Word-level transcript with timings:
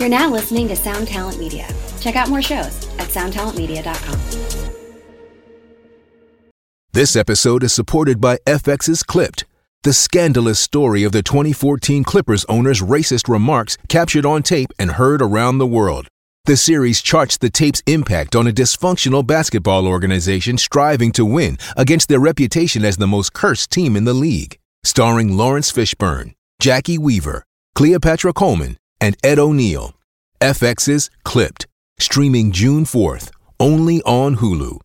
You're 0.00 0.08
now 0.08 0.30
listening 0.30 0.66
to 0.68 0.76
Sound 0.76 1.08
Talent 1.08 1.38
Media. 1.38 1.68
Check 2.00 2.16
out 2.16 2.30
more 2.30 2.40
shows 2.40 2.88
at 2.98 3.08
soundtalentmedia.com. 3.08 4.18
This 6.94 7.14
episode 7.14 7.62
is 7.62 7.74
supported 7.74 8.18
by 8.18 8.38
FX's 8.46 9.02
Clipped, 9.02 9.44
the 9.82 9.92
scandalous 9.92 10.58
story 10.58 11.04
of 11.04 11.12
the 11.12 11.22
2014 11.22 12.02
Clippers 12.02 12.46
owner's 12.46 12.80
racist 12.80 13.28
remarks 13.28 13.76
captured 13.90 14.24
on 14.24 14.42
tape 14.42 14.70
and 14.78 14.92
heard 14.92 15.20
around 15.20 15.58
the 15.58 15.66
world. 15.66 16.08
The 16.46 16.56
series 16.56 17.02
charts 17.02 17.36
the 17.36 17.50
tape's 17.50 17.82
impact 17.86 18.34
on 18.34 18.46
a 18.46 18.52
dysfunctional 18.52 19.26
basketball 19.26 19.86
organization 19.86 20.56
striving 20.56 21.12
to 21.12 21.26
win 21.26 21.58
against 21.76 22.08
their 22.08 22.20
reputation 22.20 22.86
as 22.86 22.96
the 22.96 23.06
most 23.06 23.34
cursed 23.34 23.70
team 23.70 23.96
in 23.96 24.04
the 24.04 24.14
league. 24.14 24.58
Starring 24.82 25.36
Laurence 25.36 25.70
Fishburne, 25.70 26.32
Jacki 26.58 26.96
Weaver, 26.96 27.44
Cleopatra 27.74 28.32
Coleman, 28.32 28.78
and 29.00 29.16
Ed 29.24 29.38
O'Neill. 29.38 29.94
FX's 30.40 31.10
Clipped, 31.24 31.66
streaming 31.98 32.50
June 32.52 32.84
4th, 32.84 33.30
only 33.58 34.00
on 34.02 34.36
Hulu. 34.36 34.78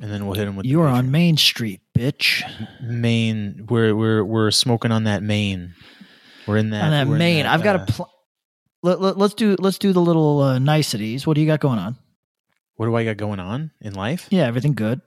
and 0.00 0.10
then 0.10 0.24
we'll 0.26 0.34
hit 0.36 0.48
him 0.48 0.56
with 0.56 0.64
You 0.66 0.80
are 0.82 0.88
on 0.88 1.10
Main 1.10 1.36
Street, 1.36 1.80
bitch. 1.96 2.42
Main, 2.82 3.66
We're 3.68 3.94
we're 3.94 4.24
we're 4.24 4.50
smoking 4.50 4.92
on 4.92 5.04
that 5.04 5.22
main. 5.22 5.74
We're 6.46 6.56
in 6.56 6.70
that. 6.70 6.84
On 6.84 6.90
that 6.92 7.06
we're 7.06 7.14
in 7.14 7.18
Main, 7.18 7.42
that, 7.44 7.52
I've 7.54 7.62
got 7.62 7.76
uh, 7.76 7.82
a. 7.82 7.86
Pl- 7.92 8.10
let, 8.82 9.00
let, 9.00 9.18
let's 9.18 9.34
do 9.34 9.56
let's 9.58 9.76
do 9.78 9.92
the 9.92 10.00
little 10.00 10.40
uh, 10.40 10.58
niceties. 10.58 11.26
What 11.26 11.34
do 11.34 11.40
you 11.42 11.46
got 11.46 11.60
going 11.60 11.78
on? 11.78 11.96
What 12.76 12.86
do 12.86 12.94
I 12.96 13.04
got 13.04 13.18
going 13.18 13.40
on 13.40 13.72
in 13.82 13.92
life? 13.94 14.26
Yeah, 14.30 14.46
everything 14.46 14.72
good. 14.72 15.02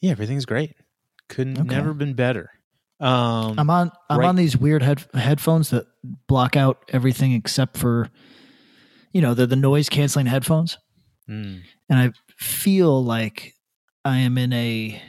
Yeah, 0.00 0.10
everything's 0.10 0.44
great. 0.44 0.74
Couldn't 1.30 1.58
Okay. 1.58 1.74
never 1.74 1.94
been 1.94 2.12
better. 2.12 2.50
Um, 3.00 3.58
I'm 3.58 3.70
on 3.70 3.92
I'm 4.10 4.18
right- 4.18 4.26
on 4.28 4.36
these 4.36 4.56
weird 4.56 4.82
head, 4.82 5.04
headphones 5.14 5.70
that 5.70 5.86
block 6.26 6.56
out 6.56 6.84
everything 6.88 7.32
except 7.32 7.76
for, 7.76 8.08
you 9.12 9.20
know, 9.20 9.34
the 9.34 9.46
the 9.46 9.56
noise 9.56 9.88
canceling 9.88 10.26
headphones, 10.26 10.78
mm, 11.28 11.60
and 11.88 11.98
I 11.98 12.10
feel 12.36 13.04
like 13.04 13.54
I 14.04 14.18
am 14.18 14.36
in 14.38 14.52
a 14.52 15.00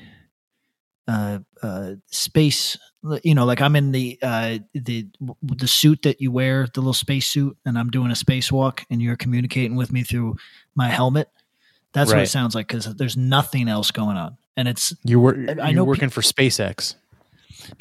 uh, 1.08 1.40
uh, 1.64 1.94
space. 2.12 2.78
You 3.24 3.34
know, 3.34 3.46
like 3.46 3.62
I'm 3.62 3.76
in 3.78 3.92
the 3.94 4.20
uh, 4.22 4.60
the 4.74 5.08
the 5.42 5.68
suit 5.68 6.02
that 6.04 6.20
you 6.22 6.32
wear, 6.32 6.68
the 6.74 6.82
little 6.82 6.94
space 6.94 7.28
suit, 7.28 7.58
and 7.66 7.80
I'm 7.80 7.90
doing 7.90 8.12
a 8.12 8.14
spacewalk, 8.14 8.84
and 8.90 9.02
you're 9.02 9.16
communicating 9.16 9.76
with 9.78 9.92
me 9.92 10.04
through 10.04 10.36
my 10.76 10.90
helmet. 10.90 11.30
That's 11.94 12.10
what 12.12 12.24
it 12.24 12.28
sounds 12.30 12.54
like 12.56 12.68
because 12.68 12.94
there's 12.96 13.16
nothing 13.18 13.68
else 13.70 13.90
going 13.92 14.18
on, 14.18 14.38
and 14.58 14.68
it's 14.68 14.94
you 15.06 15.20
were 15.20 15.34
I- 15.36 15.40
I 15.40 15.70
you're 15.70 15.76
know 15.78 15.86
pe- 15.86 15.88
working 15.88 16.10
for 16.10 16.22
SpaceX. 16.22 16.96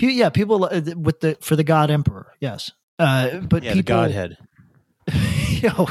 Yeah, 0.00 0.30
people 0.30 0.64
uh, 0.64 0.80
with 0.96 1.20
the 1.20 1.36
for 1.40 1.56
the 1.56 1.64
God 1.64 1.90
Emperor, 1.90 2.32
yes. 2.40 2.70
Uh, 2.98 3.38
but 3.40 3.62
Yeah, 3.62 3.70
the 3.70 3.78
people, 3.78 3.96
Godhead. 3.96 4.36
Yo, 5.62 5.70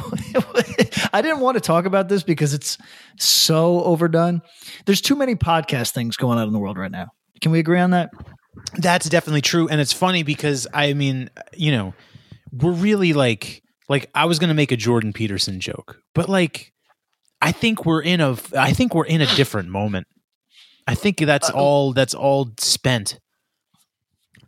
I 1.14 1.22
didn't 1.22 1.40
want 1.40 1.56
to 1.56 1.62
talk 1.62 1.86
about 1.86 2.10
this 2.10 2.24
because 2.24 2.54
it's 2.54 2.78
so 3.18 3.84
overdone. 3.84 4.42
There's 4.86 5.02
too 5.02 5.16
many 5.16 5.36
podcast 5.36 5.92
things 5.92 6.18
going 6.18 6.38
on 6.38 6.48
in 6.48 6.54
the 6.54 6.60
world 6.60 6.78
right 6.78 6.92
now. 6.92 7.08
Can 7.42 7.52
we 7.52 7.60
agree 7.60 7.80
on 7.80 7.92
that? 7.92 8.12
That's 8.76 9.10
definitely 9.10 9.42
true, 9.42 9.68
and 9.68 9.80
it's 9.82 9.94
funny 9.94 10.24
because 10.24 10.68
I 10.74 10.94
mean, 10.94 11.30
you 11.56 11.72
know, 11.72 11.94
we're 12.52 12.72
really 12.72 13.14
like 13.14 13.64
like 13.90 14.10
I 14.14 14.26
was 14.26 14.40
gonna 14.40 14.54
make 14.54 14.72
a 14.72 14.78
Jordan 14.78 15.14
Peterson 15.14 15.60
joke, 15.60 16.00
but 16.14 16.30
like 16.30 16.74
I 17.42 17.52
think 17.52 17.86
we're 17.86 18.02
in 18.02 18.22
a 18.22 18.38
I 18.58 18.74
think 18.74 18.94
we're 18.94 19.06
in 19.06 19.22
a 19.22 19.36
different 19.36 19.70
moment. 19.70 20.08
I 20.88 20.96
think 20.96 21.18
that's 21.18 21.50
all 21.50 21.94
that's 21.94 22.14
all 22.14 22.50
spent. 22.60 23.20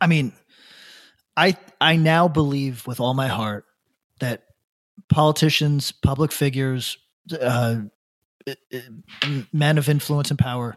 I 0.00 0.06
mean, 0.06 0.32
I 1.36 1.56
I 1.80 1.96
now 1.96 2.28
believe 2.28 2.86
with 2.86 3.00
all 3.00 3.14
my 3.14 3.28
heart 3.28 3.64
that 4.20 4.44
politicians, 5.08 5.92
public 5.92 6.32
figures, 6.32 6.96
uh, 7.40 7.76
men 9.52 9.78
of 9.78 9.88
influence 9.88 10.30
and 10.30 10.38
power 10.38 10.76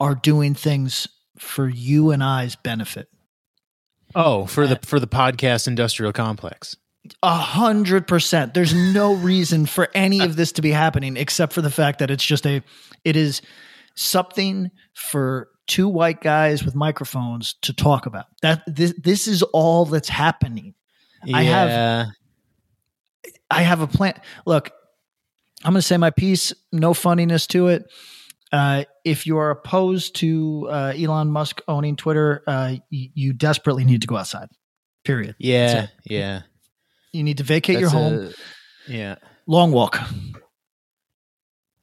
are 0.00 0.14
doing 0.14 0.54
things 0.54 1.08
for 1.38 1.68
you 1.68 2.10
and 2.10 2.22
I's 2.22 2.56
benefit. 2.56 3.08
Oh, 4.14 4.46
for 4.46 4.66
the 4.66 4.76
for 4.82 5.00
the 5.00 5.06
podcast 5.06 5.66
industrial 5.66 6.12
complex. 6.12 6.76
A 7.22 7.34
hundred 7.34 8.06
percent. 8.06 8.54
There's 8.54 8.74
no 8.74 9.14
reason 9.14 9.66
for 9.66 9.88
any 9.94 10.20
of 10.20 10.36
this 10.36 10.52
to 10.52 10.62
be 10.62 10.70
happening 10.70 11.16
except 11.16 11.52
for 11.52 11.62
the 11.62 11.70
fact 11.70 11.98
that 12.00 12.10
it's 12.10 12.24
just 12.24 12.46
a, 12.46 12.62
it 13.04 13.16
is 13.16 13.42
something 13.94 14.70
for 14.94 15.48
two 15.66 15.88
white 15.88 16.20
guys 16.20 16.64
with 16.64 16.74
microphones 16.74 17.54
to 17.62 17.72
talk 17.72 18.06
about. 18.06 18.26
That 18.42 18.62
this 18.66 18.94
this 18.98 19.26
is 19.28 19.42
all 19.42 19.84
that's 19.84 20.08
happening. 20.08 20.74
I 21.32 21.42
have- 21.42 21.68
I 23.50 23.62
have 23.62 23.80
a 23.80 23.86
plan. 23.86 24.20
Look, 24.44 24.70
I'm 25.64 25.72
going 25.72 25.80
to 25.80 25.86
say 25.86 25.96
my 25.96 26.10
piece. 26.10 26.52
No 26.72 26.94
funniness 26.94 27.46
to 27.48 27.68
it. 27.68 27.84
Uh, 28.52 28.84
if 29.04 29.26
you 29.26 29.38
are 29.38 29.50
opposed 29.50 30.16
to 30.16 30.68
uh, 30.70 30.92
Elon 30.96 31.30
Musk 31.30 31.60
owning 31.68 31.96
Twitter, 31.96 32.42
uh, 32.46 32.74
y- 32.92 33.10
you 33.14 33.32
desperately 33.32 33.84
need 33.84 34.00
to 34.02 34.06
go 34.06 34.16
outside. 34.16 34.48
Period. 35.04 35.34
Yeah, 35.38 35.86
yeah. 36.04 36.42
You 37.12 37.22
need 37.24 37.38
to 37.38 37.44
vacate 37.44 37.78
your 37.80 37.88
home. 37.90 38.32
a- 38.88 38.92
yeah. 38.92 39.16
Long 39.46 39.72
walk. 39.72 39.98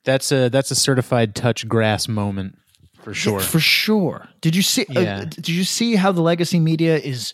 That's 0.05 0.31
a 0.31 0.49
that's 0.49 0.71
a 0.71 0.75
certified 0.75 1.33
touch 1.35 1.67
grass 1.67 2.07
moment 2.07 2.57
for 3.03 3.13
sure. 3.13 3.39
Yeah, 3.39 3.45
for 3.45 3.59
sure. 3.59 4.29
Did 4.41 4.55
you 4.55 4.61
see? 4.61 4.85
uh, 4.95 5.25
did 5.25 5.49
you 5.49 5.63
see 5.63 5.95
how 5.95 6.11
the 6.11 6.21
legacy 6.21 6.59
media 6.59 6.97
is 6.97 7.33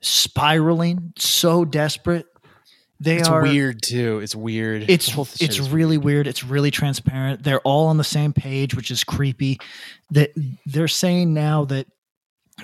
spiraling? 0.00 1.12
So 1.16 1.64
desperate. 1.64 2.26
They 3.00 3.18
it's 3.18 3.28
are 3.28 3.42
weird 3.42 3.82
too. 3.82 4.18
It's 4.20 4.34
weird. 4.34 4.88
It's 4.88 5.06
The 5.06 5.12
whole 5.12 5.24
shit 5.24 5.42
it's 5.42 5.60
really 5.60 5.98
weird. 5.98 6.26
It's 6.26 6.42
really 6.42 6.72
transparent. 6.72 7.44
They're 7.44 7.60
all 7.60 7.86
on 7.86 7.96
the 7.96 8.04
same 8.04 8.32
page, 8.32 8.74
which 8.74 8.90
is 8.90 9.04
creepy. 9.04 9.60
That 10.10 10.30
they're 10.66 10.88
saying 10.88 11.32
now 11.32 11.64
that 11.66 11.86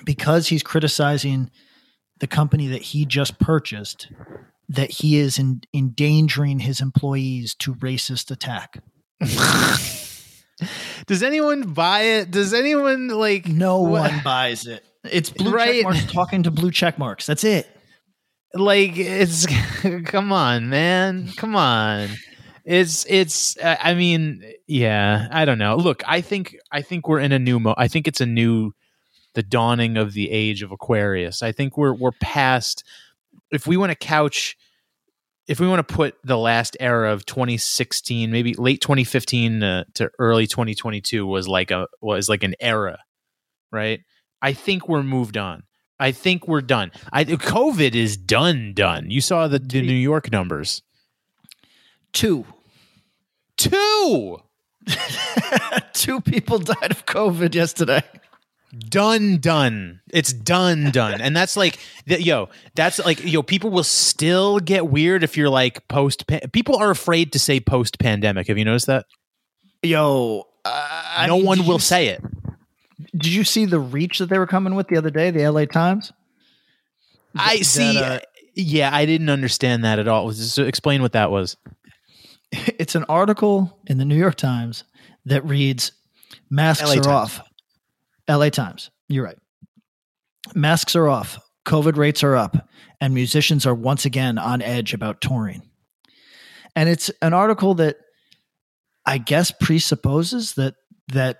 because 0.03 0.47
he's 0.47 0.63
criticizing 0.63 1.51
the 2.19 2.27
company 2.27 2.67
that 2.67 2.81
he 2.81 3.05
just 3.05 3.39
purchased, 3.39 4.09
that 4.67 4.91
he 4.91 5.17
is 5.17 5.39
in, 5.39 5.61
endangering 5.73 6.59
his 6.59 6.81
employees 6.81 7.55
to 7.55 7.73
racist 7.75 8.29
attack. 8.31 8.83
Does 11.05 11.21
anyone 11.23 11.73
buy 11.73 12.01
it? 12.01 12.31
Does 12.31 12.53
anyone 12.53 13.09
like 13.09 13.47
No 13.47 13.81
one 13.81 14.19
buys 14.23 14.65
it. 14.67 14.83
It's 15.03 15.29
blue 15.29 15.51
Right. 15.51 15.75
check 15.75 15.83
marks 15.83 16.05
talking 16.11 16.43
to 16.43 16.51
blue 16.51 16.71
check 16.71 16.97
marks. 16.97 17.25
That's 17.25 17.43
it. 17.43 17.67
like 18.53 18.93
it's 18.95 19.45
come 20.05 20.31
on 20.31 20.69
man 20.69 21.29
come 21.35 21.57
on 21.57 22.07
it's 22.63 23.05
it's 23.09 23.57
uh, 23.57 23.75
i 23.83 23.93
mean 23.93 24.41
yeah 24.65 25.27
i 25.29 25.43
don't 25.43 25.57
know 25.57 25.75
look 25.75 26.01
i 26.07 26.21
think 26.21 26.55
i 26.71 26.81
think 26.81 27.05
we're 27.09 27.19
in 27.19 27.33
a 27.33 27.37
new 27.39 27.59
mo 27.59 27.73
i 27.77 27.89
think 27.89 28.07
it's 28.07 28.21
a 28.21 28.25
new 28.25 28.71
the 29.33 29.43
dawning 29.43 29.97
of 29.97 30.13
the 30.13 30.31
age 30.31 30.63
of 30.63 30.71
aquarius 30.71 31.43
i 31.43 31.51
think 31.51 31.77
we're 31.77 31.93
we're 31.93 32.13
past 32.21 32.85
if 33.51 33.67
we 33.67 33.75
want 33.75 33.91
to 33.91 33.95
couch 33.95 34.55
if 35.47 35.59
we 35.59 35.67
want 35.67 35.87
to 35.87 35.93
put 35.93 36.15
the 36.23 36.37
last 36.37 36.75
era 36.79 37.11
of 37.11 37.25
2016 37.25 38.31
maybe 38.31 38.53
late 38.53 38.81
2015 38.81 39.63
uh, 39.63 39.83
to 39.93 40.09
early 40.19 40.47
2022 40.47 41.25
was 41.25 41.47
like 41.47 41.71
a 41.71 41.87
was 42.01 42.29
like 42.29 42.43
an 42.43 42.55
era 42.59 42.99
right 43.71 44.01
i 44.41 44.53
think 44.53 44.87
we're 44.87 45.03
moved 45.03 45.37
on 45.37 45.63
I 45.97 46.11
think 46.11 46.47
we're 46.47 46.61
done. 46.61 46.91
I 47.13 47.23
COVID 47.23 47.95
is 47.95 48.17
done. 48.17 48.73
Done. 48.73 49.09
You 49.09 49.21
saw 49.21 49.47
the, 49.47 49.59
the 49.59 49.81
New 49.81 49.93
York 49.93 50.31
numbers. 50.31 50.81
Two. 52.11 52.45
Two 53.57 54.39
Two 55.93 56.21
people 56.21 56.59
died 56.59 56.91
of 56.91 57.05
COVID 57.05 57.55
yesterday. 57.55 58.03
Done. 58.89 59.37
Done. 59.39 60.01
It's 60.11 60.33
done. 60.33 60.91
Done. 60.91 61.21
And 61.21 61.35
that's 61.35 61.55
like, 61.57 61.79
th- 62.07 62.21
yo, 62.21 62.49
that's 62.75 62.99
like, 62.99 63.23
yo. 63.23 63.41
People 63.43 63.69
will 63.69 63.83
still 63.83 64.59
get 64.59 64.87
weird 64.87 65.23
if 65.23 65.37
you're 65.37 65.49
like 65.49 65.87
post. 65.87 66.25
People 66.51 66.75
are 66.77 66.91
afraid 66.91 67.31
to 67.33 67.39
say 67.39 67.59
post 67.59 67.99
pandemic. 67.99 68.47
Have 68.47 68.57
you 68.57 68.65
noticed 68.65 68.87
that? 68.87 69.05
Yo, 69.83 70.47
uh, 70.65 71.03
I 71.17 71.27
no 71.27 71.37
mean, 71.37 71.45
one 71.45 71.65
will 71.67 71.79
say 71.79 72.07
it. 72.07 72.21
Did 73.11 73.27
you 73.27 73.43
see 73.43 73.65
the 73.65 73.79
reach 73.79 74.19
that 74.19 74.29
they 74.29 74.39
were 74.39 74.47
coming 74.47 74.75
with 74.75 74.87
the 74.87 74.97
other 74.97 75.09
day, 75.09 75.29
the 75.31 75.47
LA 75.49 75.65
Times? 75.65 76.11
I 77.35 77.57
That, 77.57 77.65
see. 77.65 77.99
uh, 77.99 78.19
yeah, 78.55 78.89
I 78.93 79.05
didn't 79.05 79.29
understand 79.29 79.83
that 79.83 79.99
at 79.99 80.07
all. 80.07 80.31
So 80.31 80.63
explain 80.63 81.01
what 81.01 81.11
that 81.13 81.29
was. 81.31 81.57
it's 82.51 82.95
an 82.95 83.03
article 83.09 83.77
in 83.87 83.97
the 83.97 84.05
New 84.05 84.15
York 84.17 84.35
Times 84.35 84.85
that 85.25 85.45
reads 85.45 85.91
Masks 86.49 86.83
LA 86.83 86.91
are 86.93 86.95
Times. 86.95 87.07
off. 87.07 87.41
LA 88.29 88.49
Times. 88.49 88.91
You're 89.07 89.25
right. 89.25 89.37
Masks 90.53 90.95
are 90.95 91.07
off. 91.07 91.39
COVID 91.67 91.97
rates 91.97 92.23
are 92.23 92.35
up. 92.35 92.69
And 93.01 93.13
musicians 93.13 93.65
are 93.65 93.75
once 93.75 94.05
again 94.05 94.37
on 94.37 94.61
edge 94.61 94.93
about 94.93 95.21
touring. 95.21 95.63
And 96.75 96.89
it's 96.89 97.11
an 97.21 97.33
article 97.33 97.75
that 97.75 97.97
I 99.05 99.17
guess 99.17 99.51
presupposes 99.51 100.53
that 100.53 100.75
that 101.13 101.37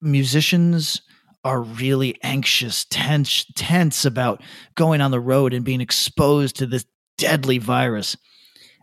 musicians 0.00 1.02
are 1.44 1.60
really 1.60 2.18
anxious, 2.22 2.84
tense, 2.84 3.46
tense 3.56 4.04
about 4.04 4.42
going 4.74 5.00
on 5.00 5.10
the 5.10 5.20
road 5.20 5.54
and 5.54 5.64
being 5.64 5.80
exposed 5.80 6.56
to 6.56 6.66
this 6.66 6.84
deadly 7.18 7.58
virus. 7.58 8.16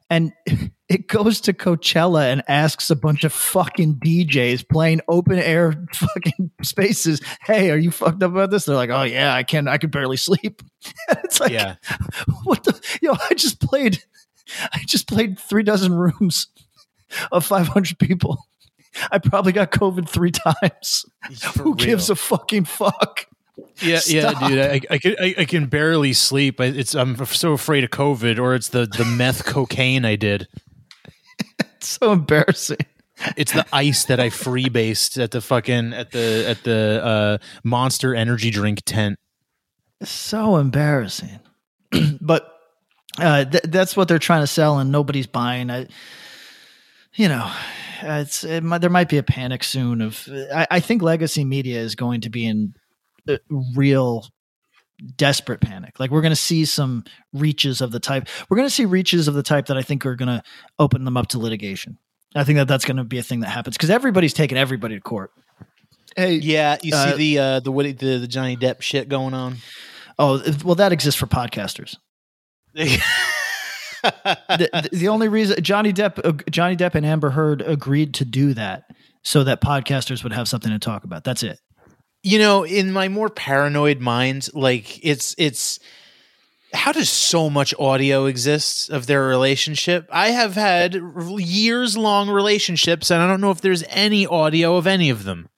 And 0.09 0.33
it 0.89 1.07
goes 1.07 1.39
to 1.41 1.53
Coachella 1.53 2.31
and 2.31 2.44
asks 2.47 2.89
a 2.89 2.95
bunch 2.95 3.23
of 3.23 3.31
fucking 3.31 3.95
DJs 4.03 4.67
playing 4.69 5.01
open 5.07 5.38
air 5.39 5.73
fucking 5.94 6.51
spaces, 6.63 7.21
"Hey, 7.44 7.69
are 7.71 7.77
you 7.77 7.91
fucked 7.91 8.23
up 8.23 8.31
about 8.31 8.50
this?" 8.51 8.65
They're 8.65 8.75
like, 8.75 8.89
"Oh 8.89 9.03
yeah, 9.03 9.33
I 9.33 9.44
can. 9.44 9.67
I 9.67 9.77
can 9.77 9.89
barely 9.89 10.17
sleep." 10.17 10.61
it's 11.09 11.39
like, 11.39 11.51
Yeah. 11.51 11.75
what 12.44 12.63
the? 12.63 12.79
Yo, 13.01 13.13
I 13.29 13.33
just 13.35 13.61
played. 13.61 14.03
I 14.73 14.79
just 14.85 15.07
played 15.07 15.38
three 15.39 15.61
dozen 15.63 15.94
rooms 15.94 16.47
of 17.31 17.45
500 17.45 18.00
people. 18.00 18.39
I 19.12 19.19
probably 19.19 19.51
got 19.51 19.71
COVID 19.71 20.09
three 20.09 20.31
times. 20.31 21.05
Who 21.59 21.75
gives 21.75 22.09
a 22.09 22.15
fucking 22.15 22.65
fuck? 22.65 23.27
Yeah, 23.81 24.00
yeah, 24.07 24.47
dude. 24.47 24.59
I, 24.59 24.81
I, 24.89 24.97
can, 24.97 25.15
I, 25.19 25.35
I 25.39 25.45
can 25.45 25.67
barely 25.67 26.13
sleep. 26.13 26.59
I, 26.59 26.65
it's 26.65 26.95
I'm 26.95 27.23
so 27.25 27.53
afraid 27.53 27.83
of 27.83 27.89
COVID, 27.89 28.39
or 28.39 28.56
it's 28.56 28.69
the 28.69 28.85
the 28.85 29.06
meth 29.06 29.45
cocaine 29.45 30.06
I 30.06 30.15
did. 30.15 30.47
It's 31.59 31.88
so 32.00 32.11
embarrassing. 32.11 32.77
It's 33.35 33.51
the 33.51 33.65
ice 33.73 34.06
that 34.06 34.19
I 34.19 34.29
freebased 34.29 35.21
at 35.21 35.31
the 35.31 35.41
fucking 35.41 35.94
at 35.94 36.11
the 36.11 36.45
at 36.47 36.63
the 36.63 37.01
uh, 37.03 37.38
Monster 37.63 38.15
Energy 38.15 38.50
drink 38.50 38.81
tent. 38.85 39.17
so 40.03 40.57
embarrassing. 40.57 41.39
but 42.21 42.59
uh, 43.17 43.45
th- 43.45 43.63
that's 43.67 43.97
what 43.97 44.07
they're 44.07 44.19
trying 44.19 44.41
to 44.44 44.47
sell, 44.47 44.79
and 44.79 44.91
nobody's 44.91 45.27
buying. 45.27 45.69
I, 45.69 45.88
you 47.13 47.27
know, 47.27 47.51
it's 48.01 48.44
it 48.44 48.63
might, 48.63 48.79
there 48.79 48.89
might 48.89 49.09
be 49.09 49.17
a 49.17 49.23
panic 49.23 49.63
soon. 49.63 50.01
Of 50.01 50.27
I, 50.53 50.67
I 50.71 50.79
think 50.79 51.01
legacy 51.01 51.44
media 51.44 51.79
is 51.79 51.95
going 51.95 52.21
to 52.21 52.29
be 52.29 52.45
in 52.45 52.75
real 53.75 54.25
desperate 55.15 55.61
panic. 55.61 55.99
Like 55.99 56.11
we're 56.11 56.21
going 56.21 56.31
to 56.31 56.35
see 56.35 56.65
some 56.65 57.03
reaches 57.33 57.81
of 57.81 57.91
the 57.91 57.99
type. 57.99 58.27
We're 58.49 58.57
going 58.57 58.67
to 58.67 58.73
see 58.73 58.85
reaches 58.85 59.27
of 59.27 59.33
the 59.33 59.43
type 59.43 59.67
that 59.67 59.77
I 59.77 59.81
think 59.81 60.05
are 60.05 60.15
going 60.15 60.27
to 60.27 60.43
open 60.77 61.05
them 61.05 61.15
up 61.17 61.27
to 61.27 61.39
litigation. 61.39 61.97
I 62.35 62.43
think 62.43 62.57
that 62.57 62.67
that's 62.67 62.85
going 62.85 62.97
to 62.97 63.03
be 63.03 63.17
a 63.17 63.23
thing 63.23 63.39
that 63.39 63.49
happens 63.49 63.75
because 63.77 63.89
everybody's 63.89 64.33
taking 64.33 64.57
everybody 64.57 64.95
to 64.95 65.01
court. 65.01 65.31
Hey, 66.15 66.33
Yeah, 66.35 66.77
you 66.81 66.93
Uh, 66.93 67.11
see 67.11 67.17
the 67.17 67.39
uh, 67.39 67.59
the 67.61 67.71
Woody, 67.71 67.91
the 67.93 68.17
the 68.17 68.27
Johnny 68.27 68.57
Depp 68.57 68.81
shit 68.81 69.09
going 69.09 69.33
on. 69.33 69.57
oh 70.17 70.41
well, 70.63 70.75
that 70.75 70.91
exists 70.91 71.19
for 71.19 71.27
podcasters. 71.27 71.95
the, 72.73 72.99
the, 74.03 74.89
the 74.91 75.07
only 75.07 75.27
reason 75.27 75.61
Johnny 75.63 75.91
Depp 75.93 76.19
uh, 76.23 76.33
Johnny 76.49 76.75
Depp 76.75 76.95
and 76.95 77.05
Amber 77.05 77.29
Heard 77.31 77.61
agreed 77.61 78.13
to 78.15 78.25
do 78.25 78.53
that 78.53 78.83
so 79.23 79.43
that 79.43 79.61
podcasters 79.61 80.23
would 80.23 80.33
have 80.33 80.47
something 80.47 80.71
to 80.71 80.79
talk 80.79 81.03
about. 81.03 81.23
That's 81.23 81.43
it. 81.43 81.59
You 82.24 82.38
know 82.39 82.66
in 82.66 82.92
my 82.92 83.07
more 83.07 83.30
paranoid 83.30 84.00
mind 84.00 84.48
like 84.54 85.04
it's 85.06 85.36
it's 85.38 85.80
how 86.74 86.92
does 86.92 87.10
so 87.10 87.50
much 87.50 87.74
audio 87.80 88.25
exist 88.25 88.89
of 88.89 89.07
their 89.07 89.24
relationship 89.25 90.07
i 90.12 90.30
have 90.30 90.56
had 90.56 91.00
years 91.38 91.98
long 91.98 92.30
relationships 92.30 93.10
and 93.10 93.21
i 93.21 93.27
don't 93.27 93.42
know 93.42 93.51
if 93.51 93.62
there's 93.62 93.83
any 93.89 94.25
audio 94.27 94.75
of 94.75 94.86
any 94.88 95.10
of 95.10 95.24
them 95.24 95.50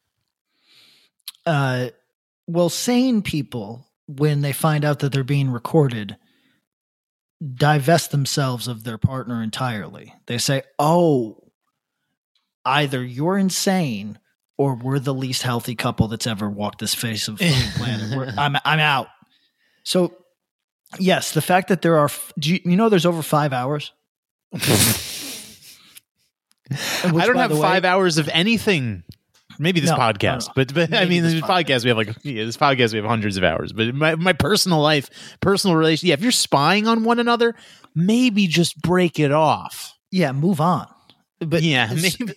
Uh, 1.45 1.89
well, 2.47 2.69
sane 2.69 3.21
people 3.21 3.87
when 4.07 4.41
they 4.41 4.53
find 4.53 4.85
out 4.85 4.99
that 4.99 5.11
they're 5.11 5.23
being 5.23 5.49
recorded 5.49 6.17
divest 7.55 8.11
themselves 8.11 8.67
of 8.67 8.83
their 8.83 8.99
partner 8.99 9.41
entirely. 9.41 10.13
They 10.27 10.37
say, 10.37 10.61
"Oh, 10.77 11.51
either 12.63 13.03
you're 13.03 13.37
insane." 13.39 14.19
Or 14.61 14.75
we're 14.75 14.99
the 14.99 15.13
least 15.13 15.41
healthy 15.41 15.75
couple 15.75 16.07
that's 16.07 16.27
ever 16.27 16.49
walked 16.49 16.79
this 16.79 16.93
face 16.93 17.27
of 17.27 17.37
the 17.39 17.51
planet. 17.77 18.15
We're, 18.15 18.33
I'm 18.37 18.55
I'm 18.63 18.79
out. 18.79 19.07
So, 19.83 20.13
yes, 20.99 21.31
the 21.31 21.41
fact 21.41 21.69
that 21.69 21.81
there 21.81 21.97
are, 21.97 22.09
do 22.37 22.53
you, 22.53 22.59
you 22.63 22.75
know, 22.75 22.87
there's 22.89 23.05
over 23.07 23.21
five 23.23 23.53
hours. 23.53 23.91
i 27.03 27.25
don't 27.25 27.35
have 27.35 27.57
five 27.57 27.83
hours 27.85 28.17
of 28.17 28.29
anything 28.29 29.03
maybe 29.59 29.79
this 29.81 29.89
No, 29.89 29.97
no, 29.97 30.01
podcast 30.01 30.47
no. 30.47 30.53
but, 30.55 30.73
but 30.73 30.93
i 30.93 31.03
mean 31.05 31.23
this 31.23 31.33
this 31.33 31.41
podcast 31.41 31.83
we 31.83 31.89
have 31.89 31.97
like 31.97 32.15
yeah, 32.23 32.45
this 32.45 32.55
podcast 32.57 32.93
we 32.93 32.97
have 32.97 33.05
hundreds 33.05 33.35
of 33.37 33.43
hours 33.43 33.73
but 33.73 33.93
my, 33.93 34.15
my 34.15 34.31
personal 34.33 34.79
life 34.79 35.09
personal 35.41 35.75
relation 35.75 36.07
yeah 36.07 36.13
if 36.13 36.21
you're 36.21 36.31
spying 36.31 36.87
on 36.87 37.03
one 37.03 37.19
another 37.19 37.55
maybe 37.93 38.47
just 38.47 38.81
break 38.81 39.19
it 39.19 39.31
off 39.33 39.97
Yeah, 40.11 40.31
move 40.31 40.61
on. 40.61 40.87
But 41.39 41.61
yeah 41.63 41.91
maybe 41.93 42.33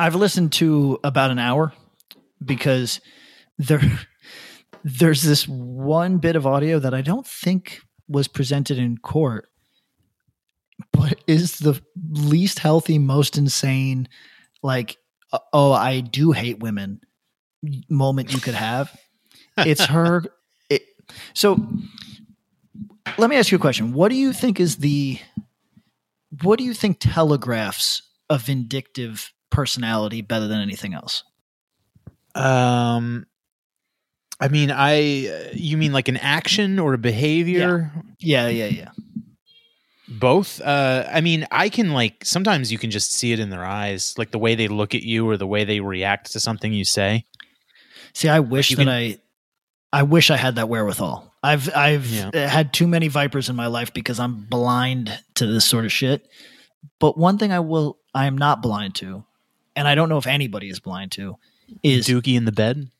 I've 0.00 0.14
listened 0.14 0.52
to 0.54 0.98
about 1.04 1.30
an 1.30 1.38
hour 1.38 1.74
because 2.42 3.02
there 3.58 3.82
there's 4.84 5.22
this 5.22 5.46
one 5.46 6.16
bit 6.16 6.36
of 6.36 6.46
audio 6.46 6.78
that 6.78 6.94
I 6.94 7.02
don't 7.02 7.26
think 7.26 7.82
was 8.08 8.26
presented 8.26 8.78
in 8.78 8.96
court, 8.96 9.50
but 10.90 11.20
is 11.26 11.58
the 11.58 11.78
least 12.10 12.60
healthy, 12.60 12.98
most 12.98 13.36
insane, 13.36 14.08
like, 14.62 14.96
uh, 15.34 15.38
oh, 15.52 15.72
I 15.72 16.00
do 16.00 16.32
hate 16.32 16.60
women 16.60 17.02
moment 17.90 18.32
you 18.32 18.40
could 18.40 18.54
have. 18.54 18.98
It's 19.58 19.84
her. 19.96 20.22
It, 20.70 20.82
so 21.34 21.58
let 23.18 23.28
me 23.28 23.36
ask 23.36 23.52
you 23.52 23.56
a 23.56 23.60
question. 23.60 23.92
What 23.92 24.08
do 24.08 24.16
you 24.16 24.32
think 24.32 24.60
is 24.60 24.76
the, 24.76 25.18
what 26.40 26.58
do 26.58 26.64
you 26.64 26.72
think 26.72 26.96
telegraphs 27.00 28.00
a 28.30 28.38
vindictive 28.38 29.30
personality 29.50 30.22
better 30.22 30.46
than 30.46 30.60
anything 30.60 30.94
else? 30.94 31.24
Um, 32.34 33.26
I 34.40 34.48
mean, 34.48 34.70
I 34.70 35.50
you 35.52 35.76
mean 35.76 35.92
like 35.92 36.08
an 36.08 36.16
action 36.16 36.78
or 36.78 36.94
a 36.94 36.98
behavior? 36.98 37.92
Yeah, 38.18 38.48
yeah, 38.48 38.66
yeah. 38.66 38.90
Both. 40.08 40.60
Uh, 40.60 41.06
I 41.12 41.20
mean, 41.20 41.46
I 41.50 41.68
can 41.68 41.92
like 41.92 42.24
sometimes 42.24 42.72
you 42.72 42.78
can 42.78 42.90
just 42.90 43.12
see 43.12 43.32
it 43.32 43.38
in 43.40 43.50
their 43.50 43.64
eyes, 43.64 44.14
like 44.18 44.30
the 44.32 44.38
way 44.38 44.54
they 44.54 44.68
look 44.68 44.94
at 44.94 45.02
you 45.02 45.28
or 45.28 45.36
the 45.36 45.46
way 45.46 45.64
they 45.64 45.80
react 45.80 46.32
to 46.32 46.40
something 46.40 46.72
you 46.72 46.84
say. 46.84 47.24
See, 48.12 48.28
I 48.28 48.40
wish 48.40 48.70
you 48.70 48.76
that 48.76 48.82
can- 48.84 48.88
I, 48.88 49.18
I 49.92 50.02
wish 50.04 50.30
I 50.30 50.36
had 50.36 50.56
that 50.56 50.68
wherewithal. 50.68 51.32
I've 51.42 51.74
I've 51.74 52.06
Yeah. 52.06 52.30
had 52.48 52.72
too 52.72 52.86
many 52.88 53.08
vipers 53.08 53.48
in 53.48 53.56
my 53.56 53.66
life 53.66 53.92
because 53.94 54.18
I'm 54.20 54.44
blind 54.44 55.16
to 55.36 55.46
this 55.46 55.64
sort 55.64 55.84
of 55.84 55.92
shit. 55.92 56.26
But 56.98 57.16
one 57.18 57.38
thing 57.38 57.52
I 57.52 57.60
will, 57.60 57.98
I 58.14 58.26
am 58.26 58.36
not 58.38 58.62
blind 58.62 58.94
to, 58.96 59.24
and 59.76 59.86
I 59.88 59.94
don't 59.94 60.08
know 60.08 60.18
if 60.18 60.26
anybody 60.26 60.68
is 60.68 60.80
blind 60.80 61.12
to, 61.12 61.36
is 61.82 62.06
Dookie 62.06 62.36
in 62.36 62.44
the 62.44 62.52
bed. 62.52 62.90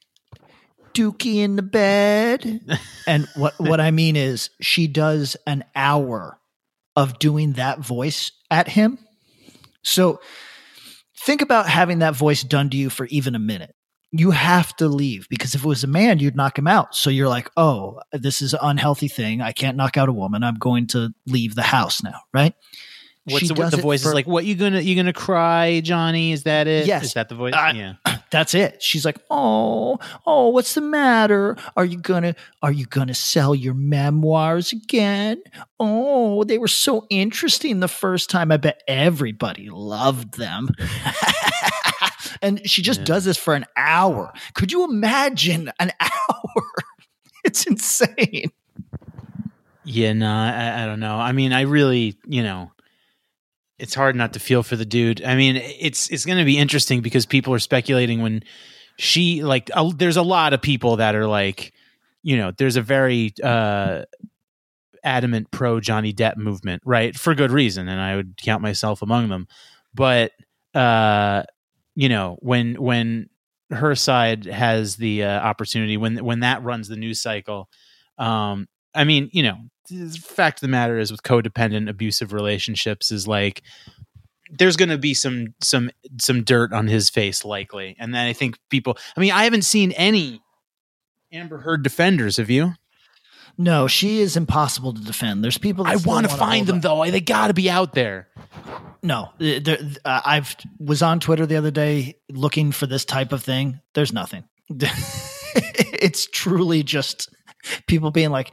Dookie 0.94 1.37
in 1.37 1.56
the 1.56 1.62
bed. 1.62 2.61
and 3.06 3.28
what 3.37 3.55
what 3.58 3.81
I 3.81 3.90
mean 3.90 4.17
is 4.17 4.50
she 4.61 4.87
does 4.87 5.37
an 5.46 5.64
hour 5.75 6.38
of 6.96 7.19
doing 7.19 7.53
that 7.55 7.81
voice 7.81 8.32
at 8.50 8.69
him. 8.69 8.98
So 9.82 10.20
think 11.24 11.43
about 11.43 11.69
having 11.69 12.00
that 12.00 12.17
voice 12.17 12.43
done 12.43 12.70
to 12.70 12.77
you 12.77 12.91
for 12.91 13.06
even 13.06 13.34
a 13.34 13.39
minute. 13.39 13.74
You 14.12 14.32
have 14.32 14.74
to 14.77 14.89
leave 14.89 15.29
because 15.31 15.55
if 15.55 15.65
it 15.65 15.69
was 15.69 15.84
a 15.84 15.86
man, 15.86 16.19
you'd 16.19 16.34
knock 16.34 16.58
him 16.58 16.67
out. 16.67 16.96
So 16.96 17.10
you're 17.10 17.29
like, 17.29 17.48
oh, 17.56 18.00
this 18.12 18.43
is 18.43 18.55
an 18.55 18.60
unhealthy 18.60 19.06
thing. 19.06 19.41
I 19.41 19.53
can't 19.53 19.77
knock 19.77 19.96
out 19.96 20.08
a 20.08 20.12
woman. 20.12 20.43
I'm 20.43 20.56
going 20.56 20.89
to 20.89 21.15
leave 21.27 21.55
the 21.55 21.62
house 21.62 22.03
now, 22.03 22.20
right? 22.34 22.55
What's 23.24 23.41
She 23.41 23.48
the, 23.48 23.55
what 23.55 23.65
does 23.65 23.72
the 23.72 23.82
voice 23.82 24.03
for- 24.03 24.08
is 24.08 24.15
like? 24.15 24.27
What 24.27 24.44
you 24.46 24.55
gonna 24.55 24.81
you 24.81 24.96
gonna 24.96 25.12
cry, 25.12 25.81
Johnny? 25.81 26.32
Is 26.32 26.44
that 26.44 26.67
it? 26.67 26.86
Yes. 26.86 27.05
Is 27.05 27.15
that 27.15 27.29
the 27.29 27.34
voice? 27.34 27.53
I- 27.55 27.72
yeah. 27.72 27.94
That's 28.31 28.55
it. 28.55 28.81
She's 28.82 29.05
like, 29.05 29.19
"Oh, 29.29 29.98
oh, 30.24 30.48
what's 30.50 30.74
the 30.74 30.81
matter? 30.81 31.56
Are 31.77 31.84
you 31.84 31.98
gonna 31.98 32.34
are 32.62 32.70
you 32.72 32.86
gonna 32.86 33.12
sell 33.15 33.55
your 33.55 33.74
memoirs 33.74 34.72
again? 34.72 35.43
Oh, 35.81 36.44
they 36.44 36.56
were 36.56 36.69
so 36.69 37.06
interesting 37.10 37.81
the 37.81 37.89
first 37.89 38.31
time. 38.31 38.50
I 38.53 38.56
bet 38.56 38.82
everybody 38.89 39.69
loved 39.70 40.39
them." 40.39 40.69
and 42.43 42.60
she 42.69 42.82
just 42.82 43.00
Yeah. 43.00 43.06
does 43.06 43.24
this 43.24 43.36
for 43.36 43.55
an 43.55 43.67
hour. 43.77 44.32
Could 44.55 44.72
you 44.72 44.84
imagine 44.84 45.70
an 45.79 45.91
hour? 46.00 46.62
it's 47.44 47.67
insane. 47.67 48.50
Yeah, 49.84 50.12
no, 50.12 50.31
I, 50.31 50.82
I 50.82 50.86
don't 50.86 51.00
know. 51.00 51.17
I 51.17 51.32
mean, 51.32 51.53
I 51.53 51.62
really, 51.62 52.17
you 52.27 52.43
know, 52.43 52.70
it's 53.81 53.94
hard 53.94 54.15
not 54.15 54.34
to 54.34 54.41
feel 54.41 54.63
for 54.63 54.77
the 54.77 54.84
dude. 54.84 55.25
I 55.25 55.34
mean, 55.34 55.56
it's 55.56 56.08
it's 56.10 56.25
going 56.27 56.39
to 56.39 56.44
be 56.44 56.58
interesting 56.58 57.01
because 57.01 57.27
people 57.27 57.55
are 57.55 57.58
speculating 57.58 58.20
when 58.22 58.43
she 58.99 59.43
like 59.43 59.70
there's 59.96 60.19
a 60.19 60.22
lot 60.22 60.53
of 60.53 60.60
people 60.60 60.96
that 60.96 61.15
are 61.15 61.27
like, 61.27 61.72
you 62.22 62.37
know, 62.37 62.53
there's 62.56 62.77
a 62.77 62.82
very 62.82 63.32
uh 63.43 64.05
adamant 65.03 65.51
pro 65.51 65.81
Johnny 65.81 66.13
Depp 66.13 66.37
movement, 66.37 66.82
right? 66.84 67.17
For 67.17 67.34
good 67.34 67.51
reason, 67.51 67.89
and 67.89 68.01
I 68.01 68.17
would 68.17 68.37
count 68.37 68.63
myself 68.63 69.01
among 69.03 69.29
them. 69.29 69.49
But 69.94 70.32
uh 70.75 71.44
you 71.94 72.08
know, 72.08 72.37
when 72.41 72.75
when 72.75 73.31
her 73.70 73.94
side 73.94 74.44
has 74.46 74.96
the 74.96 75.25
uh, 75.25 75.41
opportunity 75.41 75.96
when 75.96 76.22
when 76.25 76.41
that 76.41 76.63
runs 76.63 76.89
the 76.89 76.96
news 76.96 77.22
cycle 77.22 77.69
um 78.19 78.69
I 78.94 79.05
mean, 79.05 79.31
you 79.32 79.44
know, 79.44 79.56
fact 80.23 80.59
of 80.59 80.61
the 80.63 80.69
matter 80.69 80.99
is 80.99 81.11
with 81.11 81.23
codependent 81.23 81.89
abusive 81.89 82.32
relationships 82.32 83.11
is 83.11 83.27
like 83.27 83.63
there's 84.51 84.77
going 84.77 84.89
to 84.89 84.99
be 84.99 85.15
some 85.15 85.55
some 85.63 85.91
some 86.20 86.43
dirt 86.43 86.73
on 86.73 86.89
his 86.89 87.11
face 87.11 87.44
likely 87.44 87.97
and 87.99 88.15
then 88.15 88.27
i 88.27 88.32
think 88.32 88.59
people 88.69 88.97
i 89.17 89.20
mean 89.20 89.32
i 89.32 89.44
haven't 89.44 89.63
seen 89.63 89.93
any 89.93 90.41
amber 91.32 91.59
heard 91.59 91.82
defenders 91.82 92.37
have 92.37 92.51
you 92.51 92.75
No, 93.59 93.89
she 93.89 94.20
is 94.20 94.37
impossible 94.37 94.94
to 94.94 95.01
defend. 95.03 95.44
There's 95.44 95.59
people. 95.59 95.85
That 95.85 95.93
i 95.93 95.97
want 95.97 96.29
to 96.31 96.35
find 96.35 96.67
them 96.67 96.77
up- 96.77 96.82
though 96.82 97.11
they 97.11 97.20
got 97.20 97.49
to 97.49 97.55
be 97.55 97.69
out 97.69 97.93
there 97.93 98.29
No, 99.03 99.31
uh, 99.41 99.61
there, 99.63 99.79
uh, 100.05 100.20
I've 100.25 100.56
was 100.79 101.03
on 101.03 101.20
Twitter 101.20 101.47
the 101.47 101.56
other 101.56 101.70
day 101.70 102.17
looking 102.31 102.73
for 102.73 102.87
this 102.87 103.05
type 103.05 103.32
of 103.32 103.43
thing. 103.43 103.81
There's 103.94 104.13
nothing. 104.13 104.44
it's 104.75 106.27
truly 106.27 106.82
just 106.82 107.29
people 107.87 108.11
being 108.11 108.31
like, 108.31 108.53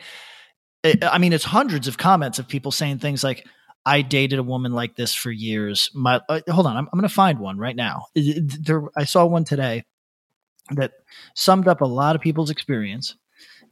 I 0.83 0.95
I 1.03 1.17
mean, 1.17 1.33
it's 1.33 1.43
hundreds 1.43 1.87
of 1.87 1.97
comments 1.97 2.39
of 2.39 2.47
people 2.47 2.71
saying 2.71 2.99
things 2.99 3.23
like, 3.23 3.45
"I 3.85 4.01
dated 4.01 4.39
a 4.39 4.43
woman 4.43 4.73
like 4.73 4.95
this 4.95 5.13
for 5.13 5.31
years." 5.31 5.89
My 5.93 6.21
uh, 6.29 6.41
hold 6.49 6.67
on, 6.67 6.77
I'm, 6.77 6.87
I'm 6.91 6.99
going 6.99 7.07
to 7.07 7.13
find 7.13 7.39
one 7.39 7.57
right 7.57 7.75
now. 7.75 8.05
There, 8.15 8.83
I 8.95 9.05
saw 9.05 9.25
one 9.25 9.43
today 9.43 9.83
that 10.71 10.91
summed 11.35 11.67
up 11.67 11.81
a 11.81 11.85
lot 11.85 12.15
of 12.15 12.21
people's 12.21 12.49
experience 12.49 13.15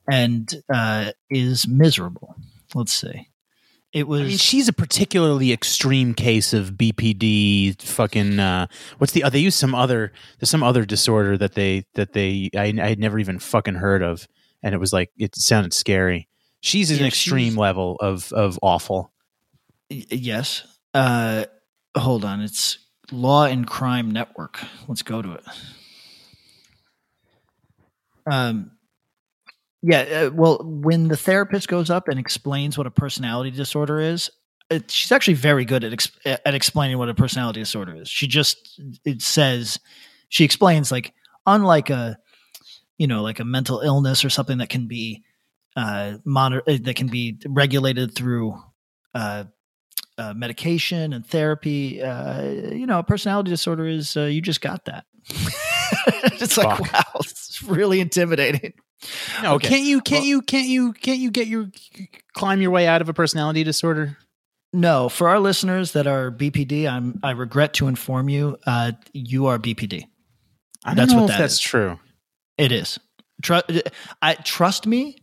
and 0.10 0.54
uh, 0.74 1.12
is 1.30 1.68
miserable. 1.68 2.36
Let's 2.74 2.94
see. 2.94 3.30
It 3.94 4.10
was. 4.10 4.22
i 4.22 4.24
mean 4.26 4.38
she's 4.38 4.68
a 4.68 4.74
particularly 4.74 5.54
extreme 5.54 6.14
case 6.14 6.52
of 6.52 6.72
bpd 6.72 7.82
fucking 7.82 8.40
uh 8.40 8.68
what's 8.98 9.14
the 9.14 9.24
uh, 9.24 9.30
they 9.30 9.40
use 9.40 9.56
some 9.56 9.74
other 9.74 10.12
there's 10.38 10.50
some 10.50 10.64
other 10.64 10.84
disorder 10.84 11.38
that 11.38 11.54
they 11.54 11.86
that 11.94 12.12
they 12.12 12.50
i 12.58 12.74
i 12.82 12.90
had 12.90 13.00
never 13.00 13.18
even 13.20 13.40
fucking 13.40 13.76
heard 13.76 14.04
of 14.04 14.28
and 14.62 14.76
it 14.76 14.80
was 14.80 14.92
like 14.92 15.12
it 15.18 15.34
sounded 15.34 15.74
scary 15.74 16.28
she's 16.66 16.92
an 16.92 17.00
Yeah, 17.00 17.06
extreme 17.08 17.52
she's- 17.54 17.58
level 17.58 17.96
of 18.02 18.32
of 18.34 18.60
awful 18.62 19.12
yes. 19.90 20.64
Uh, 20.94 21.46
hold 21.96 22.26
on. 22.26 22.42
It's 22.42 22.80
Law 23.12 23.46
and 23.46 23.68
Crime 23.68 24.10
Network. 24.12 24.60
Let's 24.88 25.02
go 25.04 25.22
to 25.22 25.34
it. 25.34 25.44
Um, 28.26 28.72
yeah. 29.82 30.00
Uh, 30.02 30.32
well, 30.34 30.60
when 30.64 31.08
the 31.10 31.18
therapist 31.18 31.68
goes 31.68 31.90
up 31.90 32.08
and 32.08 32.20
explains 32.20 32.78
what 32.78 32.88
a 32.88 32.92
personality 32.92 33.52
disorder 33.52 34.00
is, 34.00 34.32
it, 34.70 34.90
she's 34.90 35.12
actually 35.12 35.36
very 35.36 35.64
good 35.66 35.84
at 35.84 36.08
at 36.26 36.56
explaining 36.56 36.98
what 36.98 37.10
a 37.10 37.14
personality 37.14 37.60
disorder 37.62 37.96
is. 37.96 38.10
She 38.10 38.28
just 38.28 38.82
it 39.06 39.22
says 39.22 39.80
she 40.30 40.44
explains 40.44 40.92
like 40.92 41.14
unlike 41.46 41.92
a 41.92 42.18
you 42.98 43.06
know 43.06 43.22
like 43.22 43.40
a 43.40 43.46
mental 43.46 43.82
illness 43.82 44.26
or 44.26 44.30
something 44.32 44.58
that 44.58 44.70
can 44.70 44.88
be 44.88 45.24
uh 45.76 46.18
monitor 46.26 46.64
that 46.78 46.96
can 46.96 47.08
be 47.08 47.38
regulated 47.48 48.16
through 48.16 48.62
uh 49.14 49.46
uh, 50.18 50.34
medication 50.34 51.12
and 51.12 51.26
therapy. 51.28 52.02
Uh, 52.02 52.42
you 52.44 52.86
know, 52.86 53.00
a 53.00 53.04
personality 53.04 53.50
disorder 53.50 53.86
is 53.86 54.16
uh, 54.16 54.22
you 54.22 54.42
just 54.42 54.62
got 54.62 54.86
that. 54.86 55.04
it's 56.08 56.56
like 56.58 56.80
wow, 56.80 57.04
it's 57.16 57.62
really 57.64 58.00
intimidating. 58.00 58.74
No, 59.44 59.56
Okay. 59.56 59.68
can't 59.68 59.82
you? 59.84 60.00
Can't 60.02 60.22
Well- 60.22 60.28
you? 60.28 60.42
Can't 60.42 60.68
you? 60.68 60.94
Can't 60.94 61.20
you 61.20 61.32
get 61.32 61.48
your 61.48 61.70
climb 62.34 62.62
your 62.62 62.72
way 62.72 62.88
out 62.88 63.02
of 63.02 63.10
a 63.10 63.14
personality 63.14 63.64
disorder? 63.66 64.18
No, 64.72 65.10
for 65.10 65.28
our 65.30 65.40
listeners 65.40 65.92
that 65.94 66.08
are 66.08 66.32
BPD, 66.32 66.90
I'm 66.90 67.20
I 67.24 67.32
regret 67.32 67.74
to 67.76 67.88
inform 67.88 68.30
you, 68.30 68.58
uh, 68.66 68.94
you 69.14 69.48
are 69.48 69.58
BPD. 69.60 70.06
I 70.86 70.90
don't 70.90 70.96
That's 70.98 71.12
know 71.12 71.22
what 71.24 71.26
if 71.26 71.32
that 71.32 71.40
that's 71.40 71.54
is. 71.56 71.60
true. 71.60 72.00
It 72.58 72.72
is. 72.72 73.00
Trust. 73.42 73.66
I 74.22 74.36
trust 74.36 74.88
me. 74.88 75.18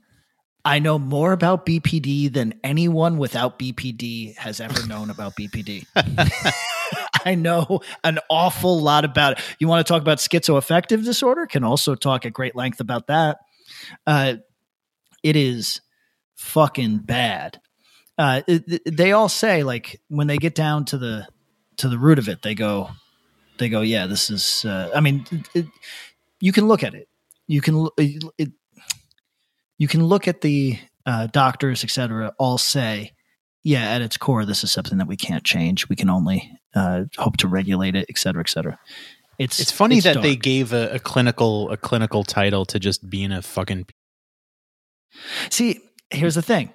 I 0.64 0.78
know 0.78 0.99
more 0.99 1.33
about 1.33 1.66
BPD 1.66 2.33
than 2.33 2.54
anyone 2.62 3.19
without 3.19 3.59
BPD 3.59 4.37
has 4.37 4.61
ever 4.61 4.87
known 4.87 5.11
about 5.11 5.35
BPD. 5.35 5.87
I 7.25 7.35
know 7.35 7.81
an 8.04 8.19
awful 8.31 8.81
lot 8.81 9.04
about 9.04 9.38
it. 9.38 9.45
You 9.59 9.69
want 9.69 9.85
to 9.87 9.90
talk 9.92 10.02
about 10.02 10.19
schizoaffective 10.19 11.04
disorder? 11.04 11.47
Can 11.47 11.64
also 11.64 11.95
talk 11.95 12.26
at 12.26 12.33
great 12.33 12.54
length 12.57 12.81
about 12.81 13.07
that. 13.09 13.38
Uh, 14.07 14.35
it 15.23 15.37
is 15.37 15.81
fucking 16.37 16.99
bad. 16.99 17.61
Uh, 18.19 18.42
it- 18.47 18.83
they 18.97 19.12
all 19.12 19.28
say 19.28 19.62
like 19.62 20.00
when 20.09 20.26
they 20.26 20.37
get 20.38 20.54
down 20.54 20.85
to 20.87 20.99
the 20.99 21.26
to 21.78 21.88
the 21.88 21.99
root 21.99 22.19
of 22.19 22.28
it, 22.28 22.42
they 22.42 22.54
go, 22.54 22.90
they 23.59 23.69
go, 23.69 23.81
yeah, 23.81 24.07
this 24.07 24.31
is. 24.31 24.64
Uh, 24.64 24.90
I 24.95 25.00
mean, 25.00 25.25
it, 25.54 25.66
you 26.40 26.52
can 26.52 26.69
look 26.69 26.83
at 26.85 26.95
it. 26.95 27.09
You 27.47 27.61
can 27.61 27.88
it, 27.97 28.50
you 29.83 29.89
can 29.89 30.05
look 30.05 30.29
at 30.29 30.43
the 30.43 30.79
uh, 31.07 31.27
doctors, 31.27 31.83
etc. 31.83 32.33
All 32.39 32.57
say, 32.57 33.11
yeah, 33.65 33.91
at 33.91 34.01
its 34.01 34.17
core, 34.17 34.45
this 34.45 34.62
is 34.62 34.71
something 34.71 34.99
that 34.99 35.09
we 35.09 35.17
can't 35.17 35.43
change. 35.43 35.89
We 35.89 35.97
can 35.97 36.09
only 36.09 36.53
uh, 36.73 37.07
hope 37.19 37.39
to 37.39 37.49
regulate 37.49 37.97
it, 37.97 38.07
et 38.09 38.17
cetera, 38.17 38.43
et 38.43 38.49
cetera. 38.49 38.79
It's 39.41 39.59
It's 39.59 39.73
funny 39.73 39.99
that 39.99 40.23
they 40.23 40.37
gave 40.37 40.73
a, 40.73 40.91
a 40.91 40.99
clinical 41.01 41.69
a 41.73 41.77
clinical 41.77 42.23
title 42.23 42.65
to 42.67 42.79
just 42.79 43.11
being 43.11 43.33
a 43.33 43.43
fucking. 43.43 43.87
See, 45.51 45.81
here's 46.11 46.37
the 46.37 46.43
thing. 46.43 46.73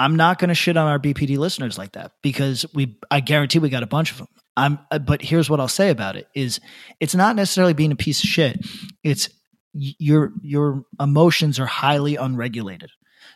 I'm 0.00 0.16
not 0.16 0.40
going 0.40 0.48
to 0.48 0.54
shit 0.56 0.76
on 0.76 0.88
our 0.88 0.98
BPD 0.98 1.38
listeners 1.38 1.78
like 1.78 1.92
that 1.92 2.14
because 2.20 2.66
we 2.74 2.98
I 3.12 3.20
guarantee 3.20 3.60
we 3.60 3.68
got 3.68 3.84
a 3.84 3.86
bunch 3.86 4.10
of 4.10 4.18
them. 4.18 4.26
I'm 4.56 4.80
uh, 4.90 4.98
but 4.98 5.22
here's 5.22 5.48
what 5.48 5.60
I'll 5.60 5.68
say 5.68 5.90
about 5.90 6.16
it 6.16 6.26
is 6.34 6.58
it's 6.98 7.14
not 7.14 7.36
necessarily 7.36 7.74
being 7.74 7.92
a 7.92 7.96
piece 7.96 8.24
of 8.24 8.28
shit. 8.28 8.58
It's 9.04 9.28
your 9.72 10.32
your 10.42 10.84
emotions 10.98 11.58
are 11.58 11.66
highly 11.66 12.16
unregulated. 12.16 12.90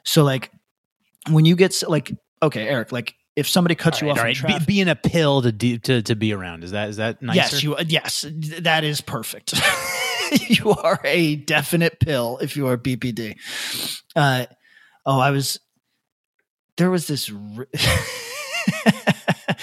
So 0.04 0.24
like 0.24 0.50
when 1.30 1.44
you 1.44 1.56
get 1.56 1.82
like 1.88 2.12
okay, 2.42 2.68
Eric, 2.68 2.92
like 2.92 3.14
if 3.36 3.48
somebody 3.48 3.74
cuts 3.74 4.00
you 4.00 4.08
All 4.08 4.12
off 4.12 4.18
right, 4.18 4.22
all 4.22 4.26
right. 4.26 4.36
traffic, 4.36 4.66
Be, 4.66 4.74
being 4.74 4.88
a 4.88 4.94
pill 4.94 5.42
to, 5.42 5.50
do, 5.52 5.78
to 5.78 6.02
to 6.02 6.14
be 6.14 6.32
around 6.32 6.64
is 6.64 6.70
that 6.72 6.88
is 6.88 6.96
that 6.96 7.20
nicer? 7.22 7.36
Yes, 7.36 7.62
you. 7.62 7.76
Yes, 7.86 8.26
that 8.60 8.84
is 8.84 9.00
perfect. 9.00 9.54
you 10.48 10.70
are 10.70 11.00
a 11.04 11.36
definite 11.36 12.00
pill 12.00 12.38
if 12.40 12.56
you 12.56 12.68
are 12.68 12.76
BPD. 12.76 13.36
Uh, 14.14 14.46
oh, 15.06 15.18
I 15.18 15.30
was. 15.30 15.58
There 16.76 16.90
was 16.90 17.06
this. 17.06 17.30
r- 17.30 17.68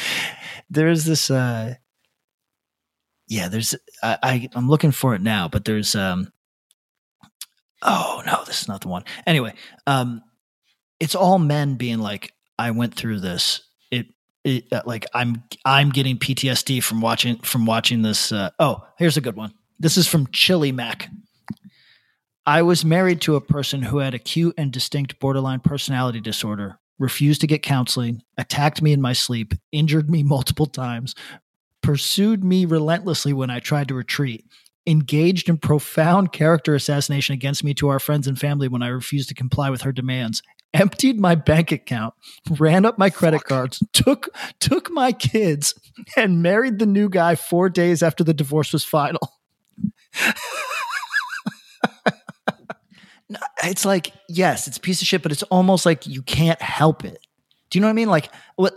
there's 0.70 1.06
this. 1.06 1.30
Uh, 1.30 1.76
yeah, 3.28 3.48
there's. 3.50 3.76
I, 4.04 4.18
I 4.24 4.50
I'm 4.54 4.70
looking 4.70 4.92
for 4.92 5.16
it 5.16 5.22
now, 5.22 5.48
but 5.48 5.66
there's. 5.66 5.96
Um. 5.96 6.32
Oh 7.82 8.22
no, 8.26 8.44
this 8.46 8.62
is 8.62 8.68
not 8.68 8.82
the 8.82 8.88
one. 8.88 9.04
Anyway, 9.26 9.54
um, 9.88 10.22
it's 11.00 11.16
all 11.16 11.40
men 11.40 11.76
being 11.76 12.00
like, 12.00 12.34
I 12.60 12.72
went 12.72 12.96
through 12.96 13.20
this. 13.20 13.62
It 13.90 14.08
it, 14.44 14.66
uh, 14.72 14.82
like 14.86 15.06
I'm 15.14 15.44
I'm 15.66 15.90
getting 15.90 16.18
PTSD 16.18 16.84
from 16.84 17.02
watching 17.02 17.38
from 17.40 17.66
watching 17.66 18.02
this. 18.02 18.32
Uh, 18.32 18.52
oh, 18.60 18.86
here's 18.98 19.18
a 19.18 19.22
good 19.22 19.36
one. 19.36 19.54
This 19.80 19.98
is 19.98 20.08
from 20.08 20.28
Chili 20.28 20.72
Mac. 20.72 21.10
I 22.46 22.62
was 22.64 22.84
married 22.84 23.22
to 23.22 23.36
a 23.36 23.42
person 23.42 23.84
who 23.84 24.00
had 24.00 24.14
acute 24.14 24.56
and 24.58 24.72
distinct 24.72 25.20
borderline 25.20 25.60
personality 25.60 26.20
disorder, 26.20 26.80
refused 26.98 27.42
to 27.42 27.48
get 27.48 27.62
counseling, 27.62 28.24
attacked 28.38 28.82
me 28.82 28.94
in 28.94 29.02
my 29.02 29.14
sleep, 29.14 29.54
injured 29.72 30.10
me 30.10 30.24
multiple 30.24 30.66
times, 30.66 31.14
pursued 31.82 32.44
me 32.44 32.66
relentlessly 32.66 33.34
when 33.34 33.50
I 33.50 33.60
tried 33.60 33.88
to 33.90 33.96
retreat, 33.96 34.46
engaged 34.88 35.50
in 35.50 35.58
profound 35.58 36.32
character 36.32 36.76
assassination 36.76 37.34
against 37.34 37.64
me 37.64 37.74
to 37.76 37.90
our 37.90 38.00
friends 38.00 38.28
and 38.28 38.40
family 38.40 38.68
when 38.68 38.82
I 38.82 38.88
refused 38.88 39.30
to 39.30 39.36
comply 39.36 39.70
with 39.70 39.82
her 39.82 39.92
demands, 39.92 40.42
emptied 40.74 41.20
my 41.20 41.36
bank 41.36 41.72
account, 41.72 42.14
ran 42.60 42.86
up 42.86 42.98
my 42.98 43.10
credit 43.10 43.44
cards, 43.44 43.84
took 43.94 44.30
took 44.60 44.90
my 44.92 45.12
kids, 45.12 45.74
and 46.18 46.42
married 46.42 46.80
the 46.80 46.86
new 46.86 47.10
guy 47.10 47.36
4 47.36 47.70
days 47.70 48.02
after 48.02 48.24
the 48.24 48.34
divorce 48.34 48.74
was 48.74 48.84
final. 48.84 49.34
It's 53.64 53.86
like 53.86 54.12
yes, 54.28 54.68
it's 54.68 54.78
a 54.78 54.82
piece 54.82 55.02
of 55.02 55.08
shit, 55.08 55.24
but 55.24 55.32
it's 55.32 55.44
almost 55.44 55.86
like 55.86 56.06
you 56.06 56.22
can't 56.22 56.62
help 56.62 57.06
it. 57.06 57.20
Do 57.70 57.78
you 57.78 57.82
know 57.82 57.88
what 57.88 57.92
I 57.92 57.94
mean? 57.94 58.10
Like, 58.10 58.30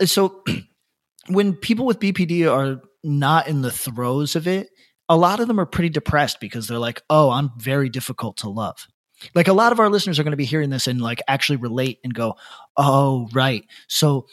so 0.05 0.43
when 1.27 1.53
people 1.53 1.85
with 1.85 1.99
BPD 1.99 2.49
are 2.49 2.81
not 3.03 3.47
in 3.47 3.61
the 3.61 3.71
throes 3.71 4.35
of 4.35 4.47
it, 4.47 4.69
a 5.07 5.17
lot 5.17 5.39
of 5.39 5.47
them 5.47 5.59
are 5.59 5.65
pretty 5.65 5.89
depressed 5.89 6.39
because 6.39 6.67
they're 6.67 6.79
like, 6.79 7.03
"Oh, 7.09 7.29
I'm 7.29 7.51
very 7.57 7.89
difficult 7.89 8.37
to 8.37 8.49
love." 8.49 8.87
Like 9.33 9.47
a 9.47 9.53
lot 9.53 9.71
of 9.71 9.79
our 9.79 9.89
listeners 9.89 10.19
are 10.19 10.23
going 10.23 10.31
to 10.31 10.37
be 10.37 10.45
hearing 10.45 10.69
this 10.69 10.87
and 10.87 11.01
like 11.01 11.21
actually 11.27 11.57
relate 11.57 11.99
and 12.03 12.13
go, 12.13 12.35
"Oh, 12.77 13.27
right." 13.33 13.65
So 13.87 14.27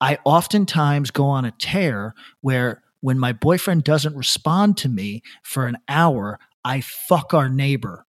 I 0.00 0.18
oftentimes 0.24 1.10
go 1.10 1.26
on 1.26 1.44
a 1.44 1.52
tear 1.52 2.14
where 2.40 2.82
when 3.00 3.18
my 3.18 3.32
boyfriend 3.32 3.84
doesn't 3.84 4.16
respond 4.16 4.76
to 4.78 4.88
me 4.88 5.22
for 5.42 5.66
an 5.66 5.78
hour, 5.88 6.38
I 6.64 6.80
fuck 6.80 7.32
our 7.34 7.48
neighbor. 7.48 8.06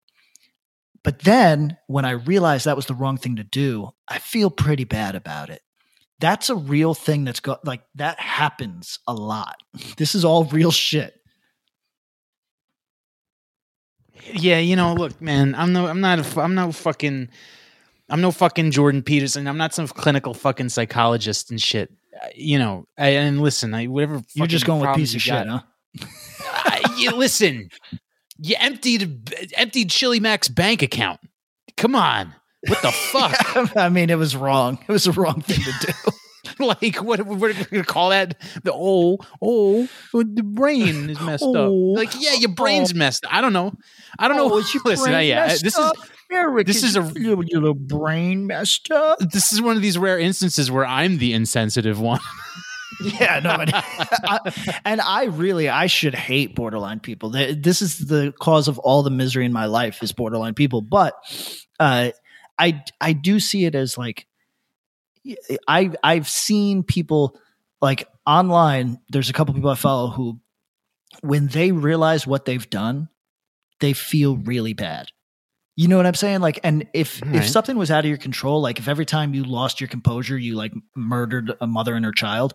But 1.04 1.20
then 1.20 1.76
when 1.86 2.04
I 2.04 2.12
realize 2.12 2.64
that 2.64 2.76
was 2.76 2.86
the 2.86 2.94
wrong 2.94 3.16
thing 3.16 3.36
to 3.36 3.44
do, 3.44 3.90
I 4.08 4.18
feel 4.18 4.50
pretty 4.50 4.84
bad 4.84 5.14
about 5.14 5.50
it. 5.50 5.62
That's 6.18 6.50
a 6.50 6.56
real 6.56 6.94
thing 6.94 7.24
that's 7.24 7.40
got 7.40 7.64
like 7.64 7.82
that 7.94 8.18
happens 8.18 8.98
a 9.06 9.14
lot. 9.14 9.56
This 9.98 10.14
is 10.14 10.24
all 10.24 10.44
real 10.44 10.70
shit. 10.72 11.14
Yeah, 14.32 14.58
you 14.58 14.76
know, 14.76 14.94
look, 14.94 15.20
man, 15.20 15.54
I'm 15.54 15.72
no, 15.72 15.86
I'm 15.86 16.00
not, 16.00 16.18
a, 16.36 16.40
I'm 16.40 16.54
no 16.54 16.72
fucking, 16.72 17.28
I'm 18.08 18.20
no 18.20 18.30
fucking 18.30 18.70
Jordan 18.70 19.02
Peterson. 19.02 19.46
I'm 19.46 19.56
not 19.58 19.74
some 19.74 19.86
clinical 19.88 20.34
fucking 20.34 20.68
psychologist 20.70 21.50
and 21.50 21.60
shit. 21.60 21.92
you 22.34 22.58
know, 22.58 22.86
I, 22.98 23.08
and 23.08 23.40
listen, 23.40 23.74
I 23.74 23.86
whatever 23.86 24.22
You're 24.34 24.46
just 24.46 24.66
going 24.66 24.80
with 24.80 24.94
piece 24.96 25.14
of 25.14 25.22
shit, 25.22 25.46
got- 25.46 25.64
huh? 25.98 26.80
You 26.98 27.10
listen, 27.12 27.68
you 28.38 28.56
emptied 28.58 29.32
emptied 29.54 29.90
Chili 29.90 30.20
Mac's 30.20 30.48
bank 30.48 30.82
account. 30.82 31.20
Come 31.76 31.94
on, 31.94 32.34
what 32.66 32.80
the 32.82 32.92
fuck? 33.12 33.76
I 33.76 33.88
mean, 33.90 34.08
it 34.10 34.18
was 34.18 34.34
wrong. 34.36 34.78
It 34.88 34.92
was 34.92 35.04
the 35.04 35.12
wrong 35.12 35.40
thing 35.42 35.60
to 35.62 35.86
do. 35.86 35.92
like 36.60 36.96
what 36.96 37.24
we're 37.26 37.52
gonna 37.52 37.84
call 37.84 38.10
that? 38.10 38.40
The 38.64 38.72
oh 38.74 39.18
oh 39.42 39.88
the 40.12 40.42
brain 40.42 41.10
is 41.10 41.20
messed 41.20 41.44
Oh, 41.46 41.92
up. 41.92 41.98
Like 41.98 42.14
yeah, 42.20 42.34
your 42.34 42.50
brain's 42.52 42.94
messed. 42.94 43.24
Up. 43.26 43.34
I 43.34 43.40
don't 43.40 43.52
know. 43.52 43.72
I 44.18 44.28
don't 44.28 44.36
know. 44.36 44.52
Oh, 44.52 44.58
is 44.58 44.72
your 44.72 44.82
Listen, 44.86 45.12
brain 45.12 45.28
yeah, 45.28 45.46
messed 45.46 45.64
this 45.64 45.76
up? 45.78 45.96
is 45.96 46.10
Eric, 46.32 46.66
this 46.66 46.82
is 46.82 46.96
a- 46.96 47.12
your, 47.14 47.36
little 47.36 47.74
brain 47.74 48.46
messed 48.46 48.90
up. 48.90 49.18
this 49.20 49.52
is 49.52 49.62
one 49.62 49.76
of 49.76 49.82
these 49.82 49.96
rare 49.96 50.18
instances 50.18 50.70
where 50.70 50.84
I'm 50.86 51.18
the 51.18 51.32
insensitive 51.32 52.00
one. 52.00 52.20
Yeah, 53.00 53.40
no, 53.40 53.50
and 53.50 53.70
I, 53.74 54.80
and 54.86 55.00
I 55.02 55.24
really 55.24 55.68
I 55.68 55.86
should 55.86 56.14
hate 56.14 56.54
borderline 56.54 57.00
people. 57.00 57.28
This 57.28 57.82
is 57.82 57.98
the 57.98 58.32
cause 58.40 58.68
of 58.68 58.78
all 58.78 59.02
the 59.02 59.10
misery 59.10 59.44
in 59.44 59.52
my 59.52 59.66
life 59.66 60.02
is 60.02 60.12
borderline 60.12 60.54
people. 60.54 60.80
But 60.80 61.12
uh, 61.78 62.12
I 62.58 62.82
I 62.98 63.12
do 63.12 63.38
see 63.38 63.66
it 63.66 63.74
as 63.74 63.98
like 63.98 64.26
I 65.66 65.92
I've 66.02 66.28
seen 66.28 66.82
people 66.82 67.38
like 67.80 68.08
online. 68.26 68.98
There's 69.08 69.30
a 69.30 69.32
couple 69.32 69.54
people 69.54 69.70
I 69.70 69.74
follow 69.74 70.08
who, 70.08 70.40
when 71.22 71.48
they 71.48 71.72
realize 71.72 72.26
what 72.26 72.44
they've 72.44 72.68
done, 72.68 73.08
they 73.80 73.92
feel 73.92 74.36
really 74.36 74.72
bad. 74.72 75.08
You 75.76 75.88
know 75.88 75.98
what 75.98 76.06
I'm 76.06 76.14
saying? 76.14 76.40
Like, 76.40 76.58
and 76.64 76.86
if 76.94 77.22
All 77.22 77.36
if 77.36 77.46
something 77.48 77.76
was 77.76 77.90
out 77.90 78.04
of 78.04 78.08
your 78.08 78.16
control, 78.16 78.62
like 78.62 78.78
if 78.78 78.88
every 78.88 79.04
time 79.04 79.34
you 79.34 79.44
lost 79.44 79.80
your 79.80 79.88
composure, 79.88 80.38
you 80.38 80.54
like 80.54 80.72
murdered 80.94 81.52
a 81.60 81.66
mother 81.66 81.94
and 81.94 82.04
her 82.04 82.12
child, 82.12 82.54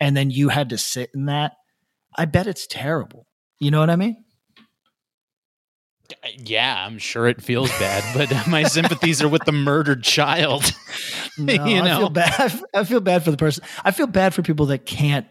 and 0.00 0.16
then 0.16 0.30
you 0.30 0.48
had 0.48 0.70
to 0.70 0.78
sit 0.78 1.10
in 1.14 1.26
that, 1.26 1.52
I 2.16 2.24
bet 2.24 2.46
it's 2.46 2.66
terrible. 2.66 3.26
You 3.60 3.70
know 3.70 3.80
what 3.80 3.90
I 3.90 3.96
mean? 3.96 4.21
Uh, 6.10 6.28
yeah, 6.44 6.84
I'm 6.86 6.98
sure 6.98 7.26
it 7.26 7.40
feels 7.42 7.70
bad, 7.78 8.04
but 8.14 8.32
uh, 8.32 8.42
my 8.50 8.64
sympathies 8.64 9.22
are 9.22 9.28
with 9.28 9.44
the 9.44 9.52
murdered 9.52 10.02
child. 10.04 10.72
No, 11.38 11.52
You 11.64 11.80
I 11.80 11.88
know? 11.88 11.96
feel 11.98 12.10
bad. 12.10 12.60
I 12.74 12.84
feel 12.84 13.00
bad 13.00 13.24
for 13.24 13.30
the 13.30 13.38
person. 13.38 13.64
I 13.82 13.90
feel 13.90 14.06
bad 14.06 14.34
for 14.34 14.42
people 14.42 14.66
that 14.66 14.84
can't 14.84 15.26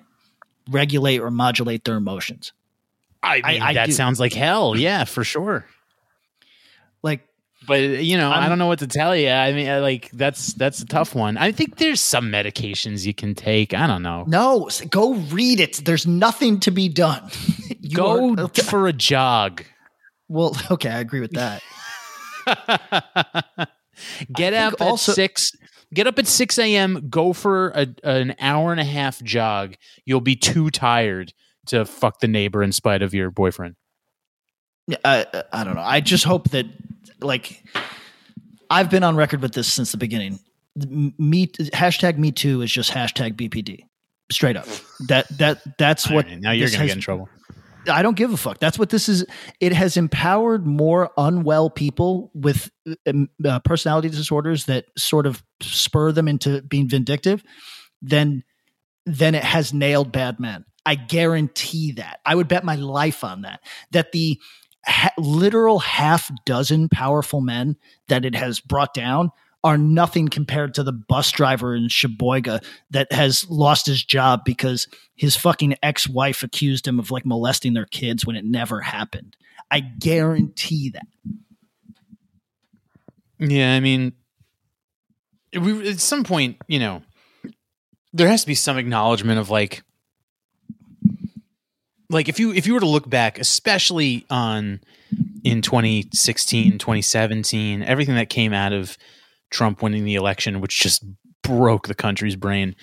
regulate 0.68 1.20
or 1.20 1.30
modulate 1.30 1.84
their 1.86 1.96
emotions. 1.96 2.54
I 3.22 3.36
mean, 3.48 3.62
I 3.62 3.74
that 3.76 3.86
do. 3.86 3.92
sounds 3.92 4.20
like 4.20 4.34
hell. 4.34 4.76
Yeah, 4.76 5.04
for 5.04 5.24
sure. 5.24 5.64
Like, 7.04 7.22
But 7.68 7.80
uh, 7.82 7.84
you 7.84 8.18
know, 8.18 8.32
I 8.32 8.40
I'm- 8.40 8.50
don't 8.50 8.58
know 8.58 8.66
what 8.66 8.80
to 8.80 8.88
tell 8.88 9.16
you. 9.16 9.30
I 9.30 9.54
mean, 9.54 9.70
I, 9.70 9.78
like 9.80 10.10
that's 10.12 10.54
that's 10.54 10.82
a 10.82 10.88
tough 10.88 11.14
one. 11.14 11.38
I 11.38 11.52
think 11.52 11.78
there's 11.78 12.02
some 12.02 12.32
medications 12.32 13.06
you 13.06 13.14
can 13.14 13.36
take. 13.36 13.76
I 13.76 13.86
don't 13.86 14.02
know. 14.02 14.24
no, 14.28 14.70
go 14.90 15.14
read 15.14 15.60
it. 15.60 15.86
There's 15.86 16.08
nothing 16.08 16.60
to 16.62 16.72
be 16.72 16.90
done. 16.90 17.30
Go 17.94 18.34
are- 18.36 18.48
for 18.48 18.88
a 18.88 18.94
jog. 18.94 19.64
Well, 20.32 20.58
okay, 20.72 20.90
I 20.90 21.00
agree 21.00 21.20
with 21.20 21.32
that. 21.32 21.62
get 24.34 24.54
up 24.54 24.82
also- 24.82 25.12
at 25.12 25.16
six. 25.16 25.52
Get 25.94 26.08
up 26.08 26.18
at 26.18 26.26
six 26.26 26.58
a.m. 26.58 27.08
Go 27.10 27.34
for 27.34 27.72
a, 27.72 27.86
an 28.06 28.34
hour 28.40 28.72
and 28.72 28.80
a 28.80 28.86
half 28.86 29.22
jog. 29.24 29.76
You'll 30.06 30.22
be 30.22 30.38
too 30.38 30.70
tired 30.70 31.34
to 31.66 31.84
fuck 31.84 32.22
the 32.22 32.30
neighbor 32.30 32.64
in 32.64 32.72
spite 32.72 33.02
of 33.02 33.14
your 33.14 33.30
boyfriend. 33.30 33.76
Yeah, 34.88 34.98
I, 35.04 35.44
I 35.52 35.64
don't 35.66 35.76
know. 35.76 35.82
I 35.82 36.00
just 36.00 36.24
hope 36.24 36.52
that, 36.52 36.66
like, 37.20 37.66
I've 38.70 38.90
been 38.90 39.04
on 39.04 39.18
record 39.18 39.42
with 39.42 39.54
this 39.54 39.68
since 39.68 39.92
the 39.92 39.98
beginning. 39.98 40.40
Me 40.78 41.48
hashtag 41.48 42.18
Me 42.18 42.32
Too 42.32 42.62
is 42.62 42.72
just 42.72 42.92
hashtag 42.94 43.34
BPD. 43.34 43.84
Straight 44.32 44.56
up. 44.56 44.68
That 45.10 45.28
that 45.40 45.62
that's 45.78 46.10
what. 46.10 46.26
Right, 46.26 46.40
now 46.40 46.52
you're 46.52 46.70
gonna 46.70 46.78
has- 46.78 46.88
get 46.88 46.96
in 46.96 47.02
trouble. 47.02 47.28
I 47.90 48.02
don't 48.02 48.16
give 48.16 48.32
a 48.34 48.38
fuck. 48.38 48.60
That's 48.60 48.78
what 48.78 48.90
this 48.90 49.10
is. 49.10 49.26
It 49.60 49.74
has 49.74 49.98
empowered 49.98 50.66
more 50.68 51.12
unwell 51.18 51.70
people 51.70 52.32
with 52.34 52.70
um, 53.08 53.30
uh, 53.44 53.60
personality 53.60 54.10
disorders 54.10 54.66
that 54.66 54.86
sort 54.98 55.26
of 55.26 55.44
spur 55.62 56.12
them 56.12 56.28
into 56.28 56.62
being 56.62 56.90
vindictive 56.90 57.44
than 58.02 58.44
than 59.06 59.36
it 59.36 59.44
has 59.44 59.74
nailed 59.74 60.12
bad 60.12 60.40
men. 60.40 60.66
I 60.86 60.96
guarantee 60.96 61.94
that. 61.94 62.20
I 62.26 62.36
would 62.36 62.48
bet 62.48 62.64
my 62.64 62.76
life 62.76 63.24
on 63.24 63.42
that. 63.42 63.62
That 63.92 64.12
the 64.12 64.40
ha- 64.86 65.14
literal 65.18 65.80
half 65.80 66.32
dozen 66.46 66.90
powerful 66.90 67.42
men 67.42 67.78
that 68.08 68.26
it 68.26 68.36
has 68.36 68.60
brought 68.60 68.94
down 68.94 69.32
are 69.64 69.78
nothing 69.78 70.28
compared 70.28 70.74
to 70.74 70.84
the 70.84 70.92
bus 70.92 71.32
driver 71.32 71.76
in 71.76 71.88
Sheboygan 71.88 72.62
that 72.90 73.12
has 73.12 73.48
lost 73.50 73.86
his 73.86 74.04
job 74.04 74.42
because 74.44 74.88
his 75.16 75.36
fucking 75.36 75.76
ex-wife 75.84 76.42
accused 76.42 76.88
him 76.88 77.00
of 77.00 77.12
like 77.12 77.26
molesting 77.26 77.74
their 77.74 77.86
kids 77.86 78.26
when 78.26 78.36
it 78.36 78.46
never 78.46 78.82
happened. 78.82 79.36
I 79.70 79.80
guarantee 79.80 80.90
that. 80.90 81.08
Yeah, 83.38 83.74
I 83.74 83.80
mean, 83.80 84.14
we 85.60 85.90
at 85.90 86.00
some 86.00 86.24
point, 86.24 86.58
you 86.68 86.80
know, 86.80 87.04
there 88.14 88.28
has 88.28 88.42
to 88.42 88.48
be 88.48 88.56
some 88.56 88.78
acknowledgement 88.78 89.40
of 89.40 89.50
like, 89.50 89.84
like 92.10 92.30
if 92.30 92.40
you 92.40 92.52
if 92.54 92.68
you 92.68 92.74
were 92.74 92.80
to 92.80 92.88
look 92.88 93.10
back, 93.10 93.40
especially 93.40 94.26
on 94.30 94.82
in 95.44 95.62
2016, 95.62 96.78
2017, 96.78 97.84
everything 97.84 98.16
that 98.16 98.30
came 98.30 98.54
out 98.54 98.74
of 98.74 98.98
Trump 99.52 99.82
winning 99.84 100.04
the 100.06 100.16
election, 100.16 100.60
which 100.62 100.80
just 100.80 101.06
broke 101.44 101.88
the 101.88 101.96
country's 101.96 102.36
brain. 102.36 102.76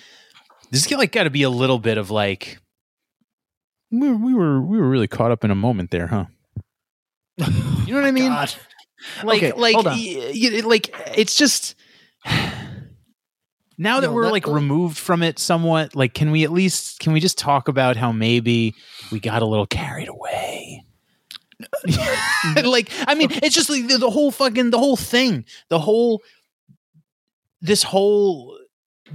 There's 0.71 0.89
like 0.91 1.11
got 1.11 1.23
to 1.23 1.29
be 1.29 1.43
a 1.43 1.49
little 1.49 1.79
bit 1.79 1.97
of 1.97 2.09
like, 2.11 2.59
we 3.91 4.07
were, 4.07 4.15
we 4.15 4.33
were 4.33 4.61
we 4.61 4.77
were 4.79 4.87
really 4.89 5.07
caught 5.07 5.31
up 5.31 5.43
in 5.43 5.51
a 5.51 5.55
moment 5.55 5.91
there, 5.91 6.07
huh? 6.07 6.25
You 7.87 7.95
know 7.95 8.01
what 8.01 8.07
I 8.07 8.11
mean? 8.11 8.29
God. 8.31 8.53
like 9.23 9.41
Okay, 9.43 9.51
like 9.59 9.75
y- 9.83 10.31
y- 10.35 10.61
like 10.63 10.93
it's 11.17 11.35
just 11.35 11.73
now 13.77 13.99
that 13.99 14.07
No, 14.07 14.13
we're 14.13 14.25
let- 14.25 14.33
like 14.33 14.47
removed 14.47 14.97
from 14.97 15.23
it 15.23 15.39
somewhat 15.39 15.95
like 15.95 16.13
can 16.13 16.29
we 16.31 16.43
at 16.43 16.51
least 16.51 16.99
can 16.99 17.13
we 17.13 17.19
just 17.19 17.37
talk 17.37 17.67
about 17.67 17.95
how 17.95 18.11
maybe 18.11 18.75
we 19.11 19.19
got 19.19 19.41
a 19.41 19.45
little 19.45 19.65
carried 19.65 20.07
away 20.09 20.83
like 22.63 22.91
i 23.07 23.15
mean 23.15 23.29
it's 23.31 23.55
just 23.55 23.69
like 23.69 23.87
the, 23.87 23.97
the 23.97 24.09
whole 24.09 24.31
fucking 24.31 24.69
the 24.69 24.77
whole 24.77 24.97
thing 24.97 25.45
the 25.69 25.79
whole 25.79 26.21
this 27.61 27.83
whole 27.83 28.57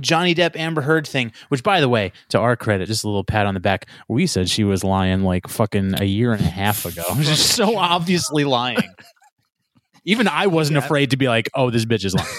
Johnny 0.00 0.35
Depp 0.35 0.57
Amber 0.57 0.83
Heard 0.83 1.07
thing, 1.07 1.33
which 1.48 1.62
by 1.62 1.80
the 1.80 1.88
way, 1.88 2.12
to 2.30 2.38
our 2.38 2.57
credit, 2.57 2.87
just 2.87 3.04
a 3.04 3.07
little 3.09 3.24
pat 3.24 3.46
on 3.46 3.54
the 3.54 3.61
back, 3.61 3.87
we 4.09 4.26
said 4.26 4.48
she 4.48 4.64
was 4.64 4.83
lying 4.83 5.22
like 5.22 5.46
fucking 5.48 5.94
a 6.00 6.04
year 6.04 6.33
and 6.33 6.40
a 6.40 6.48
half 6.48 6.85
ago. 6.85 7.04
Just 7.20 7.54
so 7.54 7.76
obviously 7.76 8.44
lying. 8.44 8.78
Even 10.04 10.28
I 10.28 10.48
wasn't 10.48 10.78
Yeah. 10.78 10.85
afraid 10.85 11.11
to 11.12 11.16
be 11.16 11.28
like, 11.28 11.48
"Oh, 11.54 11.70
this 11.70 11.85
bitch 11.85 12.04
is 12.04 12.14
lying." 12.14 12.28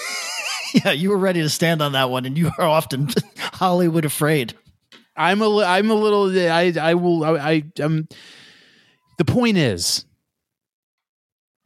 Yeah, 0.84 0.90
you 0.92 1.08
were 1.08 1.16
ready 1.16 1.40
to 1.40 1.48
stand 1.48 1.80
on 1.80 1.92
that 1.92 2.10
one, 2.10 2.26
and 2.26 2.36
you 2.36 2.50
are 2.58 2.66
often 2.66 3.08
Hollywood 3.38 4.04
afraid. 4.04 4.52
I'm 5.16 5.40
a, 5.40 5.60
I'm 5.62 5.90
a 5.90 5.94
little, 5.94 6.28
I, 6.38 6.74
I 6.78 6.92
will, 6.94 7.24
I, 7.24 7.30
I, 7.78 7.82
um, 7.82 8.08
the 9.16 9.24
point 9.24 9.56
is, 9.56 10.04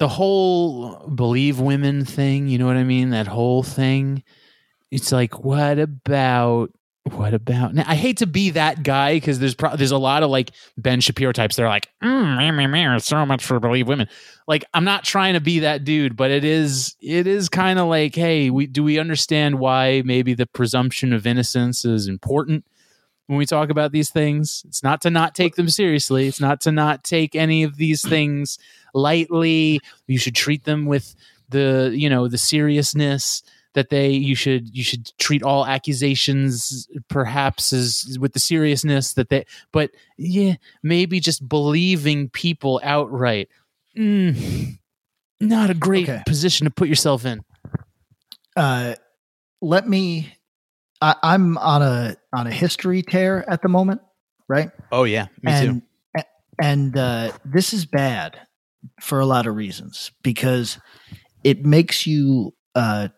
the 0.00 0.08
whole 0.08 0.96
believe 1.08 1.60
women 1.60 2.04
thing. 2.06 2.48
You 2.48 2.58
know 2.58 2.66
what 2.66 2.76
I 2.76 2.84
mean? 2.84 3.10
That 3.10 3.28
whole 3.28 3.62
thing. 3.62 4.24
It's 4.90 5.12
like, 5.12 5.44
what 5.44 5.78
about, 5.78 6.72
what 7.04 7.34
about? 7.34 7.74
Now, 7.74 7.84
I 7.86 7.94
hate 7.94 8.16
to 8.16 8.26
be 8.26 8.50
that 8.50 8.82
guy 8.82 9.16
because 9.16 9.38
there's 9.38 9.54
pro- 9.54 9.76
there's 9.76 9.90
a 9.90 9.98
lot 9.98 10.22
of 10.22 10.30
like 10.30 10.52
Ben 10.78 11.00
Shapiro 11.00 11.32
types. 11.32 11.54
They're 11.54 11.68
like, 11.68 11.86
mm, 12.02 13.02
so 13.02 13.26
much 13.26 13.44
for 13.44 13.60
believe 13.60 13.86
women. 13.88 14.08
Like, 14.48 14.64
I'm 14.72 14.84
not 14.84 15.04
trying 15.04 15.34
to 15.34 15.40
be 15.40 15.60
that 15.60 15.84
dude, 15.84 16.16
but 16.16 16.30
it 16.30 16.44
is, 16.44 16.96
it 17.02 17.26
is 17.26 17.50
kind 17.50 17.78
of 17.78 17.86
like, 17.86 18.14
hey, 18.14 18.48
we 18.48 18.66
do 18.66 18.82
we 18.82 18.98
understand 18.98 19.58
why 19.58 20.02
maybe 20.04 20.32
the 20.32 20.46
presumption 20.46 21.12
of 21.12 21.26
innocence 21.26 21.84
is 21.84 22.08
important? 22.08 22.64
When 23.30 23.38
we 23.38 23.46
talk 23.46 23.70
about 23.70 23.92
these 23.92 24.10
things. 24.10 24.64
It's 24.66 24.82
not 24.82 25.00
to 25.02 25.10
not 25.10 25.36
take 25.36 25.54
them 25.54 25.68
seriously. 25.68 26.26
It's 26.26 26.40
not 26.40 26.60
to 26.62 26.72
not 26.72 27.04
take 27.04 27.36
any 27.36 27.62
of 27.62 27.76
these 27.76 28.02
things 28.02 28.58
lightly. 28.92 29.78
You 30.08 30.18
should 30.18 30.34
treat 30.34 30.64
them 30.64 30.86
with 30.86 31.14
the, 31.48 31.92
you 31.94 32.10
know, 32.10 32.26
the 32.26 32.38
seriousness 32.38 33.44
that 33.74 33.88
they 33.88 34.08
you 34.10 34.34
should 34.34 34.76
you 34.76 34.82
should 34.82 35.12
treat 35.20 35.44
all 35.44 35.64
accusations 35.64 36.88
perhaps 37.06 37.72
as 37.72 38.18
with 38.20 38.32
the 38.32 38.40
seriousness 38.40 39.12
that 39.12 39.28
they 39.28 39.44
but 39.70 39.92
yeah, 40.18 40.54
maybe 40.82 41.20
just 41.20 41.48
believing 41.48 42.28
people 42.30 42.80
outright. 42.82 43.48
Mm, 43.96 44.76
not 45.38 45.70
a 45.70 45.74
great 45.74 46.08
Okay. 46.08 46.22
position 46.26 46.64
to 46.64 46.70
put 46.72 46.88
yourself 46.88 47.24
in. 47.24 47.44
Uh, 48.56 48.96
let 49.60 49.86
me. 49.88 50.34
I, 51.00 51.16
I'm 51.22 51.56
on 51.58 51.82
a 51.82 52.16
on 52.32 52.46
a 52.46 52.50
history 52.50 53.02
tear 53.02 53.48
at 53.48 53.62
the 53.62 53.68
moment, 53.68 54.00
right? 54.48 54.70
Oh 54.92 55.04
yeah, 55.04 55.26
me 55.42 55.52
and 55.52 55.82
and 56.60 56.96
uh, 56.96 57.32
this 57.44 57.72
is 57.72 57.86
bad 57.86 58.38
for 59.00 59.20
a 59.20 59.26
lot 59.26 59.46
of 59.46 59.56
reasons 59.56 60.10
because 60.22 60.78
it 61.44 61.64
makes 61.64 62.06
you 62.06 62.54
uh, 62.74 63.08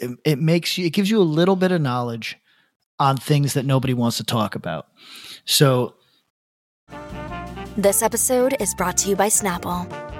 it, 0.00 0.18
it 0.24 0.38
makes 0.38 0.78
you 0.78 0.86
it 0.86 0.90
gives 0.90 1.10
you 1.10 1.20
a 1.20 1.24
little 1.24 1.56
bit 1.56 1.72
of 1.72 1.80
knowledge 1.80 2.36
on 2.98 3.16
things 3.16 3.54
that 3.54 3.64
nobody 3.64 3.94
wants 3.94 4.18
to 4.18 4.24
talk 4.24 4.54
about. 4.54 4.86
So, 5.44 5.94
This 7.76 8.02
episode 8.02 8.54
is 8.60 8.74
brought 8.74 8.96
to 8.98 9.08
you 9.08 9.16
by 9.16 9.28
Snapple. 9.28 10.01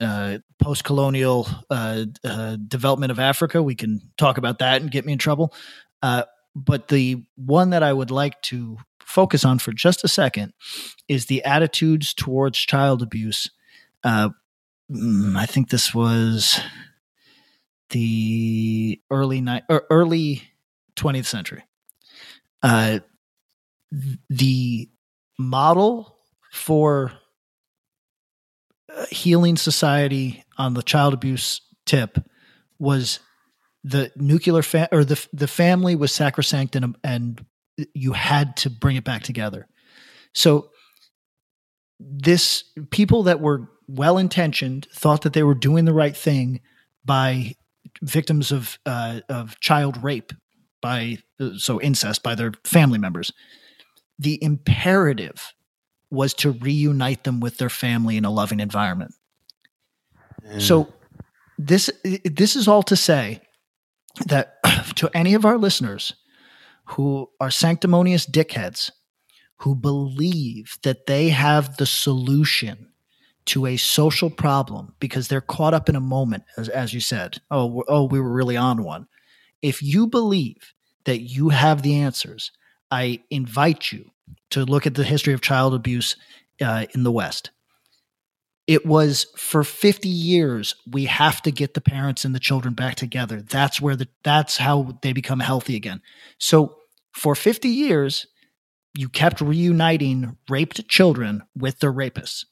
uh, 0.00 0.38
post 0.58 0.84
colonial 0.84 1.48
uh, 1.70 2.04
uh, 2.24 2.56
development 2.68 3.10
of 3.10 3.18
Africa, 3.18 3.62
we 3.62 3.74
can 3.74 4.00
talk 4.16 4.38
about 4.38 4.58
that 4.58 4.82
and 4.82 4.90
get 4.90 5.04
me 5.04 5.12
in 5.12 5.18
trouble. 5.18 5.54
Uh, 6.02 6.24
but 6.54 6.88
the 6.88 7.22
one 7.36 7.70
that 7.70 7.82
I 7.82 7.92
would 7.92 8.10
like 8.10 8.40
to 8.42 8.78
focus 9.00 9.44
on 9.44 9.58
for 9.58 9.72
just 9.72 10.04
a 10.04 10.08
second 10.08 10.52
is 11.08 11.26
the 11.26 11.44
attitudes 11.44 12.12
towards 12.12 12.58
child 12.58 13.02
abuse. 13.02 13.50
Uh, 14.02 14.30
mm, 14.90 15.36
I 15.36 15.46
think 15.46 15.70
this 15.70 15.94
was 15.94 16.60
the 17.90 19.00
early 19.10 19.40
ni- 19.40 19.62
or 19.68 19.84
early 19.90 20.42
20th 20.96 21.26
century. 21.26 21.62
Uh, 22.62 23.00
the 24.28 24.88
model 25.38 26.16
for 26.52 27.12
healing 29.10 29.56
society 29.56 30.44
on 30.58 30.74
the 30.74 30.82
child 30.82 31.14
abuse 31.14 31.60
tip 31.84 32.18
was 32.78 33.20
the 33.84 34.10
nuclear 34.16 34.62
fa- 34.62 34.88
or 34.92 35.04
the 35.04 35.26
the 35.32 35.48
family 35.48 35.94
was 35.94 36.12
sacrosanct 36.12 36.76
and 36.76 36.96
and 37.04 37.44
you 37.94 38.12
had 38.12 38.56
to 38.56 38.70
bring 38.70 38.96
it 38.96 39.04
back 39.04 39.22
together. 39.22 39.68
So 40.34 40.70
this 41.98 42.64
people 42.90 43.22
that 43.24 43.40
were 43.40 43.68
well 43.88 44.18
intentioned 44.18 44.86
thought 44.92 45.22
that 45.22 45.32
they 45.32 45.42
were 45.42 45.54
doing 45.54 45.84
the 45.84 45.94
right 45.94 46.16
thing 46.16 46.60
by 47.04 47.54
victims 48.02 48.52
of 48.52 48.78
uh, 48.86 49.20
of 49.28 49.58
child 49.60 50.02
rape 50.02 50.32
by 50.82 51.18
so 51.56 51.80
incest 51.80 52.22
by 52.22 52.34
their 52.34 52.52
family 52.64 52.98
members. 52.98 53.32
The 54.18 54.42
imperative 54.42 55.52
was 56.10 56.34
to 56.34 56.52
reunite 56.52 57.24
them 57.24 57.40
with 57.40 57.58
their 57.58 57.68
family 57.68 58.16
in 58.16 58.24
a 58.24 58.30
loving 58.30 58.60
environment. 58.60 59.14
So 60.60 60.92
this 61.58 61.90
this 62.24 62.56
is 62.56 62.68
all 62.68 62.82
to 62.84 62.96
say 62.96 63.40
that 64.26 64.58
to 64.96 65.10
any 65.14 65.34
of 65.34 65.44
our 65.44 65.58
listeners 65.58 66.14
who 66.90 67.28
are 67.40 67.50
sanctimonious 67.50 68.26
dickheads 68.26 68.90
who 69.58 69.74
believe 69.74 70.76
that 70.82 71.06
they 71.06 71.30
have 71.30 71.78
the 71.78 71.86
solution 71.86 72.88
to 73.46 73.66
a 73.66 73.76
social 73.76 74.28
problem 74.28 74.94
because 75.00 75.28
they're 75.28 75.40
caught 75.40 75.72
up 75.72 75.88
in 75.88 75.96
a 75.96 76.00
moment 76.00 76.44
as, 76.56 76.68
as 76.68 76.92
you 76.92 77.00
said 77.00 77.38
oh 77.50 77.82
oh 77.88 78.04
we 78.04 78.20
were 78.20 78.32
really 78.32 78.56
on 78.56 78.82
one 78.82 79.06
if 79.62 79.82
you 79.82 80.06
believe 80.06 80.74
that 81.04 81.20
you 81.20 81.48
have 81.48 81.82
the 81.82 81.94
answers 81.94 82.52
i 82.90 83.20
invite 83.30 83.92
you 83.92 84.10
to 84.50 84.64
look 84.64 84.86
at 84.86 84.94
the 84.94 85.04
history 85.04 85.32
of 85.32 85.40
child 85.40 85.74
abuse 85.74 86.16
uh, 86.60 86.86
in 86.94 87.02
the 87.02 87.12
west. 87.12 87.50
It 88.66 88.84
was 88.84 89.26
for 89.36 89.62
50 89.62 90.08
years 90.08 90.74
we 90.90 91.04
have 91.04 91.40
to 91.42 91.52
get 91.52 91.74
the 91.74 91.80
parents 91.80 92.24
and 92.24 92.34
the 92.34 92.40
children 92.40 92.74
back 92.74 92.96
together. 92.96 93.40
That's 93.40 93.80
where 93.80 93.94
the 93.94 94.08
that's 94.24 94.56
how 94.56 94.98
they 95.02 95.12
become 95.12 95.40
healthy 95.40 95.76
again. 95.76 96.02
So 96.38 96.76
for 97.12 97.36
50 97.36 97.68
years 97.68 98.26
you 98.96 99.08
kept 99.08 99.40
reuniting 99.40 100.36
raped 100.48 100.88
children 100.88 101.42
with 101.56 101.78
their 101.78 101.92
rapists. 101.92 102.44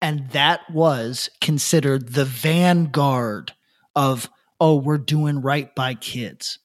And 0.00 0.30
that 0.30 0.60
was 0.72 1.28
considered 1.40 2.14
the 2.14 2.24
vanguard 2.24 3.52
of 3.94 4.30
oh 4.58 4.76
we're 4.76 4.96
doing 4.96 5.42
right 5.42 5.74
by 5.74 5.94
kids. 5.94 6.58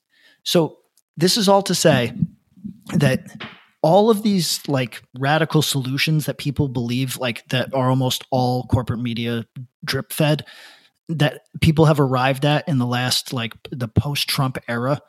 So 0.43 0.77
this 1.17 1.36
is 1.36 1.49
all 1.49 1.63
to 1.63 1.75
say 1.75 2.13
that 2.93 3.25
all 3.81 4.09
of 4.09 4.23
these 4.23 4.67
like 4.67 5.03
radical 5.17 5.61
solutions 5.61 6.25
that 6.25 6.37
people 6.37 6.67
believe 6.67 7.17
like 7.17 7.47
that 7.49 7.73
are 7.73 7.89
almost 7.89 8.25
all 8.31 8.63
corporate 8.67 8.99
media 8.99 9.45
drip 9.85 10.11
fed 10.11 10.45
that 11.09 11.41
people 11.61 11.85
have 11.85 11.99
arrived 11.99 12.43
at 12.43 12.67
in 12.67 12.79
the 12.79 12.85
last 12.85 13.31
like 13.31 13.53
the 13.71 13.87
post 13.87 14.27
Trump 14.27 14.57
era 14.67 14.99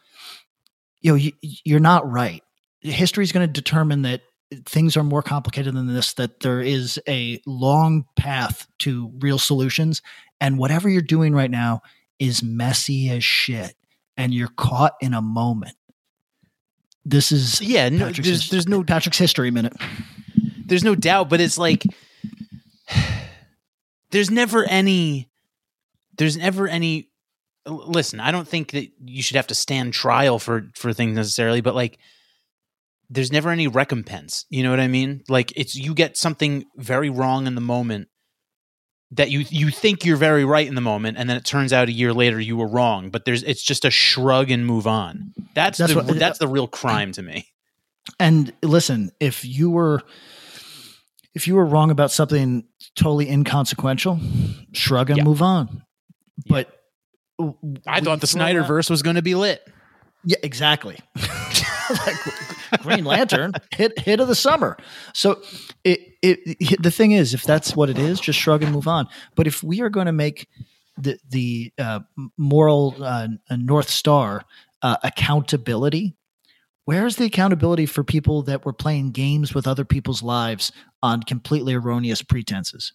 you 1.00 1.12
know 1.12 1.16
you, 1.16 1.32
you're 1.42 1.80
not 1.80 2.10
right. 2.10 2.42
History 2.80 3.24
is 3.24 3.32
going 3.32 3.46
to 3.46 3.52
determine 3.52 4.02
that 4.02 4.22
things 4.64 4.96
are 4.96 5.04
more 5.04 5.22
complicated 5.22 5.74
than 5.74 5.92
this 5.92 6.14
that 6.14 6.40
there 6.40 6.60
is 6.60 6.98
a 7.06 7.40
long 7.46 8.06
path 8.16 8.66
to 8.78 9.12
real 9.18 9.38
solutions 9.38 10.00
and 10.40 10.58
whatever 10.58 10.88
you're 10.88 11.02
doing 11.02 11.34
right 11.34 11.50
now 11.50 11.82
is 12.18 12.42
messy 12.42 13.10
as 13.10 13.22
shit 13.22 13.74
and 14.16 14.32
you're 14.32 14.48
caught 14.56 14.94
in 15.02 15.12
a 15.12 15.20
moment 15.20 15.76
this 17.08 17.32
is 17.32 17.60
yeah, 17.60 17.88
no, 17.88 18.06
Patrick's 18.06 18.28
there's 18.28 18.50
there's 18.50 18.68
no 18.68 18.84
Patrick's 18.84 19.18
history 19.18 19.50
minute. 19.50 19.74
there's 20.66 20.84
no 20.84 20.94
doubt, 20.94 21.28
but 21.28 21.40
it's 21.40 21.56
like 21.56 21.84
there's 24.10 24.30
never 24.30 24.64
any 24.64 25.30
there's 26.16 26.36
never 26.36 26.68
any 26.68 27.08
listen, 27.66 28.20
I 28.20 28.30
don't 28.30 28.46
think 28.46 28.72
that 28.72 28.90
you 29.04 29.22
should 29.22 29.36
have 29.36 29.46
to 29.48 29.54
stand 29.54 29.94
trial 29.94 30.38
for 30.38 30.68
for 30.74 30.92
things 30.92 31.16
necessarily, 31.16 31.62
but 31.62 31.74
like 31.74 31.98
there's 33.08 33.32
never 33.32 33.50
any 33.50 33.68
recompense. 33.68 34.44
You 34.50 34.62
know 34.62 34.70
what 34.70 34.80
I 34.80 34.88
mean? 34.88 35.22
Like 35.28 35.52
it's 35.56 35.74
you 35.74 35.94
get 35.94 36.18
something 36.18 36.66
very 36.76 37.08
wrong 37.08 37.46
in 37.46 37.54
the 37.54 37.62
moment 37.62 38.08
that 39.12 39.30
you 39.30 39.40
you 39.48 39.70
think 39.70 40.04
you're 40.04 40.16
very 40.18 40.44
right 40.44 40.66
in 40.66 40.74
the 40.74 40.80
moment 40.80 41.16
and 41.18 41.30
then 41.30 41.36
it 41.36 41.44
turns 41.44 41.72
out 41.72 41.88
a 41.88 41.92
year 41.92 42.12
later 42.12 42.38
you 42.40 42.56
were 42.56 42.68
wrong, 42.68 43.10
but 43.10 43.24
there's 43.24 43.42
it's 43.42 43.62
just 43.62 43.84
a 43.84 43.90
shrug 43.90 44.50
and 44.50 44.66
move 44.66 44.86
on. 44.86 45.32
That's, 45.54 45.78
That's 45.78 45.92
the 45.94 46.02
what- 46.02 46.18
that's 46.18 46.38
the 46.38 46.48
real 46.48 46.64
uh, 46.64 46.68
crime 46.68 47.12
to 47.12 47.22
me. 47.22 47.48
And 48.20 48.52
listen, 48.62 49.10
if 49.20 49.44
you 49.44 49.70
were 49.70 50.02
if 51.34 51.46
you 51.46 51.54
were 51.54 51.64
wrong 51.64 51.90
about 51.90 52.10
something 52.10 52.64
totally 52.96 53.28
inconsequential, 53.30 54.18
shrug 54.72 55.10
and 55.10 55.18
Yeah. 55.18 55.24
move 55.24 55.40
on. 55.42 55.82
But 56.46 56.74
I 57.86 58.00
thought 58.00 58.20
the 58.20 58.26
snyder 58.26 58.62
verse 58.62 58.90
was 58.90 59.02
going 59.02 59.16
to 59.16 59.22
be 59.22 59.34
lit. 59.34 59.62
Yeah, 60.24 60.38
exactly. 60.42 60.98
like 62.06 62.16
Green 62.82 63.04
Lantern 63.04 63.52
hit 63.74 63.98
hit 63.98 64.20
of 64.20 64.28
the 64.28 64.34
summer. 64.34 64.76
So 65.14 65.40
it, 65.84 66.00
it 66.22 66.40
it 66.44 66.82
the 66.82 66.90
thing 66.90 67.12
is, 67.12 67.34
if 67.34 67.44
that's 67.44 67.76
what 67.76 67.90
it 67.90 67.98
is, 67.98 68.20
just 68.20 68.38
shrug 68.38 68.62
and 68.62 68.72
move 68.72 68.88
on. 68.88 69.08
But 69.34 69.46
if 69.46 69.62
we 69.62 69.80
are 69.80 69.88
going 69.88 70.06
to 70.06 70.12
make 70.12 70.48
the 70.96 71.18
the 71.28 71.72
uh, 71.78 72.00
moral 72.36 72.96
uh, 73.00 73.28
north 73.50 73.88
star 73.88 74.44
uh, 74.82 74.96
accountability, 75.02 76.16
where's 76.84 77.16
the 77.16 77.24
accountability 77.24 77.86
for 77.86 78.04
people 78.04 78.42
that 78.42 78.64
were 78.64 78.72
playing 78.72 79.12
games 79.12 79.54
with 79.54 79.66
other 79.66 79.84
people's 79.84 80.22
lives 80.22 80.72
on 81.02 81.22
completely 81.22 81.74
erroneous 81.74 82.22
pretenses? 82.22 82.92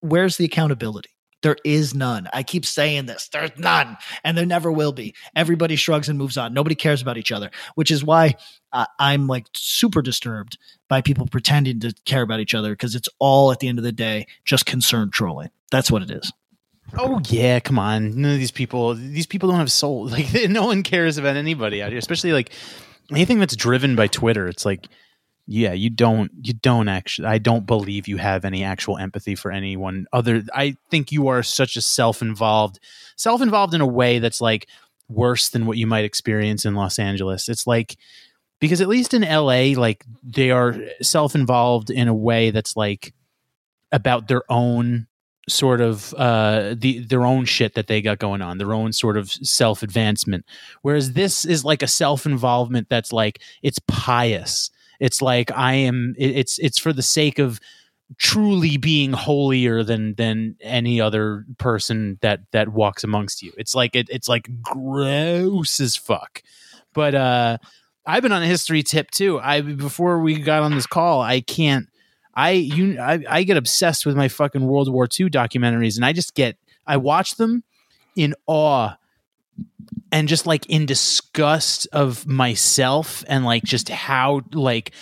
Where's 0.00 0.36
the 0.36 0.44
accountability? 0.44 1.15
There 1.42 1.56
is 1.64 1.94
none. 1.94 2.28
I 2.32 2.42
keep 2.42 2.64
saying 2.64 3.06
this. 3.06 3.28
There's 3.28 3.56
none, 3.56 3.96
and 4.24 4.36
there 4.36 4.46
never 4.46 4.72
will 4.72 4.92
be. 4.92 5.14
Everybody 5.34 5.76
shrugs 5.76 6.08
and 6.08 6.18
moves 6.18 6.36
on. 6.36 6.54
Nobody 6.54 6.74
cares 6.74 7.02
about 7.02 7.18
each 7.18 7.30
other, 7.30 7.50
which 7.74 7.90
is 7.90 8.02
why 8.02 8.36
uh, 8.72 8.86
I'm 8.98 9.26
like 9.26 9.46
super 9.54 10.02
disturbed 10.02 10.58
by 10.88 11.02
people 11.02 11.26
pretending 11.26 11.80
to 11.80 11.94
care 12.04 12.22
about 12.22 12.40
each 12.40 12.54
other 12.54 12.70
because 12.70 12.94
it's 12.94 13.08
all 13.18 13.52
at 13.52 13.60
the 13.60 13.68
end 13.68 13.78
of 13.78 13.84
the 13.84 13.92
day 13.92 14.26
just 14.44 14.66
concerned 14.66 15.12
trolling. 15.12 15.50
That's 15.70 15.90
what 15.90 16.02
it 16.02 16.10
is. 16.10 16.32
Oh 16.96 17.20
yeah, 17.28 17.60
come 17.60 17.78
on. 17.78 18.20
None 18.20 18.32
of 18.32 18.38
these 18.38 18.50
people 18.50 18.94
these 18.94 19.26
people 19.26 19.48
don't 19.48 19.58
have 19.58 19.72
soul. 19.72 20.08
Like 20.16 20.28
no 20.48 20.66
one 20.66 20.82
cares 20.82 21.18
about 21.18 21.36
anybody 21.36 21.82
out 21.82 21.90
here, 21.90 21.98
especially 21.98 22.32
like 22.32 22.50
anything 23.10 23.38
that's 23.38 23.56
driven 23.56 23.96
by 23.96 24.06
Twitter. 24.06 24.48
It's 24.48 24.64
like 24.64 24.86
yeah, 25.46 25.72
you 25.72 25.90
don't 25.90 26.30
you 26.42 26.54
don't 26.54 26.88
actually 26.88 27.28
I 27.28 27.38
don't 27.38 27.66
believe 27.66 28.08
you 28.08 28.16
have 28.16 28.44
any 28.44 28.64
actual 28.64 28.98
empathy 28.98 29.36
for 29.36 29.52
anyone 29.52 30.06
other 30.12 30.42
I 30.52 30.76
think 30.90 31.12
you 31.12 31.28
are 31.28 31.42
such 31.42 31.76
a 31.76 31.80
self-involved 31.80 32.80
self-involved 33.14 33.72
in 33.72 33.80
a 33.80 33.86
way 33.86 34.18
that's 34.18 34.40
like 34.40 34.66
worse 35.08 35.48
than 35.48 35.66
what 35.66 35.78
you 35.78 35.86
might 35.86 36.04
experience 36.04 36.64
in 36.64 36.74
Los 36.74 36.98
Angeles. 36.98 37.48
It's 37.48 37.66
like 37.66 37.96
because 38.60 38.80
at 38.80 38.88
least 38.88 39.14
in 39.14 39.22
LA 39.22 39.78
like 39.80 40.04
they 40.22 40.50
are 40.50 40.76
self-involved 41.00 41.90
in 41.90 42.08
a 42.08 42.14
way 42.14 42.50
that's 42.50 42.76
like 42.76 43.14
about 43.92 44.26
their 44.26 44.42
own 44.50 45.06
sort 45.48 45.80
of 45.80 46.12
uh 46.14 46.74
the 46.76 46.98
their 46.98 47.24
own 47.24 47.44
shit 47.44 47.74
that 47.74 47.86
they 47.86 48.02
got 48.02 48.18
going 48.18 48.42
on 48.42 48.58
their 48.58 48.74
own 48.74 48.92
sort 48.92 49.16
of 49.16 49.30
self 49.30 49.84
advancement 49.84 50.44
whereas 50.82 51.12
this 51.12 51.44
is 51.44 51.64
like 51.64 51.84
a 51.84 51.86
self 51.86 52.26
involvement 52.26 52.88
that's 52.88 53.12
like 53.12 53.40
it's 53.62 53.78
pious 53.86 54.72
it's 55.00 55.20
like 55.22 55.50
i 55.52 55.74
am 55.74 56.14
it's 56.18 56.58
it's 56.58 56.78
for 56.78 56.92
the 56.92 57.02
sake 57.02 57.38
of 57.38 57.60
truly 58.18 58.76
being 58.76 59.12
holier 59.12 59.82
than 59.82 60.14
than 60.14 60.56
any 60.60 61.00
other 61.00 61.44
person 61.58 62.18
that 62.22 62.40
that 62.52 62.68
walks 62.68 63.02
amongst 63.02 63.42
you. 63.42 63.52
It's 63.56 63.74
like 63.74 63.96
it, 63.96 64.08
it's 64.10 64.28
like 64.28 64.48
gross 64.62 65.80
as 65.80 65.96
fuck. 65.96 66.42
But 66.92 67.14
uh 67.14 67.58
i've 68.06 68.22
been 68.22 68.32
on 68.32 68.42
a 68.42 68.46
history 68.46 68.82
tip 68.82 69.10
too. 69.10 69.40
I 69.40 69.60
before 69.60 70.20
we 70.20 70.38
got 70.38 70.62
on 70.62 70.74
this 70.74 70.86
call 70.86 71.20
i 71.20 71.40
can't 71.40 71.88
I 72.34 72.50
you 72.50 73.00
I, 73.00 73.24
I 73.28 73.42
get 73.42 73.56
obsessed 73.56 74.04
with 74.04 74.14
my 74.14 74.28
fucking 74.28 74.66
World 74.66 74.92
War 74.92 75.04
II 75.04 75.30
documentaries, 75.30 75.96
and 75.96 76.04
I 76.04 76.12
just 76.12 76.34
get 76.34 76.58
I 76.86 76.98
watch 76.98 77.36
them 77.36 77.64
in 78.14 78.34
awe 78.46 78.94
and 80.12 80.28
just 80.28 80.46
like 80.46 80.66
in 80.66 80.86
disgust 80.86 81.86
of 81.92 82.26
myself 82.26 83.24
and 83.28 83.44
like 83.44 83.64
just 83.64 83.88
how 83.88 84.42
like 84.52 84.92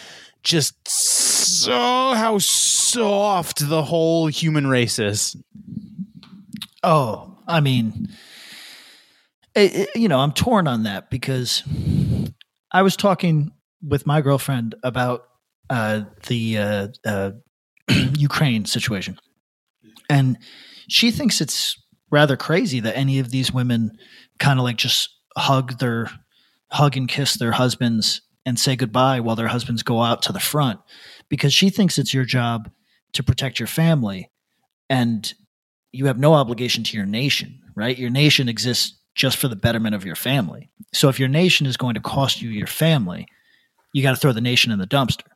just 0.42 0.74
so 0.88 1.72
how 2.14 2.38
soft 2.38 3.68
the 3.68 3.82
whole 3.82 4.26
human 4.26 4.66
race 4.66 4.98
is. 4.98 5.36
Oh, 6.82 7.38
I 7.48 7.60
mean, 7.60 8.08
it, 9.54 9.74
it- 9.74 9.96
you 9.96 10.08
know, 10.08 10.20
I'm 10.20 10.32
torn 10.32 10.66
on 10.66 10.82
that 10.84 11.10
because 11.10 11.62
I 12.72 12.82
was 12.82 12.96
talking 12.96 13.52
with 13.82 14.06
my 14.06 14.20
girlfriend 14.20 14.74
about 14.82 15.26
uh, 15.70 16.02
the 16.26 16.58
uh, 16.58 16.88
uh, 17.04 17.30
Ukraine 18.16 18.64
situation, 18.64 19.18
and 20.10 20.36
she 20.88 21.10
thinks 21.10 21.40
it's 21.40 21.78
rather 22.10 22.36
crazy 22.36 22.80
that 22.80 22.96
any 22.96 23.18
of 23.18 23.30
these 23.30 23.52
women 23.52 23.92
kind 24.38 24.58
of 24.58 24.64
like 24.64 24.76
just 24.76 25.10
hug 25.36 25.78
their 25.78 26.10
hug 26.70 26.96
and 26.96 27.08
kiss 27.08 27.34
their 27.34 27.52
husbands 27.52 28.22
and 28.46 28.58
say 28.58 28.76
goodbye 28.76 29.20
while 29.20 29.36
their 29.36 29.48
husbands 29.48 29.82
go 29.82 30.02
out 30.02 30.22
to 30.22 30.32
the 30.32 30.40
front 30.40 30.80
because 31.28 31.54
she 31.54 31.70
thinks 31.70 31.98
it's 31.98 32.14
your 32.14 32.24
job 32.24 32.70
to 33.12 33.22
protect 33.22 33.58
your 33.58 33.66
family 33.66 34.30
and 34.90 35.34
you 35.92 36.06
have 36.06 36.18
no 36.18 36.34
obligation 36.34 36.82
to 36.84 36.96
your 36.96 37.06
nation, 37.06 37.60
right? 37.74 37.96
Your 37.96 38.10
nation 38.10 38.48
exists 38.48 38.98
just 39.14 39.36
for 39.36 39.48
the 39.48 39.56
betterment 39.56 39.94
of 39.94 40.04
your 40.04 40.16
family. 40.16 40.70
So 40.92 41.08
if 41.08 41.20
your 41.20 41.28
nation 41.28 41.66
is 41.66 41.76
going 41.76 41.94
to 41.94 42.00
cost 42.00 42.42
you 42.42 42.50
your 42.50 42.66
family, 42.66 43.26
you 43.92 44.02
got 44.02 44.10
to 44.10 44.16
throw 44.16 44.32
the 44.32 44.40
nation 44.40 44.72
in 44.72 44.78
the 44.78 44.86
dumpster. 44.86 45.26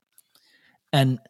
And 0.92 1.20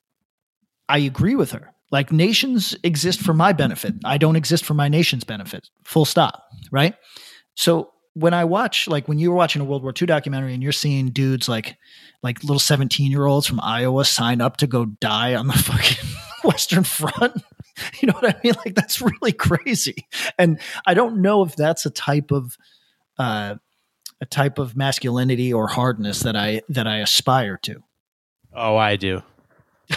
I 0.88 0.98
agree 0.98 1.34
with 1.34 1.52
her. 1.52 1.74
Like 1.90 2.12
nations 2.12 2.76
exist 2.82 3.20
for 3.20 3.32
my 3.32 3.52
benefit. 3.52 3.94
I 4.04 4.18
don't 4.18 4.36
exist 4.36 4.64
for 4.64 4.74
my 4.74 4.88
nation's 4.88 5.24
benefit. 5.24 5.68
Full 5.84 6.04
stop, 6.04 6.44
right? 6.70 6.94
So 7.54 7.92
when 8.14 8.34
I 8.34 8.44
watch 8.44 8.88
like 8.88 9.06
when 9.08 9.18
you 9.18 9.30
were 9.30 9.36
watching 9.36 9.62
a 9.62 9.64
World 9.64 9.82
War 9.82 9.94
II 9.98 10.06
documentary 10.06 10.52
and 10.52 10.62
you're 10.62 10.72
seeing 10.72 11.10
dudes 11.10 11.48
like 11.48 11.76
like 12.22 12.42
little 12.42 12.58
17 12.58 13.10
year 13.10 13.26
olds 13.26 13.46
from 13.46 13.60
Iowa 13.60 14.04
sign 14.04 14.40
up 14.40 14.56
to 14.58 14.66
go 14.66 14.86
die 14.86 15.34
on 15.34 15.46
the 15.46 15.52
fucking 15.54 16.08
Western 16.44 16.84
Front. 16.84 17.42
You 18.00 18.08
know 18.08 18.14
what 18.14 18.34
I 18.34 18.40
mean? 18.42 18.54
Like 18.64 18.74
that's 18.74 19.00
really 19.00 19.30
crazy. 19.30 20.08
And 20.36 20.58
I 20.84 20.94
don't 20.94 21.22
know 21.22 21.44
if 21.44 21.54
that's 21.54 21.86
a 21.86 21.90
type 21.90 22.32
of 22.32 22.56
uh 23.18 23.54
a 24.20 24.26
type 24.26 24.58
of 24.58 24.76
masculinity 24.76 25.52
or 25.52 25.68
hardness 25.68 26.24
that 26.24 26.34
I 26.34 26.62
that 26.70 26.88
I 26.88 26.96
aspire 26.98 27.56
to. 27.62 27.84
Oh, 28.52 28.76
I 28.76 28.96
do. 28.96 29.22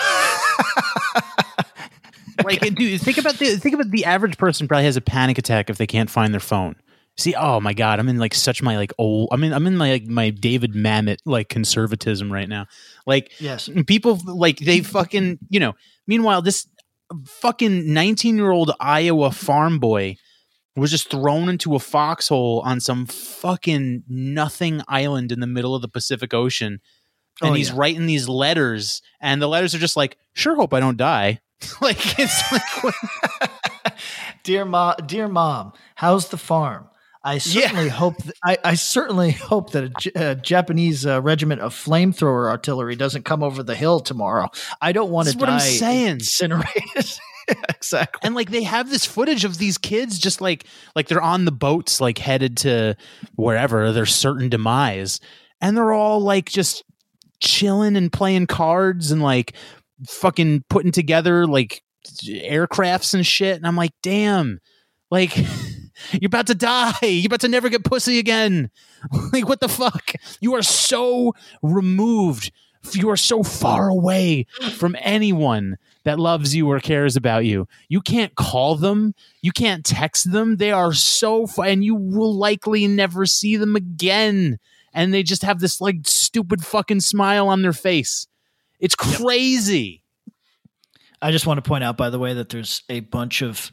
like 2.46 2.76
dude 2.76 3.00
think 3.02 3.18
about 3.18 3.36
the 3.36 3.58
think 3.58 3.76
about 3.76 3.90
the 3.92 4.06
average 4.06 4.38
person 4.38 4.68
probably 4.68 4.86
has 4.86 4.98
a 4.98 5.02
panic 5.02 5.38
attack 5.38 5.70
if 5.70 5.78
they 5.78 5.88
can't 5.88 6.10
find 6.10 6.34
their 6.34 6.40
phone 6.40 6.76
see 7.18 7.36
oh 7.36 7.60
my 7.60 7.74
god 7.74 8.00
i'm 8.00 8.08
in 8.10 8.18
like 8.18 8.34
such 8.34 8.62
my 8.62 8.78
like 8.78 8.94
old 8.98 9.28
i'm 9.32 9.44
in 9.44 9.54
i'm 9.54 9.68
in 9.68 9.78
my 9.78 9.92
like 9.92 10.06
my 10.08 10.30
david 10.30 10.74
mamet 10.74 11.18
like 11.26 11.50
conservatism 11.50 12.32
right 12.32 12.48
now 12.50 12.66
like 13.06 13.32
Yes. 13.40 13.70
people 13.88 14.20
like 14.26 14.58
they 14.60 14.82
fucking 14.82 15.38
you 15.50 15.60
know 15.60 15.74
meanwhile 16.08 16.42
this 16.42 16.68
fucking 17.26 17.94
19 17.94 18.38
year 18.38 18.52
old 18.52 18.72
iowa 18.80 19.32
farm 19.32 19.80
boy 19.80 20.16
was 20.78 20.90
just 20.90 21.10
thrown 21.12 21.50
into 21.50 21.76
a 21.76 21.80
foxhole 21.80 22.62
on 22.64 22.80
some 22.80 23.06
fucking 23.06 24.04
nothing 24.08 24.82
island 24.88 25.32
in 25.34 25.42
the 25.42 25.48
middle 25.48 25.76
of 25.76 25.82
the 25.82 25.90
pacific 25.90 26.34
ocean 26.34 26.80
and 27.42 27.52
Oh, 27.52 27.54
he's 27.54 27.70
yeah. 27.72 27.76
writing 27.78 28.06
these 28.06 28.30
letters 28.30 29.02
and 29.20 29.42
the 29.42 29.48
letters 29.48 29.76
are 29.76 29.80
just 29.80 29.98
like 29.98 30.18
sure 30.34 30.56
hope 30.56 30.74
i 30.74 30.80
don't 30.80 30.98
die 30.98 31.42
like 31.82 32.20
it's 32.20 32.52
like 32.52 32.96
dear 34.44 34.66
mom, 34.66 34.96
dear 35.06 35.28
mom, 35.28 35.74
how's 35.96 36.30
the 36.30 36.38
farm? 36.38 36.88
I 37.24 37.38
certainly 37.38 37.90
hope. 37.90 38.18
Th- 38.18 38.34
I, 38.44 38.58
I 38.64 38.74
certainly 38.74 39.32
hope 39.32 39.72
that 39.72 39.84
a, 39.84 39.90
J- 39.90 40.12
a 40.16 40.36
Japanese 40.36 41.06
uh, 41.06 41.22
regiment 41.22 41.62
of 41.62 41.74
flamethrower 41.74 42.50
artillery 42.50 42.96
doesn't 42.96 43.26
come 43.26 43.44
over 43.44 43.62
the 43.62 43.76
hill 43.76 44.00
tomorrow. 44.00 44.48
I 44.82 44.92
don't 44.92 45.12
want 45.12 45.28
to 45.28 45.30
is 45.30 45.36
what 45.38 45.46
die 45.46 45.54
I'm 45.54 45.60
saying. 45.60 46.08
incinerated. 46.14 47.20
exactly. 47.70 48.20
and 48.24 48.34
like 48.34 48.50
they 48.50 48.64
have 48.64 48.90
this 48.90 49.06
footage 49.06 49.46
of 49.46 49.58
these 49.58 49.78
kids 49.78 50.18
just 50.18 50.42
like 50.42 50.66
like 50.96 51.08
they're 51.08 51.22
on 51.22 51.46
the 51.46 51.52
boats 51.52 52.00
like 52.00 52.18
headed 52.18 52.58
to 52.58 52.96
wherever 53.36 53.92
their 53.92 54.06
certain 54.06 54.48
demise 54.48 55.20
and 55.60 55.76
they're 55.76 55.92
all 55.92 56.20
like 56.20 56.50
just 56.50 56.84
chilling 57.40 57.98
and 57.98 58.14
playing 58.14 58.48
cards 58.48 59.12
and 59.12 59.22
like 59.22 59.54
fucking 60.08 60.64
putting 60.70 60.92
together 60.92 61.46
like 61.48 61.84
aircrafts 62.24 63.14
and 63.14 63.26
shit 63.26 63.56
and 63.58 63.68
i'm 63.68 63.76
like 63.76 63.94
damn 64.02 64.60
like 65.10 65.38
you're 66.12 66.28
about 66.28 66.48
to 66.48 66.56
die 66.56 66.94
you're 67.02 67.28
about 67.28 67.42
to 67.42 67.48
never 67.48 67.70
get 67.70 67.84
pussy 67.84 68.20
again 68.20 68.70
like 69.34 69.48
what 69.48 69.60
the 69.60 69.70
fuck 69.70 70.14
you 70.40 70.56
are 70.56 70.64
so 70.64 71.34
removed 71.62 72.52
you 72.94 73.10
are 73.10 73.18
so 73.18 73.44
far 73.44 73.90
away 73.90 74.46
from 74.74 74.96
anyone 75.00 75.78
that 76.04 76.20
loves 76.20 76.56
you 76.56 76.70
or 76.70 76.80
cares 76.80 77.16
about 77.16 77.46
you. 77.46 77.68
You 77.90 78.02
can't 78.02 78.36
call 78.36 78.76
them, 78.76 79.14
you 79.42 79.52
can't 79.52 79.86
text 79.86 80.32
them. 80.32 80.58
They 80.58 80.72
are 80.72 80.94
so 80.94 81.48
far, 81.48 81.66
and 81.66 81.84
you 81.84 81.96
will 81.96 82.36
likely 82.36 82.88
never 82.88 83.26
see 83.26 83.56
them 83.56 83.76
again. 83.76 84.58
And 84.94 85.14
they 85.14 85.24
just 85.24 85.44
have 85.44 85.60
this 85.60 85.80
like 85.80 85.98
stupid 86.06 86.66
fucking 86.66 87.02
smile 87.02 87.48
on 87.48 87.62
their 87.62 87.74
face. 87.74 88.28
It's 88.82 88.96
crazy. 88.96 90.04
I 91.22 91.32
just 91.32 91.46
want 91.46 91.64
to 91.64 91.68
point 91.68 91.84
out, 91.84 91.98
by 91.98 92.10
the 92.10 92.20
way, 92.20 92.34
that 92.34 92.50
there's 92.50 92.84
a 92.90 93.00
bunch 93.02 93.42
of 93.42 93.72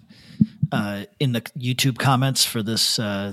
uh, 0.70 1.04
in 1.18 1.32
the 1.32 1.40
YouTube 1.58 1.98
comments 1.98 2.44
for 2.44 2.62
this 2.62 2.98
uh, 2.98 3.32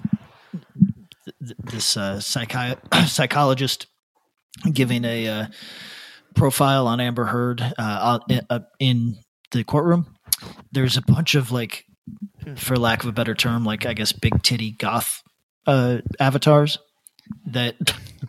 th- 0.53 1.35
th- 1.45 1.57
this 1.65 1.97
uh, 1.97 2.15
psychi- 2.17 2.77
psychologist 3.07 3.87
giving 4.71 5.03
a 5.03 5.27
uh, 5.27 5.45
profile 6.33 6.87
on 6.87 7.01
Amber 7.01 7.25
Heard 7.25 7.61
uh, 7.61 8.19
uh, 8.29 8.39
uh, 8.49 8.59
in 8.79 9.17
the 9.51 9.65
courtroom. 9.65 10.15
There's 10.71 10.95
a 10.95 11.01
bunch 11.01 11.35
of 11.35 11.51
like, 11.51 11.85
for 12.55 12.77
lack 12.77 13.03
of 13.03 13.09
a 13.09 13.13
better 13.13 13.35
term, 13.35 13.65
like 13.65 13.85
I 13.85 13.93
guess 13.93 14.13
big 14.13 14.41
titty 14.43 14.71
goth 14.71 15.21
uh, 15.67 15.97
avatars 16.21 16.77
that 17.47 17.75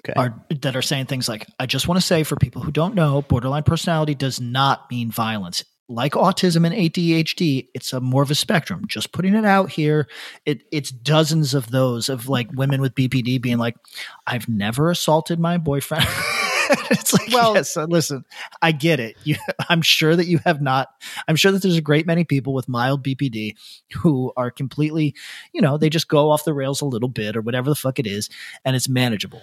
Okay. 0.08 0.12
are 0.16 0.34
that 0.60 0.76
are 0.76 0.82
saying 0.82 1.06
things 1.06 1.28
like, 1.28 1.46
"I 1.58 1.66
just 1.66 1.88
want 1.88 2.00
to 2.00 2.06
say 2.06 2.22
for 2.22 2.36
people 2.36 2.62
who 2.62 2.70
don't 2.70 2.94
know, 2.94 3.22
borderline 3.22 3.64
personality 3.64 4.14
does 4.14 4.40
not 4.40 4.90
mean 4.90 5.10
violence. 5.10 5.64
Like 5.88 6.12
autism 6.12 6.66
and 6.66 6.74
ADHD, 6.74 7.68
it's 7.74 7.92
a 7.92 8.00
more 8.00 8.22
of 8.22 8.30
a 8.30 8.34
spectrum. 8.34 8.84
Just 8.86 9.12
putting 9.12 9.34
it 9.34 9.44
out 9.44 9.70
here, 9.70 10.08
it 10.44 10.62
it's 10.72 10.90
dozens 10.90 11.54
of 11.54 11.70
those 11.70 12.08
of 12.08 12.28
like 12.28 12.48
women 12.52 12.80
with 12.80 12.94
BPD 12.94 13.40
being 13.40 13.58
like, 13.58 13.76
"I've 14.26 14.48
never 14.48 14.90
assaulted 14.90 15.40
my 15.40 15.58
boyfriend." 15.58 16.06
it's 16.90 17.12
like, 17.12 17.28
well, 17.32 17.54
yes, 17.54 17.76
uh, 17.76 17.84
listen, 17.84 18.24
I 18.62 18.72
get 18.72 19.00
it. 19.00 19.16
You, 19.24 19.36
I'm 19.68 19.82
sure 19.82 20.16
that 20.16 20.26
you 20.26 20.40
have 20.44 20.60
not. 20.60 20.88
I'm 21.28 21.36
sure 21.36 21.52
that 21.52 21.62
there's 21.62 21.76
a 21.76 21.82
great 21.82 22.06
many 22.06 22.24
people 22.24 22.54
with 22.54 22.68
mild 22.68 23.04
BPD 23.04 23.54
who 23.94 24.32
are 24.36 24.50
completely, 24.50 25.14
you 25.52 25.60
know, 25.60 25.78
they 25.78 25.90
just 25.90 26.08
go 26.08 26.30
off 26.30 26.44
the 26.44 26.54
rails 26.54 26.80
a 26.80 26.86
little 26.86 27.08
bit 27.08 27.36
or 27.36 27.40
whatever 27.40 27.68
the 27.70 27.76
fuck 27.76 27.98
it 27.98 28.06
is, 28.06 28.28
and 28.64 28.76
it's 28.76 28.88
manageable. 28.88 29.42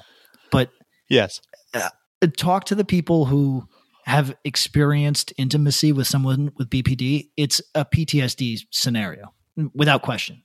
But 0.51 0.71
Yes. 1.10 1.41
Uh, 1.73 1.89
talk 2.38 2.65
to 2.65 2.75
the 2.75 2.86
people 2.86 3.25
who 3.25 3.67
have 4.06 4.36
experienced 4.43 5.34
intimacy 5.38 5.91
with 5.91 6.08
someone 6.08 6.51
with 6.58 6.69
BPD. 6.69 7.29
It's 7.38 7.62
a 7.75 7.86
PTSD 7.86 8.60
scenario 8.71 9.34
without 9.73 10.01
question. 10.01 10.43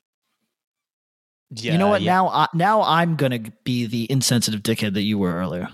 Yeah. 1.51 1.73
you 1.73 1.79
know 1.79 1.89
what? 1.89 2.03
yeah. 2.03 2.13
Now, 2.13 2.29
I, 2.29 2.47
now 2.55 2.83
I'm 2.83 3.17
gonna 3.17 3.41
be 3.65 3.87
the 3.87 4.11
insensitive 4.11 4.63
dickhead 4.63 4.95
that 4.95 5.03
you 5.03 5.19
were 5.19 5.35
earlier. 5.35 5.69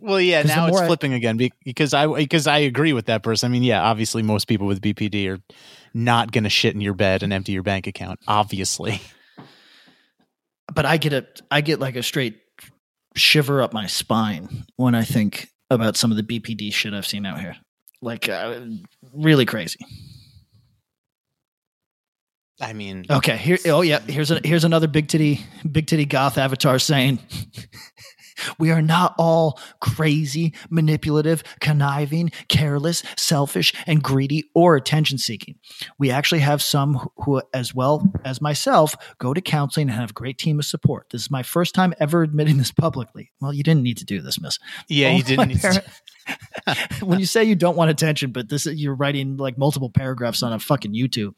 Well, 0.00 0.20
yeah. 0.20 0.42
Now 0.42 0.66
it's 0.66 0.80
I- 0.80 0.86
flipping 0.86 1.12
again 1.14 1.38
because 1.64 1.94
I 1.94 2.06
because 2.06 2.46
I 2.46 2.58
agree 2.58 2.92
with 2.92 3.06
that 3.06 3.22
person. 3.22 3.50
I 3.50 3.52
mean, 3.52 3.62
yeah. 3.62 3.82
Obviously, 3.82 4.22
most 4.22 4.46
people 4.46 4.66
with 4.66 4.80
BPD 4.80 5.28
are 5.28 5.40
not 5.94 6.30
going 6.32 6.44
to 6.44 6.50
shit 6.50 6.74
in 6.74 6.80
your 6.80 6.94
bed 6.94 7.22
and 7.22 7.32
empty 7.32 7.52
your 7.52 7.62
bank 7.62 7.86
account. 7.86 8.20
Obviously. 8.28 9.00
But 10.72 10.84
I 10.84 10.96
get 10.96 11.12
a, 11.12 11.26
I 11.50 11.60
get 11.60 11.78
like 11.80 11.96
a 11.96 12.02
straight 12.02 12.38
shiver 13.16 13.62
up 13.62 13.72
my 13.72 13.86
spine 13.86 14.64
when 14.76 14.94
I 14.94 15.02
think 15.02 15.48
about 15.70 15.96
some 15.96 16.10
of 16.10 16.16
the 16.16 16.22
BPD 16.22 16.72
shit 16.72 16.94
I've 16.94 17.06
seen 17.06 17.26
out 17.26 17.40
here. 17.40 17.56
Like, 18.02 18.28
uh, 18.28 18.60
really 19.12 19.46
crazy. 19.46 19.78
I 22.60 22.72
mean, 22.72 23.04
Okay, 23.10 23.36
here. 23.36 23.58
Oh 23.66 23.82
yeah, 23.82 24.00
here's 24.00 24.30
a, 24.30 24.40
here's 24.42 24.64
another 24.64 24.86
big 24.86 25.08
titty 25.08 25.40
big 25.70 25.86
titty 25.86 26.06
goth 26.06 26.38
avatar 26.38 26.78
saying, 26.78 27.18
"We 28.58 28.70
are 28.70 28.82
not 28.82 29.14
all 29.18 29.58
crazy, 29.80 30.54
manipulative, 30.70 31.42
conniving, 31.60 32.30
careless, 32.48 33.02
selfish, 33.16 33.72
and 33.86 34.02
greedy 34.02 34.44
or 34.54 34.76
attention 34.76 35.18
seeking. 35.18 35.56
We 35.98 36.10
actually 36.10 36.40
have 36.40 36.62
some 36.62 37.08
who- 37.24 37.42
as 37.52 37.74
well 37.74 38.12
as 38.24 38.40
myself, 38.40 38.94
go 39.18 39.34
to 39.34 39.40
counseling 39.40 39.88
and 39.88 39.98
have 39.98 40.10
a 40.10 40.14
great 40.14 40.38
team 40.38 40.58
of 40.58 40.64
support. 40.64 41.10
This 41.10 41.22
is 41.22 41.30
my 41.30 41.42
first 41.42 41.74
time 41.74 41.94
ever 42.00 42.22
admitting 42.22 42.58
this 42.58 42.72
publicly. 42.72 43.30
Well, 43.40 43.52
you 43.52 43.62
didn't 43.62 43.82
need 43.82 43.98
to 43.98 44.04
do 44.04 44.20
this, 44.20 44.40
Miss. 44.40 44.58
yeah, 44.88 45.10
you 45.10 45.22
didn't. 45.22 45.48
Need 45.48 45.60
to, 45.60 45.84
when 47.02 47.20
you 47.20 47.26
say 47.26 47.44
you 47.44 47.54
don't 47.54 47.76
want 47.76 47.90
attention, 47.90 48.32
but 48.32 48.48
this 48.48 48.66
you're 48.66 48.94
writing 48.94 49.36
like 49.36 49.56
multiple 49.56 49.90
paragraphs 49.90 50.42
on 50.42 50.52
a 50.52 50.58
fucking 50.58 50.92
YouTube. 50.92 51.34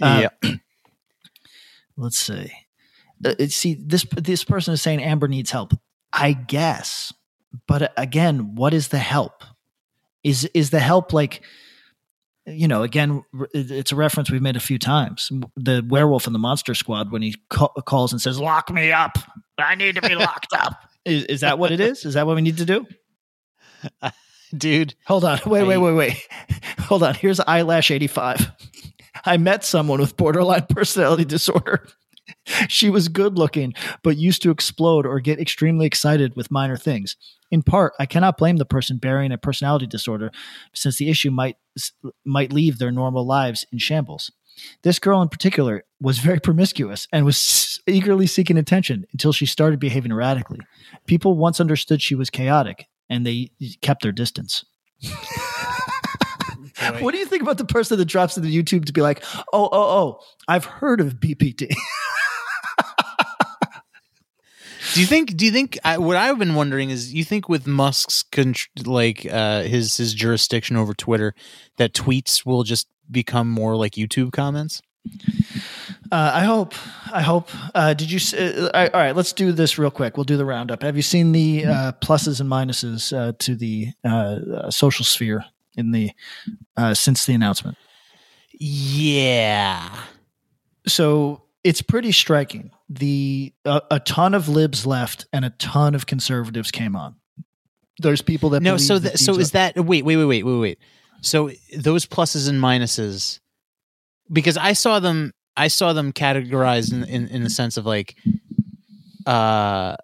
Uh, 0.00 0.28
yeah, 0.42 0.50
let's 1.96 2.18
see. 2.18 2.52
Uh, 3.24 3.34
see 3.48 3.74
this 3.74 4.06
this 4.16 4.44
person 4.44 4.74
is 4.74 4.82
saying 4.82 5.02
Amber 5.02 5.28
needs 5.28 5.50
help. 5.50 5.72
I 6.18 6.32
guess, 6.32 7.12
but 7.66 7.82
uh, 7.82 7.88
again, 7.96 8.54
what 8.54 8.74
is 8.74 8.88
the 8.88 8.98
help? 8.98 9.44
Is 10.24 10.44
is 10.54 10.70
the 10.70 10.80
help 10.80 11.12
like? 11.12 11.42
You 12.46 12.66
know, 12.66 12.82
again, 12.82 13.22
it's 13.52 13.92
a 13.92 13.96
reference 13.96 14.30
we've 14.30 14.40
made 14.40 14.56
a 14.56 14.60
few 14.60 14.78
times. 14.78 15.30
The 15.56 15.84
werewolf 15.86 16.26
in 16.26 16.32
the 16.32 16.38
Monster 16.38 16.74
Squad 16.74 17.12
when 17.12 17.20
he 17.20 17.36
ca- 17.50 17.68
calls 17.68 18.12
and 18.12 18.22
says, 18.22 18.40
"Lock 18.40 18.72
me 18.72 18.90
up! 18.90 19.18
I 19.58 19.74
need 19.74 19.96
to 19.96 20.02
be 20.02 20.14
locked 20.14 20.54
up." 20.54 20.80
Is, 21.04 21.24
is 21.24 21.40
that 21.40 21.58
what 21.58 21.72
it 21.72 21.80
is? 21.80 22.04
Is 22.04 22.14
that 22.14 22.26
what 22.26 22.36
we 22.36 22.42
need 22.42 22.58
to 22.58 22.66
do? 22.66 22.86
dude. 24.56 24.94
Hold 25.06 25.24
on. 25.24 25.40
Wait, 25.46 25.64
wait, 25.64 25.78
wait, 25.78 25.92
wait. 25.92 26.28
Hold 26.80 27.02
on. 27.02 27.14
Here's 27.14 27.40
eyelash 27.40 27.90
85. 27.90 28.50
I 29.24 29.36
met 29.36 29.64
someone 29.64 30.00
with 30.00 30.16
borderline 30.16 30.66
personality 30.68 31.24
disorder. 31.24 31.86
She 32.68 32.90
was 32.90 33.08
good 33.08 33.38
looking, 33.38 33.74
but 34.02 34.16
used 34.16 34.42
to 34.42 34.50
explode 34.50 35.06
or 35.06 35.20
get 35.20 35.40
extremely 35.40 35.86
excited 35.86 36.34
with 36.36 36.50
minor 36.50 36.76
things. 36.76 37.16
In 37.50 37.62
part, 37.62 37.94
I 37.98 38.06
cannot 38.06 38.36
blame 38.36 38.56
the 38.56 38.64
person 38.64 38.98
bearing 38.98 39.32
a 39.32 39.38
personality 39.38 39.86
disorder 39.86 40.30
since 40.74 40.96
the 40.96 41.08
issue 41.08 41.30
might 41.30 41.56
might 42.24 42.52
leave 42.52 42.78
their 42.78 42.90
normal 42.90 43.26
lives 43.26 43.64
in 43.72 43.78
shambles. 43.78 44.30
This 44.82 44.98
girl 44.98 45.22
in 45.22 45.28
particular 45.28 45.84
was 46.00 46.18
very 46.18 46.40
promiscuous 46.40 47.06
and 47.12 47.24
was 47.24 47.80
eagerly 47.86 48.26
seeking 48.26 48.58
attention 48.58 49.06
until 49.12 49.32
she 49.32 49.46
started 49.46 49.78
behaving 49.78 50.10
erratically. 50.10 50.58
People 51.06 51.36
once 51.36 51.60
understood 51.60 52.02
she 52.02 52.16
was 52.16 52.28
chaotic 52.28 52.86
and 53.08 53.24
they 53.24 53.50
kept 53.80 54.02
their 54.02 54.12
distance. 54.12 54.64
What 57.00 57.12
do 57.12 57.18
you 57.18 57.26
think 57.26 57.42
about 57.42 57.58
the 57.58 57.64
person 57.64 57.98
that 57.98 58.04
drops 58.04 58.36
into 58.36 58.48
YouTube 58.50 58.84
to 58.86 58.92
be 58.92 59.00
like, 59.00 59.24
oh, 59.52 59.68
oh, 59.70 59.70
oh, 59.72 60.20
I've 60.46 60.64
heard 60.64 61.00
of 61.00 61.14
BPD? 61.14 61.74
Do 64.94 65.00
you 65.00 65.06
think? 65.06 65.36
Do 65.36 65.44
you 65.44 65.50
think? 65.52 65.78
I, 65.84 65.98
what 65.98 66.16
I've 66.16 66.38
been 66.38 66.54
wondering 66.54 66.90
is, 66.90 67.12
you 67.12 67.24
think 67.24 67.48
with 67.48 67.66
Musk's 67.66 68.24
like 68.84 69.26
uh, 69.30 69.62
his 69.62 69.96
his 69.96 70.14
jurisdiction 70.14 70.76
over 70.76 70.94
Twitter, 70.94 71.34
that 71.76 71.92
tweets 71.92 72.44
will 72.46 72.62
just 72.64 72.86
become 73.10 73.48
more 73.50 73.76
like 73.76 73.92
YouTube 73.92 74.32
comments? 74.32 74.80
Uh, 76.10 76.30
I 76.34 76.44
hope. 76.44 76.74
I 77.12 77.22
hope. 77.22 77.50
Uh, 77.74 77.94
did 77.94 78.10
you? 78.10 78.16
s- 78.16 78.34
Uh, 78.34 78.70
all 78.74 79.00
right, 79.00 79.14
let's 79.14 79.32
do 79.32 79.52
this 79.52 79.78
real 79.78 79.90
quick. 79.90 80.16
We'll 80.16 80.24
do 80.24 80.36
the 80.36 80.44
roundup. 80.44 80.82
Have 80.82 80.96
you 80.96 81.02
seen 81.02 81.32
the 81.32 81.64
uh, 81.66 81.92
pluses 82.02 82.40
and 82.40 82.50
minuses 82.50 83.16
uh, 83.16 83.32
to 83.40 83.54
the 83.54 83.88
uh, 84.04 84.08
uh, 84.08 84.70
social 84.70 85.04
sphere 85.04 85.44
in 85.76 85.90
the 85.92 86.10
uh, 86.76 86.94
since 86.94 87.26
the 87.26 87.34
announcement? 87.34 87.76
Yeah. 88.52 89.88
So 90.86 91.42
it's 91.64 91.82
pretty 91.82 92.12
striking. 92.12 92.70
The 92.88 93.52
a 93.64 93.82
a 93.90 94.00
ton 94.00 94.34
of 94.34 94.48
libs 94.48 94.86
left 94.86 95.26
and 95.32 95.44
a 95.44 95.50
ton 95.50 95.94
of 95.94 96.06
conservatives 96.06 96.70
came 96.70 96.96
on. 96.96 97.16
There's 97.98 98.22
people 98.22 98.50
that 98.50 98.62
No. 98.62 98.76
So 98.76 98.98
that 98.98 99.18
so 99.18 99.38
is 99.38 99.50
that? 99.52 99.76
Wait, 99.76 100.04
wait, 100.04 100.16
wait, 100.16 100.24
wait, 100.24 100.42
wait, 100.44 100.58
wait. 100.58 100.78
So 101.20 101.50
those 101.76 102.06
pluses 102.06 102.48
and 102.48 102.60
minuses, 102.60 103.40
because 104.32 104.56
I 104.56 104.72
saw 104.72 105.00
them, 105.00 105.32
I 105.56 105.68
saw 105.68 105.92
them 105.92 106.12
categorized 106.12 106.92
in 106.92 107.04
in, 107.04 107.28
in 107.28 107.42
the 107.42 107.50
sense 107.50 107.76
of 107.76 107.86
like, 107.86 108.16
uh. 109.26 109.96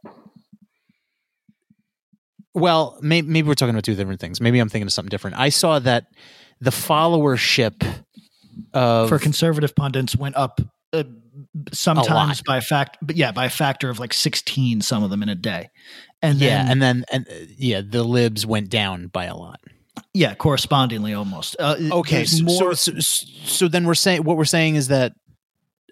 Well, 2.57 2.99
maybe, 3.03 3.27
maybe 3.27 3.49
we're 3.49 3.55
talking 3.55 3.75
about 3.75 3.83
two 3.83 3.97
different 3.97 4.21
things. 4.21 4.41
Maybe 4.41 4.61
I'm 4.61 4.69
thinking 4.69 4.87
of 4.87 4.93
something 4.93 5.11
different. 5.11 5.39
I 5.39 5.49
saw 5.49 5.81
that 5.81 6.07
the 6.61 6.71
followership 6.71 7.85
of 8.73 9.09
for 9.09 9.19
conservative 9.19 9.75
pundits 9.75 10.15
went 10.15 10.37
up 10.37 10.61
uh, 10.93 11.03
sometimes 11.73 12.43
by 12.43 12.59
a 12.59 12.61
fact 12.61 12.99
but 13.03 13.17
yeah 13.17 13.33
by 13.33 13.47
a 13.47 13.51
factor 13.51 13.91
of 13.91 13.99
like 13.99 14.13
16 14.13 14.81
some 14.81 15.03
of 15.03 15.11
them 15.11 15.23
in 15.23 15.29
a 15.29 15.35
day 15.35 15.71
and 16.25 16.39
yeah, 16.39 16.63
then, 16.63 16.71
and 16.71 16.83
then 16.83 17.05
and 17.13 17.29
uh, 17.29 17.47
yeah, 17.59 17.83
the 17.87 18.03
libs 18.03 18.47
went 18.47 18.71
down 18.71 19.09
by 19.09 19.27
a 19.27 19.37
lot. 19.37 19.61
yeah 20.15 20.35
correspondingly 20.35 21.13
almost 21.13 21.55
uh, 21.59 21.77
Okay, 21.93 22.25
so, 22.25 22.45
more 22.45 22.75
so, 22.75 22.93
so 22.99 23.27
so 23.45 23.69
then 23.69 23.85
we're 23.85 23.95
saying 23.95 24.25
what 24.25 24.37
we're 24.37 24.47
saying 24.47 24.77
is 24.77 24.89
that 24.89 25.13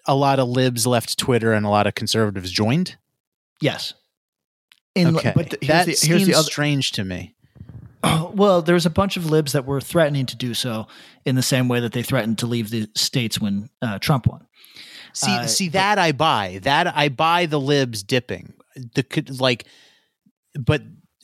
a 0.05 0.15
lot 0.15 0.39
of 0.39 0.49
libs 0.49 0.85
left 0.87 1.17
Twitter 1.17 1.53
and 1.53 1.65
a 1.65 1.69
lot 1.69 1.87
of 1.87 1.95
conservatives 1.95 2.51
joined. 2.51 2.97
yes 3.61 3.93
in, 4.95 5.15
Okay, 5.15 5.33
but 5.35 5.49
the, 5.51 5.57
here's, 5.61 5.67
that 5.67 5.85
the, 5.85 5.93
seems 5.93 6.09
here's 6.09 6.27
the 6.27 6.33
other 6.35 6.43
strange 6.43 6.91
to 6.91 7.03
me. 7.03 7.35
well 8.33 8.61
there's 8.61 8.85
a 8.87 8.89
bunch 8.89 9.17
of 9.17 9.29
libs 9.29 9.51
that 9.51 9.65
were 9.65 9.79
threatening 9.79 10.25
to 10.25 10.35
do 10.35 10.55
so 10.55 10.87
in 11.25 11.35
the 11.35 11.43
same 11.43 11.67
way 11.67 11.79
that 11.79 11.93
they 11.93 12.03
threatened 12.03 12.39
to 12.39 12.47
leave 12.47 12.71
the 12.71 12.87
states 12.95 13.39
when 13.39 13.69
uh, 13.81 13.97
trump 13.99 14.27
won 14.27 14.45
See, 15.13 15.31
Uh, 15.31 15.47
see 15.47 15.67
but- 15.69 15.73
that 15.73 15.99
I 15.99 16.11
buy. 16.11 16.59
That 16.63 16.95
I 16.95 17.09
buy 17.09 17.45
the 17.45 17.59
libs 17.59 18.03
dipping. 18.03 18.53
The 18.95 19.35
like, 19.39 19.65
but 20.59 20.81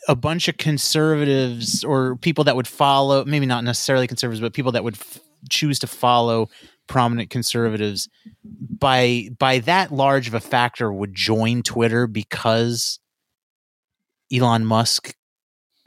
a 0.07 0.15
bunch 0.15 0.47
of 0.47 0.57
conservatives 0.57 1.83
or 1.83 2.15
people 2.15 2.43
that 2.45 2.55
would 2.55 2.67
follow, 2.67 3.25
maybe 3.25 3.45
not 3.45 3.63
necessarily 3.63 4.07
conservatives, 4.07 4.41
but 4.41 4.53
people 4.53 4.71
that 4.71 4.83
would 4.83 4.95
f- 4.95 5.19
choose 5.49 5.79
to 5.79 5.87
follow 5.87 6.49
prominent 6.87 7.29
conservatives 7.29 8.07
by 8.43 9.29
by 9.37 9.59
that 9.59 9.91
large 9.91 10.27
of 10.27 10.33
a 10.33 10.39
factor 10.39 10.91
would 10.91 11.13
join 11.13 11.61
Twitter 11.63 12.07
because 12.07 12.99
Elon 14.33 14.65
Musk 14.65 15.15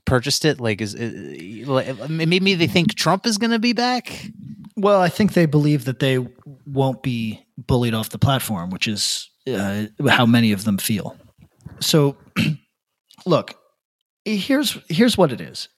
purchased 0.05 0.45
it. 0.45 0.61
Like, 0.61 0.81
is, 0.81 0.95
is 0.95 1.69
like, 1.69 2.09
maybe 2.09 2.55
they 2.55 2.67
think 2.67 2.95
Trump 2.95 3.27
is 3.27 3.39
going 3.39 3.51
to 3.53 3.59
be 3.59 3.73
back? 3.73 4.31
Well, 4.77 5.01
I 5.01 5.09
think 5.09 5.33
they 5.35 5.47
believe 5.47 5.85
that 5.85 6.01
they 6.01 6.19
won't 6.67 7.03
be 7.03 7.42
bullied 7.67 7.95
off 7.95 8.11
the 8.11 8.19
platform, 8.19 8.71
which 8.71 8.89
is 8.89 9.29
uh, 9.47 9.87
how 10.09 10.27
many 10.27 10.53
of 10.53 10.65
them 10.65 10.79
feel. 10.79 11.17
So, 11.81 12.17
look, 13.27 13.55
here's 14.25 14.79
here's 14.89 15.17
what 15.17 15.33
it 15.33 15.41
is. 15.41 15.69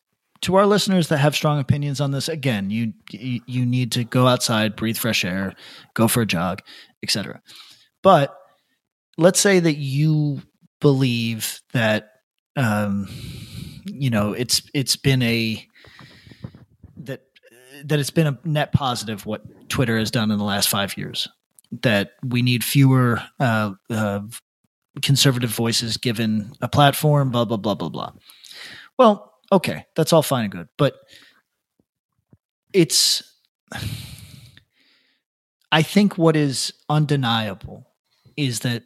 To 0.43 0.57
our 0.57 0.67
listeners 0.67 1.09
that 1.09 1.19
have 1.19 1.35
strong 1.35 1.59
opinions 1.59 2.01
on 2.01 2.11
this, 2.11 2.29
again, 2.29 2.69
you 2.71 2.93
you, 3.11 3.65
need 3.65 3.93
to 3.93 4.05
go 4.05 4.27
outside, 4.27 4.77
breathe 4.77 4.99
fresh 4.99 5.25
air, 5.25 5.55
go 5.95 6.07
for 6.07 6.21
a 6.21 6.27
jog, 6.27 6.61
etc. 7.03 7.41
But 8.03 8.37
let's 9.17 9.41
say 9.41 9.59
that 9.61 9.77
you 9.77 10.43
believe 10.81 11.63
that 11.73 12.11
um, 12.57 13.09
you 13.87 14.11
know 14.11 14.33
it's 14.33 14.63
it's 14.75 14.97
been 14.97 15.23
a 15.23 15.67
that 16.99 17.23
that 17.85 17.99
it's 17.99 18.11
been 18.11 18.27
a 18.27 18.39
net 18.45 18.73
positive 18.73 19.25
what 19.25 19.69
Twitter 19.69 19.99
has 19.99 20.11
done 20.11 20.31
in 20.31 20.39
the 20.39 20.45
last 20.45 20.69
five 20.69 20.97
years. 20.99 21.27
That 21.83 22.13
we 22.25 22.43
need 22.43 22.63
fewer 22.63 23.21
uh, 23.41 23.73
uh, 23.91 24.21
conservative 25.03 25.51
voices 25.51 25.97
given 25.97 26.53
a 26.61 26.69
platform. 26.69 27.31
Blah 27.31 27.45
blah 27.47 27.57
blah 27.57 27.75
blah 27.75 27.89
blah. 27.89 28.13
Well, 28.99 29.33
okay, 29.51 29.87
that's 29.97 30.13
all 30.13 30.23
fine 30.23 30.45
and 30.45 30.53
good, 30.53 30.69
but 30.79 30.97
it's. 32.73 33.23
I 35.73 35.83
think 35.83 36.17
what 36.17 36.37
is 36.37 36.73
undeniable 36.89 37.89
is 38.37 38.61
that 38.61 38.85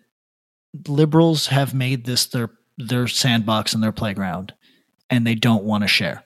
liberals 0.87 1.49
have 1.49 1.75
made 1.75 2.07
this 2.07 2.27
their 2.27 2.51
their 2.79 3.07
sandbox 3.09 3.75
and 3.75 3.83
their 3.83 3.93
playground, 3.93 4.55
and 5.11 5.27
they 5.27 5.35
don't 5.35 5.65
want 5.65 5.83
to 5.85 5.89
share. 5.89 6.25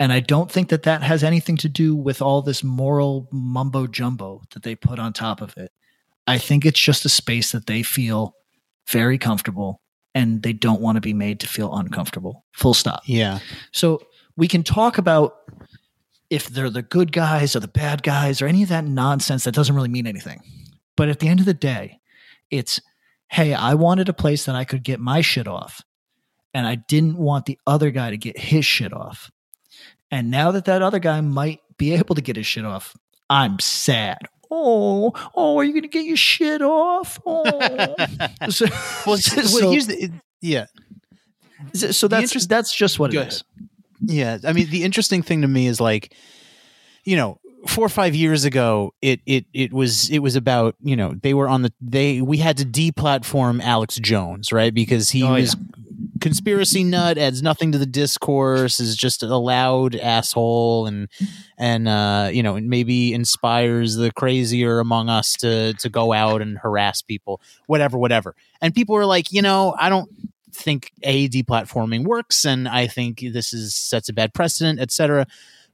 And 0.00 0.12
I 0.12 0.20
don't 0.20 0.50
think 0.50 0.68
that 0.70 0.82
that 0.84 1.02
has 1.02 1.22
anything 1.22 1.56
to 1.58 1.68
do 1.68 1.94
with 1.94 2.20
all 2.20 2.42
this 2.42 2.64
moral 2.64 3.28
mumbo 3.30 3.86
jumbo 3.86 4.42
that 4.52 4.62
they 4.62 4.74
put 4.74 4.98
on 4.98 5.12
top 5.12 5.40
of 5.40 5.56
it. 5.56 5.70
I 6.26 6.38
think 6.38 6.64
it's 6.64 6.80
just 6.80 7.04
a 7.04 7.08
space 7.08 7.52
that 7.52 7.66
they 7.66 7.82
feel 7.82 8.34
very 8.88 9.18
comfortable 9.18 9.80
and 10.14 10.42
they 10.42 10.52
don't 10.52 10.80
want 10.80 10.96
to 10.96 11.00
be 11.00 11.14
made 11.14 11.40
to 11.40 11.46
feel 11.46 11.74
uncomfortable. 11.74 12.44
Full 12.52 12.74
stop. 12.74 13.02
Yeah. 13.06 13.38
So 13.72 14.00
we 14.36 14.48
can 14.48 14.62
talk 14.62 14.98
about 14.98 15.36
if 16.30 16.48
they're 16.48 16.70
the 16.70 16.82
good 16.82 17.12
guys 17.12 17.54
or 17.54 17.60
the 17.60 17.68
bad 17.68 18.02
guys 18.02 18.42
or 18.42 18.46
any 18.46 18.62
of 18.62 18.68
that 18.70 18.84
nonsense 18.84 19.44
that 19.44 19.54
doesn't 19.54 19.74
really 19.74 19.88
mean 19.88 20.06
anything. 20.06 20.40
But 20.96 21.08
at 21.08 21.20
the 21.20 21.28
end 21.28 21.40
of 21.40 21.46
the 21.46 21.54
day, 21.54 22.00
it's 22.50 22.80
hey, 23.30 23.52
I 23.52 23.74
wanted 23.74 24.08
a 24.08 24.12
place 24.12 24.44
that 24.44 24.54
I 24.54 24.64
could 24.64 24.84
get 24.84 25.00
my 25.00 25.20
shit 25.20 25.48
off. 25.48 25.82
And 26.52 26.68
I 26.68 26.76
didn't 26.76 27.16
want 27.16 27.46
the 27.46 27.58
other 27.66 27.90
guy 27.90 28.10
to 28.10 28.16
get 28.16 28.38
his 28.38 28.64
shit 28.64 28.92
off. 28.92 29.30
And 30.14 30.30
now 30.30 30.52
that 30.52 30.66
that 30.66 30.80
other 30.80 31.00
guy 31.00 31.20
might 31.20 31.58
be 31.76 31.92
able 31.92 32.14
to 32.14 32.20
get 32.22 32.36
his 32.36 32.46
shit 32.46 32.64
off, 32.64 32.96
I'm 33.28 33.58
sad. 33.58 34.18
Oh, 34.48 35.12
oh, 35.34 35.58
are 35.58 35.64
you 35.64 35.72
going 35.72 35.82
to 35.82 35.88
get 35.88 36.04
your 36.04 36.16
shit 36.16 36.62
off? 36.62 37.18
Oh, 37.26 37.42
so, 38.48 38.66
Well, 39.04 39.16
so, 39.16 39.42
well, 39.60 39.72
here's 39.72 39.88
the 39.88 40.12
yeah. 40.40 40.66
so 41.74 42.06
that's 42.06 42.22
interest- 42.30 42.48
that's 42.48 42.72
just 42.72 43.00
what 43.00 43.12
it 43.12 43.26
is. 43.26 43.42
Yeah, 44.00 44.38
I 44.46 44.52
mean, 44.52 44.70
the 44.70 44.84
interesting 44.84 45.22
thing 45.22 45.42
to 45.42 45.48
me 45.48 45.66
is 45.66 45.80
like, 45.80 46.14
you 47.04 47.16
know, 47.16 47.40
four 47.66 47.84
or 47.84 47.88
five 47.88 48.14
years 48.14 48.44
ago, 48.44 48.92
it 49.02 49.20
it 49.26 49.46
it 49.52 49.72
was 49.72 50.10
it 50.10 50.20
was 50.20 50.36
about 50.36 50.76
you 50.80 50.94
know 50.94 51.14
they 51.22 51.34
were 51.34 51.48
on 51.48 51.62
the 51.62 51.72
they 51.80 52.20
we 52.20 52.36
had 52.36 52.58
to 52.58 52.64
deplatform 52.64 53.60
Alex 53.62 53.96
Jones 53.96 54.52
right 54.52 54.72
because 54.72 55.10
he 55.10 55.24
Oh, 55.24 55.32
was 55.32 55.56
conspiracy 56.24 56.82
nut 56.82 57.18
adds 57.18 57.42
nothing 57.42 57.70
to 57.70 57.76
the 57.76 57.84
discourse 57.84 58.80
is 58.80 58.96
just 58.96 59.22
a 59.22 59.36
loud 59.36 59.94
asshole 59.94 60.86
and 60.86 61.06
and 61.58 61.86
uh 61.86 62.30
you 62.32 62.42
know 62.42 62.56
it 62.56 62.64
maybe 62.64 63.12
inspires 63.12 63.96
the 63.96 64.10
crazier 64.10 64.78
among 64.78 65.10
us 65.10 65.34
to 65.34 65.74
to 65.74 65.90
go 65.90 66.14
out 66.14 66.40
and 66.40 66.56
harass 66.56 67.02
people 67.02 67.42
whatever 67.66 67.98
whatever. 67.98 68.34
And 68.62 68.74
people 68.74 68.94
were 68.94 69.04
like 69.04 69.32
you 69.32 69.42
know 69.42 69.76
i 69.78 69.90
don't 69.90 70.08
think 70.50 70.92
a 71.02 71.28
deplatforming 71.28 72.04
works 72.04 72.46
and 72.46 72.68
i 72.68 72.86
think 72.86 73.20
this 73.34 73.52
is 73.52 73.74
sets 73.74 74.08
a 74.08 74.14
bad 74.14 74.32
precedent 74.32 74.80
etc 74.80 75.26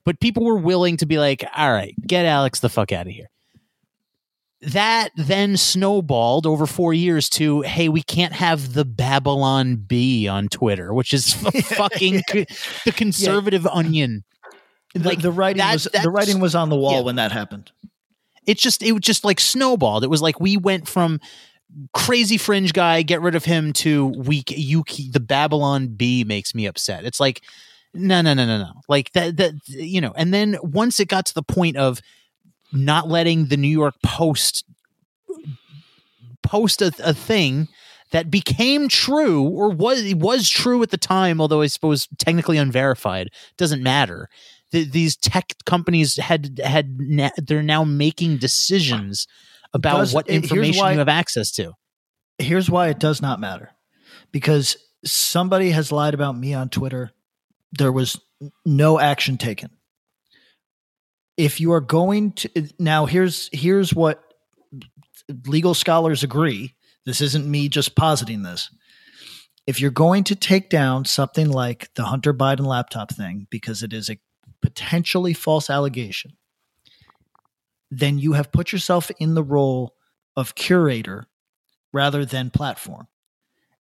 but 0.05 0.19
people 0.19 0.45
were 0.45 0.57
willing 0.57 0.97
to 0.97 1.07
be 1.07 1.19
like 1.19 1.45
all 1.57 1.71
right 1.71 1.95
get 2.05 2.27
alex 2.27 2.59
the 2.59 2.69
fuck 2.69 2.91
out 2.91 3.07
of 3.07 3.13
here 3.13 3.31
that 4.63 5.09
then 5.17 5.57
snowballed 5.57 6.47
over 6.47 6.67
four 6.67 6.93
years 6.93 7.29
to 7.31 7.63
hey 7.63 7.89
we 7.89 8.03
can't 8.03 8.35
have 8.35 8.75
the 8.75 8.85
babylon 8.85 9.77
bee 9.77 10.29
on 10.29 10.49
twitter 10.49 10.93
which 10.93 11.15
is 11.15 11.33
fucking 11.75 12.23
co- 12.29 12.45
the 12.85 12.93
conservative 12.93 13.67
onion 13.67 14.23
The, 14.95 15.09
like, 15.09 15.23
the 15.23 15.31
writing 15.33 15.59
that- 15.59 15.73
was 15.73 15.85
the 16.03 16.11
writing 16.11 16.41
was 16.41 16.55
on 16.55 16.69
the 16.69 16.77
wall 16.77 16.93
yeah. 16.93 17.01
when 17.01 17.17
that 17.17 17.33
happened. 17.33 17.73
it 18.47 18.59
just 18.59 18.83
it 18.83 18.93
was 18.93 19.03
just 19.03 19.25
like 19.25 19.41
snowballed. 19.41 20.05
It 20.05 20.11
was 20.11 20.21
like 20.21 20.41
we 20.41 20.57
went 20.57 20.87
from 20.89 21.21
crazy 21.95 22.37
fringe 22.37 22.73
guy, 22.73 23.03
get 23.03 23.21
rid 23.23 23.35
of 23.37 23.45
him 23.45 23.73
to 23.75 24.07
weak 24.09 24.53
Yuki. 24.57 25.09
The 25.11 25.21
Babylon 25.21 25.87
Bee 25.89 26.25
makes 26.25 26.55
me 26.55 26.67
upset. 26.67 27.05
It's 27.05 27.21
like 27.21 27.43
no, 27.95 28.21
no, 28.21 28.35
no, 28.35 28.45
no, 28.47 28.59
no. 28.59 28.73
Like 28.89 29.11
that, 29.13 29.37
that 29.39 29.53
you 29.67 30.01
know. 30.01 30.13
And 30.17 30.35
then 30.35 30.57
once 30.63 31.01
it 31.01 31.09
got 31.09 31.27
to 31.27 31.35
the 31.35 31.43
point 31.43 31.77
of 31.77 32.01
not 32.73 33.09
letting 33.09 33.47
the 33.47 33.57
New 33.57 33.69
York 33.69 33.95
Post 34.05 34.65
post 36.43 36.83
a, 36.83 36.93
a 37.05 37.15
thing 37.15 37.69
that 38.13 38.31
became 38.31 38.89
true 38.89 39.43
or 39.43 39.71
was 39.71 40.03
it 40.03 40.19
was 40.19 40.49
true 40.49 40.83
at 40.83 40.91
the 40.91 40.97
time, 40.97 41.41
although 41.41 41.61
I 41.61 41.67
suppose 41.67 42.09
technically 42.19 42.59
unverified 42.59 43.29
doesn't 43.57 43.83
matter. 43.83 44.29
The, 44.73 44.85
these 44.85 45.17
tech 45.17 45.53
companies 45.67 46.17
had 46.17 46.61
had 46.63 46.97
na- 46.99 47.31
they're 47.37 47.63
now 47.63 47.85
making 47.85 48.39
decisions 48.39 49.27
about 49.73 49.99
Does- 49.99 50.15
what 50.15 50.29
eh, 50.29 50.35
information 50.35 50.81
why- 50.81 50.93
you 50.93 50.99
have 50.99 51.09
access 51.09 51.51
to. 51.53 51.73
Here's 52.39 52.71
why 52.71 52.89
it 52.89 52.99
does 52.99 53.21
not 53.21 53.39
matter. 53.39 53.71
Because 54.33 54.77
somebody 55.05 55.71
has 55.71 55.93
lied 55.93 56.15
about 56.15 56.39
me 56.39 56.55
on 56.55 56.69
Twitter. 56.71 57.11
There 57.73 57.93
was 57.93 58.19
no 58.65 58.99
action 58.99 59.37
taken. 59.37 59.71
If 61.41 61.59
you 61.59 61.73
are 61.73 61.81
going 61.81 62.33
to 62.33 62.69
now 62.79 63.07
here's 63.07 63.49
here's 63.51 63.95
what 63.95 64.23
legal 65.47 65.73
scholars 65.73 66.23
agree. 66.23 66.75
This 67.07 67.23
isn't 67.23 67.51
me 67.51 67.71
just 67.71 67.97
positing 67.97 68.43
this. 68.43 68.69
If 69.67 69.81
you're 69.81 69.91
going 69.91 70.25
to 70.25 70.35
take 70.35 70.69
down 70.69 71.07
something 71.07 71.49
like 71.49 71.95
the 71.95 72.05
Hunter 72.05 72.35
Biden 72.35 72.67
laptop 72.67 73.15
thing 73.15 73.47
because 73.49 73.83
it 73.83 73.95
is 73.95 74.11
a 74.11 74.19
potentially 74.61 75.33
false 75.33 75.71
allegation, 75.71 76.33
then 77.91 78.19
you 78.19 78.35
have 78.35 78.53
put 78.53 78.71
yourself 78.71 79.11
in 79.19 79.33
the 79.33 79.43
role 79.43 79.95
of 80.37 80.55
curator 80.55 81.25
rather 81.91 82.27
than 82.27 82.51
platform. 82.51 83.09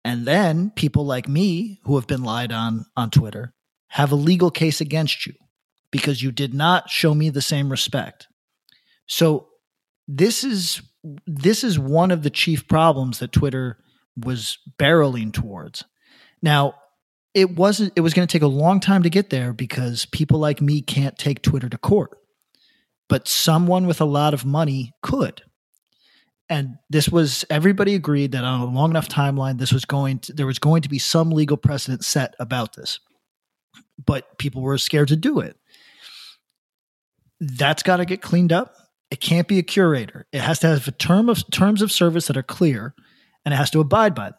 And 0.07 0.25
then 0.25 0.71
people 0.71 1.05
like 1.05 1.29
me 1.29 1.81
who 1.85 1.97
have 1.97 2.07
been 2.07 2.23
lied 2.23 2.51
on 2.51 2.87
on 2.97 3.11
Twitter 3.11 3.53
have 3.89 4.11
a 4.11 4.15
legal 4.17 4.51
case 4.51 4.81
against 4.81 5.27
you 5.27 5.35
because 5.93 6.23
you 6.23 6.33
did 6.33 6.53
not 6.53 6.91
show 6.91 7.15
me 7.15 7.31
the 7.31 7.41
same 7.41 7.71
respect. 7.71 8.27
So 9.07 9.49
this 10.09 10.43
is 10.43 10.83
this 11.27 11.63
is 11.63 11.79
one 11.79 12.11
of 12.11 12.25
the 12.25 12.31
chief 12.31 12.67
problems 12.67 13.21
that 13.21 13.33
Twitter 13.33 13.79
was 14.17 14.59
barreling 14.79 15.33
towards. 15.33 15.85
Now, 16.43 16.75
it 17.35 17.55
wasn't 17.55 17.93
it 17.95 18.01
was 18.01 18.15
going 18.15 18.27
to 18.27 18.33
take 18.33 18.43
a 18.43 18.49
long 18.49 18.81
time 18.81 19.05
to 19.05 19.11
get 19.11 19.31
there 19.31 19.53
because 19.53 20.07
people 20.07 20.41
like 20.41 20.61
me 20.61 20.81
can't 20.81 21.17
take 21.17 21.43
Twitter 21.43 21.69
to 21.69 21.79
court. 21.79 22.19
But 23.09 23.29
someone 23.29 23.87
with 23.87 24.01
a 24.01 24.07
lot 24.07 24.35
of 24.35 24.45
money 24.45 24.93
could 25.03 25.43
and 26.53 26.77
this 26.91 27.09
was 27.09 27.47
everybody 27.49 27.95
agreed 27.95 28.33
that 28.33 28.45
on 28.45 28.61
a 28.61 28.67
long 28.67 28.91
enough 28.91 29.09
timeline 29.09 29.59
this 29.59 29.73
was 29.73 29.87
going 29.87 30.19
to 30.19 30.33
there 30.35 30.47
was 30.47 30.59
going 30.59 30.83
to 30.83 30.89
be 30.89 30.99
some 30.99 31.31
legal 31.31 31.57
precedent 31.57 32.05
set 32.05 32.35
about 32.39 32.77
this 32.77 33.01
but 34.05 34.37
people 34.39 34.61
were 34.61 34.77
scared 34.77 35.09
to 35.09 35.17
do 35.17 35.41
it 35.41 35.57
that's 37.43 37.83
got 37.83 37.97
to 37.97 38.05
get 38.05 38.23
cleaned 38.23 38.53
up. 38.53 38.75
It 39.11 39.21
can't 39.21 39.49
be 39.49 39.59
a 39.59 39.63
curator. 39.63 40.27
It 40.33 40.41
has 40.41 40.61
to 40.61 40.69
have 40.69 40.87
a 40.89 40.93
term 40.93 41.29
of 41.29 41.49
terms 41.51 41.83
of 41.83 41.93
service 41.93 42.29
that 42.29 42.37
are 42.37 42.43
clear 42.43 42.95
and 43.45 43.53
it 43.53 43.57
has 43.57 43.71
to 43.71 43.81
abide 43.81 44.15
by 44.15 44.31
them. 44.31 44.39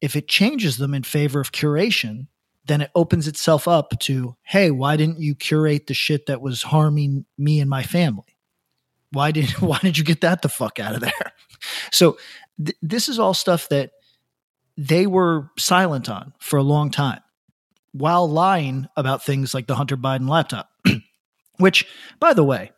If 0.00 0.14
it 0.14 0.28
changes 0.28 0.76
them 0.76 0.94
in 0.94 1.02
favor 1.02 1.40
of 1.40 1.52
curation 1.52 2.28
then 2.66 2.80
it 2.80 2.90
opens 2.94 3.28
itself 3.28 3.68
up 3.68 3.98
to 4.00 4.36
hey 4.42 4.70
why 4.70 4.96
didn't 4.96 5.20
you 5.20 5.34
curate 5.34 5.86
the 5.86 5.94
shit 5.94 6.26
that 6.26 6.40
was 6.40 6.62
harming 6.62 7.24
me 7.38 7.60
and 7.60 7.70
my 7.70 7.82
family? 7.82 8.36
Why 9.10 9.30
did 9.32 9.50
why 9.60 9.78
did 9.82 9.98
you 9.98 10.04
get 10.04 10.20
that 10.20 10.42
the 10.42 10.48
fuck 10.48 10.78
out 10.78 10.94
of 10.94 11.00
there? 11.00 11.12
So 11.90 12.18
th- 12.62 12.76
this 12.82 13.08
is 13.08 13.18
all 13.18 13.32
stuff 13.32 13.70
that 13.70 13.92
they 14.76 15.06
were 15.06 15.50
silent 15.58 16.10
on 16.10 16.34
for 16.38 16.58
a 16.58 16.62
long 16.62 16.90
time 16.90 17.20
while 17.92 18.28
lying 18.28 18.86
about 18.94 19.24
things 19.24 19.54
like 19.54 19.66
the 19.66 19.74
hunter 19.74 19.96
biden 19.96 20.28
laptop 20.28 20.68
which 21.58 21.86
by 22.20 22.32
the 22.32 22.44
way 22.44 22.70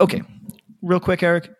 okay 0.00 0.22
real 0.82 1.00
quick 1.00 1.22
eric 1.22 1.50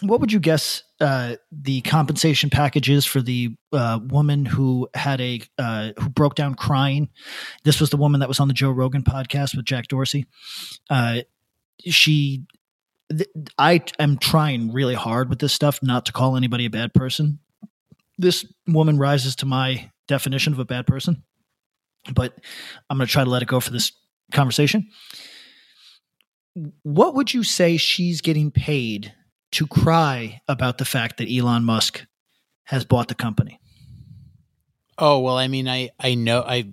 what 0.00 0.20
would 0.20 0.30
you 0.30 0.38
guess 0.38 0.84
uh, 1.00 1.34
the 1.50 1.80
compensation 1.80 2.50
package 2.50 2.88
is 2.88 3.04
for 3.04 3.20
the 3.20 3.50
uh, 3.72 3.98
woman 4.04 4.44
who 4.44 4.88
had 4.94 5.20
a 5.20 5.40
uh, 5.58 5.90
who 5.98 6.08
broke 6.08 6.36
down 6.36 6.54
crying 6.54 7.08
this 7.64 7.80
was 7.80 7.90
the 7.90 7.96
woman 7.96 8.20
that 8.20 8.28
was 8.28 8.38
on 8.38 8.48
the 8.48 8.54
joe 8.54 8.70
rogan 8.70 9.02
podcast 9.02 9.56
with 9.56 9.64
jack 9.64 9.88
dorsey 9.88 10.26
uh, 10.90 11.20
she 11.84 12.46
th- 13.10 13.30
I 13.56 13.82
am 13.98 14.18
trying 14.18 14.72
really 14.72 14.94
hard 14.94 15.28
with 15.28 15.38
this 15.38 15.52
stuff 15.52 15.80
not 15.82 16.06
to 16.06 16.12
call 16.12 16.36
anybody 16.36 16.66
a 16.66 16.70
bad 16.70 16.94
person. 16.94 17.38
This 18.18 18.44
woman 18.66 18.98
rises 18.98 19.36
to 19.36 19.46
my 19.46 19.90
definition 20.06 20.52
of 20.52 20.58
a 20.58 20.64
bad 20.64 20.86
person, 20.86 21.22
but 22.12 22.34
I'm 22.90 22.98
going 22.98 23.06
to 23.06 23.12
try 23.12 23.24
to 23.24 23.30
let 23.30 23.42
it 23.42 23.48
go 23.48 23.60
for 23.60 23.70
this 23.70 23.92
conversation. 24.32 24.88
What 26.82 27.14
would 27.14 27.32
you 27.34 27.44
say 27.44 27.76
she's 27.76 28.20
getting 28.20 28.50
paid 28.50 29.14
to 29.52 29.66
cry 29.66 30.40
about 30.48 30.78
the 30.78 30.84
fact 30.84 31.18
that 31.18 31.30
Elon 31.30 31.64
Musk 31.64 32.06
has 32.64 32.84
bought 32.84 33.08
the 33.08 33.14
company? 33.14 33.60
Oh 34.98 35.20
well, 35.20 35.36
I 35.38 35.48
mean, 35.48 35.68
I 35.68 35.90
I 36.00 36.14
know 36.14 36.42
I 36.42 36.72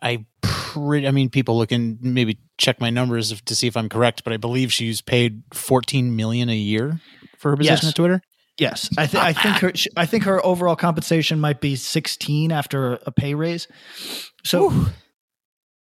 I 0.00 0.24
pretty. 0.42 1.08
I 1.08 1.10
mean, 1.10 1.30
people 1.30 1.58
looking 1.58 1.98
maybe 2.00 2.38
check 2.58 2.80
my 2.80 2.90
numbers 2.90 3.32
if, 3.32 3.44
to 3.46 3.56
see 3.56 3.66
if 3.66 3.76
I'm 3.76 3.88
correct, 3.88 4.22
but 4.22 4.32
I 4.32 4.36
believe 4.36 4.72
she's 4.72 5.00
paid 5.00 5.42
14 5.52 6.14
million 6.14 6.48
a 6.48 6.56
year 6.56 7.00
for 7.38 7.50
her 7.50 7.56
position 7.56 7.86
Yes. 7.86 7.88
at 7.88 7.96
Twitter. 7.96 8.22
Yes, 8.56 8.88
I, 8.96 9.06
th- 9.06 9.22
I 9.22 9.30
ah, 9.30 9.42
think 9.42 9.54
ah. 9.56 9.58
her. 9.58 9.72
I 9.96 10.06
think 10.06 10.24
her 10.24 10.44
overall 10.46 10.76
compensation 10.76 11.40
might 11.40 11.60
be 11.60 11.74
sixteen 11.74 12.52
after 12.52 13.00
a 13.04 13.10
pay 13.10 13.34
raise. 13.34 13.66
So, 14.44 14.70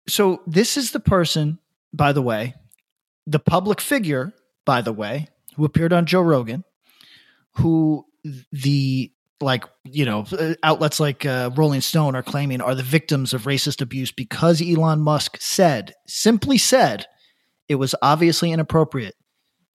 so 0.06 0.42
this 0.46 0.76
is 0.76 0.92
the 0.92 1.00
person, 1.00 1.58
by 1.92 2.12
the 2.12 2.22
way, 2.22 2.54
the 3.26 3.38
public 3.38 3.80
figure, 3.80 4.32
by 4.64 4.82
the 4.82 4.92
way, 4.92 5.28
who 5.56 5.64
appeared 5.64 5.92
on 5.92 6.06
Joe 6.06 6.20
Rogan, 6.20 6.64
who 7.52 8.04
the 8.52 9.10
like 9.40 9.64
you 9.84 10.04
know 10.04 10.24
outlets 10.62 11.00
like 11.00 11.26
uh, 11.26 11.50
Rolling 11.54 11.80
Stone 11.80 12.14
are 12.14 12.22
claiming 12.22 12.60
are 12.60 12.74
the 12.74 12.82
victims 12.82 13.34
of 13.34 13.42
racist 13.42 13.80
abuse 13.80 14.12
because 14.12 14.62
Elon 14.62 15.00
Musk 15.00 15.36
said 15.40 15.94
simply 16.06 16.58
said 16.58 17.06
it 17.68 17.74
was 17.76 17.94
obviously 18.02 18.52
inappropriate 18.52 19.14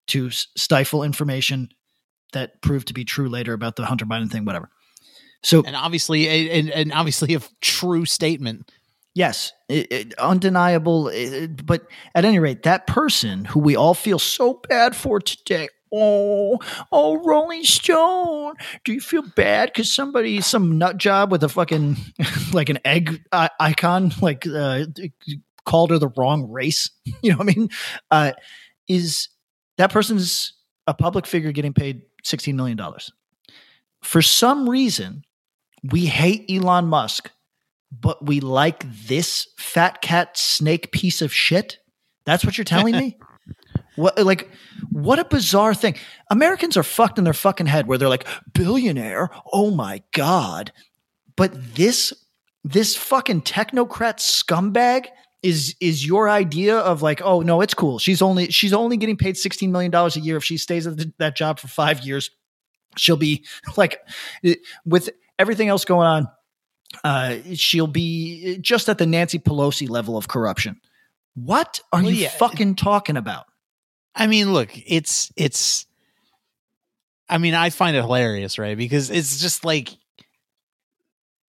to 0.09 0.31
stifle 0.31 1.03
information 1.03 1.69
that 2.33 2.61
proved 2.61 2.89
to 2.89 2.95
be 2.95 3.05
true 3.05 3.29
later 3.29 3.53
about 3.53 3.77
the 3.77 3.87
Hunter 3.87 4.05
Biden 4.05 4.31
thing, 4.31 4.45
whatever. 4.45 4.71
So 5.43 5.63
and 5.65 5.77
obviously, 5.77 6.51
and, 6.51 6.71
and 6.71 6.93
obviously 6.93 7.35
a 7.35 7.41
true 7.61 8.05
statement. 8.05 8.71
Yes, 9.15 9.53
it, 9.69 9.91
it- 9.93 10.15
undeniable. 10.19 11.09
it- 11.09 11.65
but 11.67 11.87
at 12.15 12.25
any 12.25 12.39
rate, 12.39 12.63
that 12.65 12.87
person 12.87 13.45
who 13.47 13.61
we 13.61 13.77
all 13.77 13.95
feel 13.95 14.19
so 14.19 14.61
bad 14.69 14.95
for 14.97 15.21
today. 15.21 15.69
Oh, 15.93 16.59
oh, 16.93 17.17
Rolling 17.25 17.65
Stone. 17.65 18.55
Do 18.85 18.93
you 18.93 19.01
feel 19.01 19.23
bad 19.37 19.71
because 19.71 19.91
somebody, 19.95 20.43
some 20.43 20.77
nut 20.77 20.99
job 20.99 21.33
with 21.33 21.43
a 21.43 21.49
fucking 21.49 21.97
like 22.53 22.69
an 22.69 22.79
egg 22.85 23.23
i- 23.33 23.49
icon, 23.59 24.13
like 24.21 24.47
uh, 24.47 24.85
called 25.65 25.91
her 25.91 25.99
the 25.99 26.11
wrong 26.17 26.51
race? 26.51 26.91
You 27.23 27.33
know 27.33 27.39
what 27.39 27.51
I 27.51 27.55
mean? 27.57 27.69
Uh, 28.11 28.33
is 28.87 29.29
that 29.79 29.91
person's 29.91 30.53
a 30.87 30.93
public 30.93 31.27
figure 31.27 31.53
getting 31.53 31.73
paid 31.73 32.03
$16 32.23 32.55
million. 32.55 32.79
For 34.03 34.23
some 34.23 34.69
reason, 34.69 35.23
we 35.91 36.07
hate 36.07 36.45
Elon 36.51 36.87
Musk, 36.87 37.31
but 37.91 38.25
we 38.25 38.41
like 38.41 38.85
this 39.07 39.49
fat 39.57 40.03
cat 40.03 40.37
snake 40.37 40.93
piece 40.93 41.23
of 41.23 41.33
shit. 41.33 41.79
That's 42.25 42.45
what 42.45 42.59
you're 42.59 42.65
telling 42.65 42.97
me? 42.97 43.19
What 43.97 44.17
like 44.25 44.49
what 44.93 45.19
a 45.19 45.25
bizarre 45.25 45.75
thing. 45.75 45.97
Americans 46.31 46.77
are 46.77 46.85
fucked 46.85 47.19
in 47.19 47.25
their 47.25 47.33
fucking 47.33 47.67
head 47.67 47.89
where 47.89 47.99
they're 47.99 48.09
like 48.09 48.29
billionaire. 48.55 49.29
Oh 49.53 49.73
my 49.73 50.05
god. 50.13 50.71
But 51.35 51.75
this 51.75 52.13
this 52.63 52.95
fucking 52.95 53.43
technocrat 53.43 54.19
scumbag 54.19 55.07
is 55.43 55.75
is 55.81 56.07
your 56.07 56.29
idea 56.29 56.77
of 56.79 57.03
like 57.03 57.21
oh 57.23 57.41
no 57.41 57.61
it's 57.61 57.75
cool 57.75 57.99
she's 57.99 58.21
only 58.21 58.51
she's 58.51 58.73
only 58.73 58.97
getting 58.97 59.17
paid 59.17 59.37
16 59.37 59.71
million 59.71 59.91
dollars 59.91 60.17
a 60.17 60.21
year 60.21 60.37
if 60.37 60.45
she 60.45 60.57
stays 60.57 60.87
at 60.87 60.97
the, 60.97 61.13
that 61.19 61.37
job 61.37 61.61
for 61.61 61.69
5 61.69 62.01
years 62.01 62.31
she'll 62.97 63.17
be 63.17 63.45
like 63.77 64.01
with 64.85 65.11
everything 65.39 65.69
else 65.69 65.85
going 65.85 66.09
on 66.09 66.29
uh 67.05 67.37
she'll 67.55 67.87
be 67.87 68.59
just 68.61 68.89
at 68.89 68.99
the 68.99 69.07
Nancy 69.07 69.39
Pelosi 69.39 69.89
level 69.89 70.17
of 70.17 70.29
corruption 70.29 70.81
what 71.35 71.81
are 71.93 72.03
well, 72.03 72.11
you 72.11 72.23
yeah. 72.23 72.29
fucking 72.31 72.75
talking 72.75 73.17
about 73.17 73.47
I 74.15 74.27
mean 74.27 74.53
look 74.53 74.71
it's 74.75 75.33
it's 75.37 75.87
I 77.29 77.39
mean 77.39 77.55
I 77.55 77.71
find 77.71 77.97
it 77.97 78.01
hilarious 78.01 78.59
right 78.59 78.77
because 78.77 79.11
it's 79.11 79.41
just 79.41 79.65
like 79.65 79.97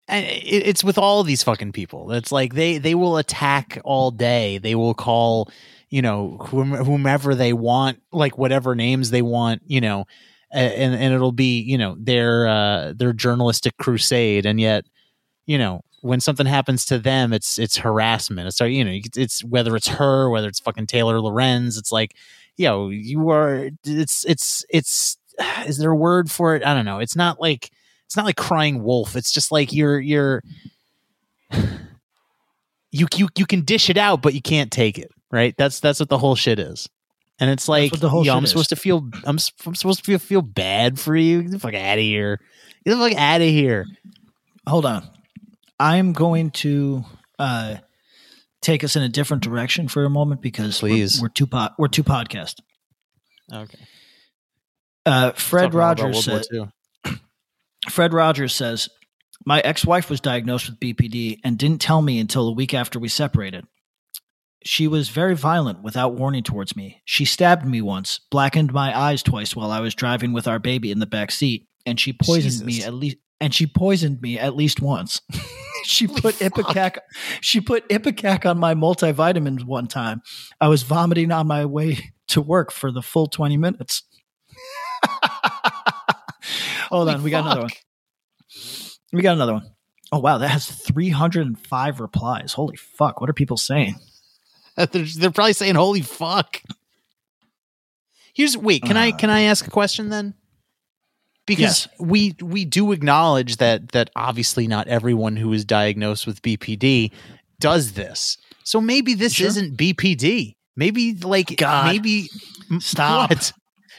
and 0.08 0.26
it's 0.26 0.84
with 0.84 0.98
all 0.98 1.24
these 1.24 1.44
fucking 1.44 1.74
people. 1.74 2.12
It's 2.14 2.32
like 2.32 2.54
they 2.54 2.78
they 2.78 2.96
will 2.96 3.18
attack 3.18 3.80
all 3.84 4.12
day. 4.12 4.58
They 4.58 4.74
will 4.74 4.94
call, 4.94 5.52
you 5.90 6.02
know, 6.02 6.38
whomever 6.40 7.36
they 7.36 7.52
want, 7.52 8.02
like 8.12 8.38
whatever 8.38 8.74
names 8.74 9.10
they 9.10 9.22
want, 9.22 9.64
you 9.66 9.82
know, 9.82 10.06
and 10.52 10.96
and 10.96 11.14
it'll 11.14 11.34
be, 11.34 11.60
you 11.60 11.78
know, 11.78 11.98
their 12.00 12.48
uh 12.48 12.94
their 12.96 13.12
journalistic 13.12 13.76
crusade 13.78 14.46
and 14.46 14.62
yet, 14.62 14.86
you 15.48 15.58
know, 15.58 15.82
when 16.02 16.20
something 16.20 16.46
happens 16.46 16.86
to 16.86 17.00
them, 17.00 17.34
it's 17.34 17.58
it's 17.58 17.78
harassment. 17.78 18.48
It's 18.48 18.60
you 18.60 18.86
know, 18.86 19.00
it's 19.16 19.44
whether 19.44 19.76
it's 19.76 19.88
her, 19.88 20.30
whether 20.30 20.48
it's 20.48 20.60
fucking 20.60 20.86
Taylor 20.86 21.20
Lorenz, 21.20 21.78
it's 21.78 21.92
like, 21.92 22.16
yo, 22.56 22.90
you 22.90 23.30
are 23.30 23.70
it's 23.84 24.26
it's 24.26 24.64
it's 24.70 25.18
is 25.66 25.78
there 25.80 25.92
a 25.92 25.96
word 25.96 26.30
for 26.30 26.56
it? 26.56 26.64
I 26.64 26.76
don't 26.76 26.86
know. 26.86 27.00
It's 27.00 27.16
not 27.16 27.42
like 27.42 27.72
it's 28.06 28.16
not 28.16 28.26
like 28.26 28.38
crying 28.38 28.84
wolf. 28.84 29.16
It's 29.16 29.32
just 29.32 29.52
like 29.52 29.74
you're 29.74 30.00
you're 30.00 30.44
you 31.52 33.08
you 33.16 33.28
you 33.36 33.46
can 33.46 33.62
dish 33.62 33.90
it 33.90 33.98
out, 33.98 34.22
but 34.22 34.36
you 34.36 34.42
can't 34.42 34.72
take 34.72 35.00
it. 35.00 35.12
Right? 35.32 35.56
That's 35.58 35.80
that's 35.80 36.00
what 36.00 36.10
the 36.10 36.20
whole 36.20 36.36
shit 36.36 36.60
is. 36.60 36.88
And 37.40 37.52
it's 37.52 37.70
like, 37.70 37.92
the 37.92 38.10
whole 38.10 38.26
yo, 38.26 38.36
I'm 38.36 38.48
supposed 38.48 38.70
to 38.70 38.76
feel, 38.76 39.08
I'm, 39.24 39.38
I'm 39.68 39.76
supposed 39.76 40.00
to 40.00 40.04
feel, 40.04 40.18
feel 40.18 40.42
bad 40.42 41.00
for 41.00 41.16
you. 41.16 41.44
Get 41.44 41.52
the 41.52 41.60
fuck 41.60 41.76
out 41.76 42.00
of 42.00 42.04
here. 42.04 42.40
Get 42.84 42.96
the 42.96 42.98
fuck 42.98 43.16
out 43.16 43.42
of 43.42 43.48
here. 43.48 43.86
Hold 44.66 44.88
on. 44.88 45.08
I'm 45.80 46.14
going 46.14 46.52
to 46.52 47.04
uh, 47.38 47.76
take 48.62 48.84
us 48.84 48.96
in 48.96 49.04
a 49.04 49.10
different 49.10 49.44
direction 49.44 49.88
for 49.88 50.04
a 50.06 50.10
moment 50.10 50.42
because 50.42 50.80
Please. 50.80 51.22
We're, 51.22 51.26
we're 51.26 51.34
two 51.34 51.48
pod, 51.48 51.74
we're 51.78 51.88
two 51.88 52.04
podcast. 52.04 52.56
Okay. 53.54 53.80
Uh, 55.06 55.32
Fred 55.32 55.74
Rogers 55.74 56.26
said, 56.26 56.46
Fred 57.90 58.14
Rogers 58.14 58.54
says, 58.54 58.90
My 59.46 59.60
ex 59.62 59.86
wife 59.86 60.10
was 60.10 60.20
diagnosed 60.20 60.70
with 60.70 60.80
BPD 60.80 61.40
and 61.44 61.58
didn't 61.58 61.80
tell 61.82 62.02
me 62.02 62.20
until 62.20 62.48
a 62.48 62.54
week 62.54 62.74
after 62.74 63.00
we 63.00 63.08
separated. 63.08 63.66
She 64.66 64.88
was 64.88 65.08
very 65.08 65.36
violent 65.36 65.82
without 65.82 66.16
warning 66.16 66.44
towards 66.44 66.76
me. 66.76 67.02
She 67.06 67.24
stabbed 67.24 67.66
me 67.66 67.80
once, 67.82 68.20
blackened 68.32 68.74
my 68.74 68.98
eyes 68.98 69.24
twice 69.24 69.56
while 69.56 69.72
I 69.72 69.80
was 69.80 69.96
driving 69.96 70.34
with 70.34 70.48
our 70.48 70.60
baby 70.60 70.92
in 70.92 71.00
the 71.00 71.06
back 71.06 71.32
seat, 71.32 71.68
and 71.86 71.98
she 71.98 72.12
poisoned 72.12 72.66
Jesus. 72.66 72.66
me 72.66 72.84
at 72.84 72.94
least 72.94 73.18
and 73.40 73.54
she 73.54 73.68
poisoned 73.68 74.22
me 74.22 74.38
at 74.38 74.56
least 74.56 74.82
once. 74.82 75.22
she 75.84 76.08
put 76.08 76.36
Ipecac 76.36 76.98
she 77.42 77.62
put 77.62 77.88
Ipecac 77.90 78.46
on 78.50 78.58
my 78.58 78.74
multivitamins 78.74 79.64
one 79.64 79.88
time. 79.88 80.22
I 80.60 80.68
was 80.68 80.84
vomiting 80.84 81.32
on 81.32 81.48
my 81.48 81.66
way 81.66 82.14
to 82.28 82.42
work 82.42 82.72
for 82.72 82.92
the 82.92 83.02
full 83.02 83.28
20 83.28 83.58
minutes. 83.58 84.04
Hold 86.90 87.10
on, 87.10 87.24
we 87.24 87.32
got 87.32 87.46
another 87.46 87.62
one. 87.62 87.72
We 89.12 89.22
got 89.22 89.36
another 89.36 89.54
one. 89.54 89.72
Oh 90.12 90.20
wow, 90.20 90.38
that 90.38 90.50
has 90.50 90.68
305 90.68 92.00
replies. 92.00 92.54
Holy 92.54 92.78
fuck! 92.78 93.20
What 93.20 93.30
are 93.30 93.34
people 93.34 93.58
saying? 93.58 93.96
they're, 94.78 94.86
they're 94.86 95.32
probably 95.32 95.54
saying 95.54 95.76
"Holy 95.76 96.02
fuck." 96.02 96.62
Here's 98.34 98.56
wait. 98.56 98.84
Can 98.84 98.96
uh, 98.96 99.02
I 99.02 99.12
can 99.12 99.30
I 99.30 99.42
ask 99.42 99.68
a 99.68 99.72
question 99.72 100.10
then? 100.10 100.34
Because 101.48 101.88
yes. 101.88 102.00
we 102.00 102.36
we 102.42 102.66
do 102.66 102.92
acknowledge 102.92 103.58
that 103.58 103.94
that 103.94 104.12
obviously 104.16 104.68
not 104.68 104.88
everyone 104.88 105.36
who 105.36 105.52
is 105.54 105.66
diagnosed 105.66 106.28
with 106.28 106.44
BPD 106.44 107.12
does 107.60 107.94
this. 107.94 108.38
So 108.64 108.80
maybe 108.80 109.16
this 109.16 109.34
sure. 109.34 109.48
isn't 109.48 109.78
BPD. 109.78 110.56
Maybe 110.76 111.16
like 111.16 111.58
God. 111.58 111.88
maybe 111.88 112.30
stop. 112.80 113.32
What? 113.32 113.54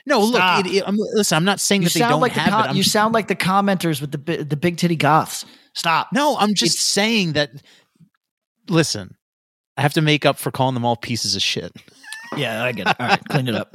No, 0.07 0.27
Stop. 0.27 0.65
look. 0.65 0.73
It, 0.73 0.79
it, 0.79 0.85
I'm, 0.87 0.97
listen, 1.15 1.37
I'm 1.37 1.45
not 1.45 1.61
saying 1.61 1.83
you 1.83 1.89
that 1.89 1.95
they 1.95 2.01
don't 2.01 2.21
like 2.21 2.33
have 2.33 2.51
com- 2.51 2.65
it. 2.65 2.69
I'm 2.71 2.77
you 2.77 2.83
sound 2.83 3.13
like 3.13 3.29
the 3.29 3.37
commenters 3.37 4.01
with 4.01 4.13
the 4.13 4.45
the 4.45 4.57
big 4.57 4.79
titty 4.79 4.97
goths. 4.97 5.45
Stop. 5.75 6.09
No, 6.13 6.37
I'm 6.39 6.55
just 6.55 6.77
it's, 6.77 6.83
saying 6.83 7.35
that. 7.35 7.51
Listen, 8.71 9.17
I 9.77 9.83
have 9.83 9.93
to 9.95 10.01
make 10.01 10.25
up 10.25 10.39
for 10.39 10.51
calling 10.51 10.75
them 10.75 10.85
all 10.85 10.97
pieces 10.97 11.37
of 11.37 11.43
shit. 11.43 11.73
Yeah, 12.39 12.65
I 12.65 12.73
get 12.73 12.89
it. 12.89 12.97
All 13.01 13.07
right, 13.07 13.25
clean 13.29 13.49
it 13.49 13.55
up. 13.55 13.75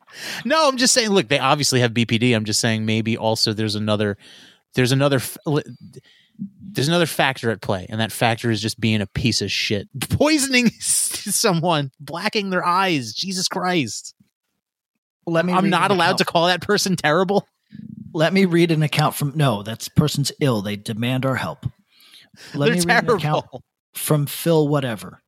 no, 0.44 0.68
I'm 0.68 0.76
just 0.76 0.94
saying. 0.94 1.10
Look, 1.10 1.28
they 1.28 1.38
obviously 1.38 1.80
have 1.80 1.92
BPD. 1.92 2.34
I'm 2.34 2.44
just 2.44 2.60
saying 2.60 2.84
maybe 2.84 3.16
also 3.16 3.52
there's 3.52 3.74
another, 3.74 4.16
there's 4.74 4.92
another, 4.92 5.20
there's 6.60 6.88
another 6.88 7.06
factor 7.06 7.50
at 7.50 7.60
play, 7.60 7.86
and 7.88 8.00
that 8.00 8.12
factor 8.12 8.50
is 8.50 8.60
just 8.60 8.80
being 8.80 9.00
a 9.00 9.06
piece 9.06 9.42
of 9.42 9.50
shit, 9.50 9.88
poisoning 10.10 10.68
someone, 10.80 11.90
blacking 12.00 12.50
their 12.50 12.64
eyes. 12.64 13.12
Jesus 13.12 13.48
Christ. 13.48 14.14
Let 15.26 15.44
me. 15.46 15.52
I'm 15.52 15.70
not 15.70 15.90
allowed 15.90 16.06
account. 16.06 16.18
to 16.18 16.24
call 16.24 16.46
that 16.48 16.62
person 16.62 16.96
terrible. 16.96 17.46
Let 18.12 18.32
me 18.32 18.44
read 18.44 18.70
an 18.70 18.82
account 18.82 19.14
from. 19.14 19.32
No, 19.36 19.62
that 19.62 19.86
person's 19.96 20.32
ill. 20.40 20.62
They 20.62 20.76
demand 20.76 21.24
our 21.24 21.36
help. 21.36 21.64
Let 22.54 22.66
They're 22.66 22.74
me 22.74 22.80
read 22.80 22.88
terrible. 22.88 23.12
an 23.14 23.18
account 23.20 23.46
from 23.94 24.26
Phil. 24.26 24.66
Whatever. 24.68 25.21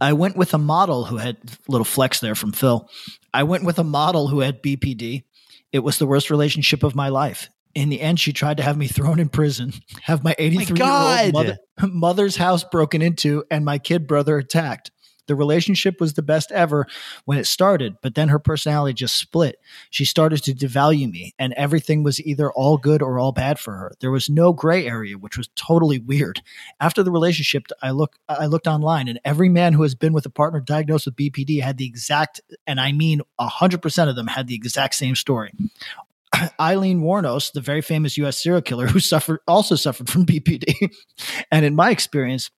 I 0.00 0.12
went 0.12 0.36
with 0.36 0.54
a 0.54 0.58
model 0.58 1.04
who 1.04 1.16
had 1.16 1.38
little 1.68 1.84
flex 1.84 2.20
there 2.20 2.34
from 2.34 2.52
Phil. 2.52 2.88
I 3.32 3.44
went 3.44 3.64
with 3.64 3.78
a 3.78 3.84
model 3.84 4.28
who 4.28 4.40
had 4.40 4.62
BPD. 4.62 5.24
It 5.72 5.80
was 5.80 5.98
the 5.98 6.06
worst 6.06 6.30
relationship 6.30 6.82
of 6.82 6.94
my 6.94 7.08
life. 7.08 7.48
In 7.74 7.90
the 7.90 8.00
end, 8.00 8.18
she 8.18 8.32
tried 8.32 8.56
to 8.56 8.62
have 8.62 8.78
me 8.78 8.86
thrown 8.86 9.18
in 9.18 9.28
prison, 9.28 9.74
have 10.02 10.24
my 10.24 10.34
83 10.38 10.78
year 10.78 10.86
old 10.86 11.32
mother, 11.34 11.58
mother's 11.82 12.36
house 12.36 12.64
broken 12.64 13.02
into, 13.02 13.44
and 13.50 13.64
my 13.64 13.78
kid 13.78 14.06
brother 14.06 14.38
attacked. 14.38 14.90
The 15.26 15.34
relationship 15.34 16.00
was 16.00 16.14
the 16.14 16.22
best 16.22 16.52
ever 16.52 16.86
when 17.24 17.38
it 17.38 17.46
started, 17.46 17.96
but 18.02 18.14
then 18.14 18.28
her 18.28 18.38
personality 18.38 18.94
just 18.94 19.16
split. 19.16 19.56
She 19.90 20.04
started 20.04 20.42
to 20.44 20.54
devalue 20.54 21.10
me, 21.10 21.34
and 21.38 21.52
everything 21.54 22.02
was 22.02 22.20
either 22.20 22.50
all 22.52 22.76
good 22.76 23.02
or 23.02 23.18
all 23.18 23.32
bad 23.32 23.58
for 23.58 23.74
her. 23.74 23.92
There 24.00 24.10
was 24.10 24.30
no 24.30 24.52
gray 24.52 24.86
area, 24.86 25.18
which 25.18 25.36
was 25.36 25.48
totally 25.56 25.98
weird. 25.98 26.42
After 26.80 27.02
the 27.02 27.10
relationship, 27.10 27.66
I 27.82 27.90
look 27.90 28.16
I 28.28 28.46
looked 28.46 28.66
online, 28.66 29.08
and 29.08 29.20
every 29.24 29.48
man 29.48 29.72
who 29.72 29.82
has 29.82 29.94
been 29.94 30.12
with 30.12 30.26
a 30.26 30.30
partner 30.30 30.60
diagnosed 30.60 31.06
with 31.06 31.16
BPD 31.16 31.62
had 31.62 31.78
the 31.78 31.86
exact, 31.86 32.40
and 32.66 32.80
I 32.80 32.92
mean 32.92 33.20
hundred 33.38 33.82
percent 33.82 34.10
of 34.10 34.16
them 34.16 34.26
had 34.26 34.46
the 34.46 34.54
exact 34.54 34.94
same 34.94 35.14
story. 35.14 35.52
Aileen 36.60 37.00
Wuornos, 37.00 37.52
the 37.52 37.60
very 37.60 37.80
famous 37.80 38.16
U.S. 38.18 38.42
serial 38.42 38.62
killer 38.62 38.86
who 38.86 39.00
suffered 39.00 39.40
also 39.46 39.74
suffered 39.76 40.08
from 40.08 40.26
BPD, 40.26 40.90
and 41.50 41.64
in 41.64 41.74
my 41.74 41.90
experience, 41.90 42.50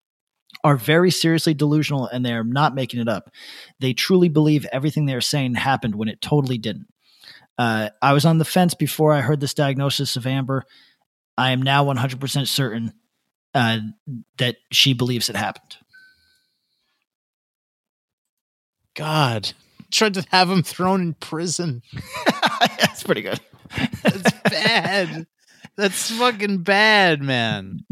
are 0.64 0.76
very 0.76 1.10
seriously 1.10 1.54
delusional 1.54 2.06
and 2.06 2.24
they 2.24 2.32
are 2.32 2.44
not 2.44 2.74
making 2.74 3.00
it 3.00 3.08
up. 3.08 3.30
They 3.80 3.92
truly 3.92 4.28
believe 4.28 4.66
everything 4.72 5.06
they 5.06 5.14
are 5.14 5.20
saying 5.20 5.54
happened 5.54 5.94
when 5.94 6.08
it 6.08 6.20
totally 6.20 6.58
didn't. 6.58 6.86
Uh, 7.56 7.90
I 8.00 8.12
was 8.12 8.24
on 8.24 8.38
the 8.38 8.44
fence 8.44 8.74
before 8.74 9.12
I 9.12 9.20
heard 9.20 9.40
this 9.40 9.54
diagnosis 9.54 10.16
of 10.16 10.26
Amber. 10.26 10.64
I 11.36 11.50
am 11.50 11.62
now 11.62 11.84
100% 11.84 12.46
certain 12.46 12.92
uh, 13.54 13.78
that 14.38 14.56
she 14.72 14.92
believes 14.92 15.28
it 15.28 15.36
happened. 15.36 15.76
God, 18.94 19.52
tried 19.90 20.14
to 20.14 20.26
have 20.30 20.50
him 20.50 20.62
thrown 20.62 21.00
in 21.00 21.14
prison. 21.14 21.82
That's 22.78 23.02
pretty 23.02 23.22
good. 23.22 23.40
That's 24.02 24.32
bad. 24.42 25.26
That's 25.76 26.10
fucking 26.10 26.64
bad, 26.64 27.22
man. 27.22 27.84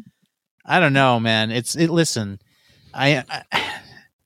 I 0.65 0.81
don't 0.81 0.93
know, 0.93 1.21
man. 1.21 1.53
It's 1.53 1.77
it. 1.77 1.91
Listen, 1.91 2.41
I, 2.97 3.25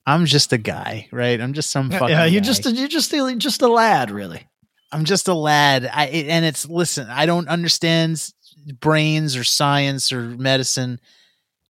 I 0.07 0.15
am 0.15 0.27
just 0.27 0.53
a 0.53 0.59
guy, 0.59 1.09
right? 1.11 1.41
I'm 1.41 1.53
just 1.53 1.71
some 1.71 1.91
fucking. 1.91 2.09
Yeah, 2.09 2.25
you're 2.25 2.41
guy. 2.41 2.47
just 2.47 2.67
a, 2.67 2.73
you're 2.73 2.89
just 2.89 3.13
a, 3.13 3.37
just 3.37 3.63
a 3.63 3.69
lad, 3.69 4.11
really. 4.11 4.47
I'm 4.93 5.05
just 5.05 5.29
a 5.29 5.35
lad. 5.35 5.89
I 5.93 6.07
and 6.07 6.45
it's 6.45 6.69
listen. 6.69 7.09
I 7.09 7.27
don't 7.27 7.49
understand 7.49 8.33
brains 8.81 9.37
or 9.37 9.45
science 9.45 10.13
or 10.13 10.21
medicine. 10.21 11.01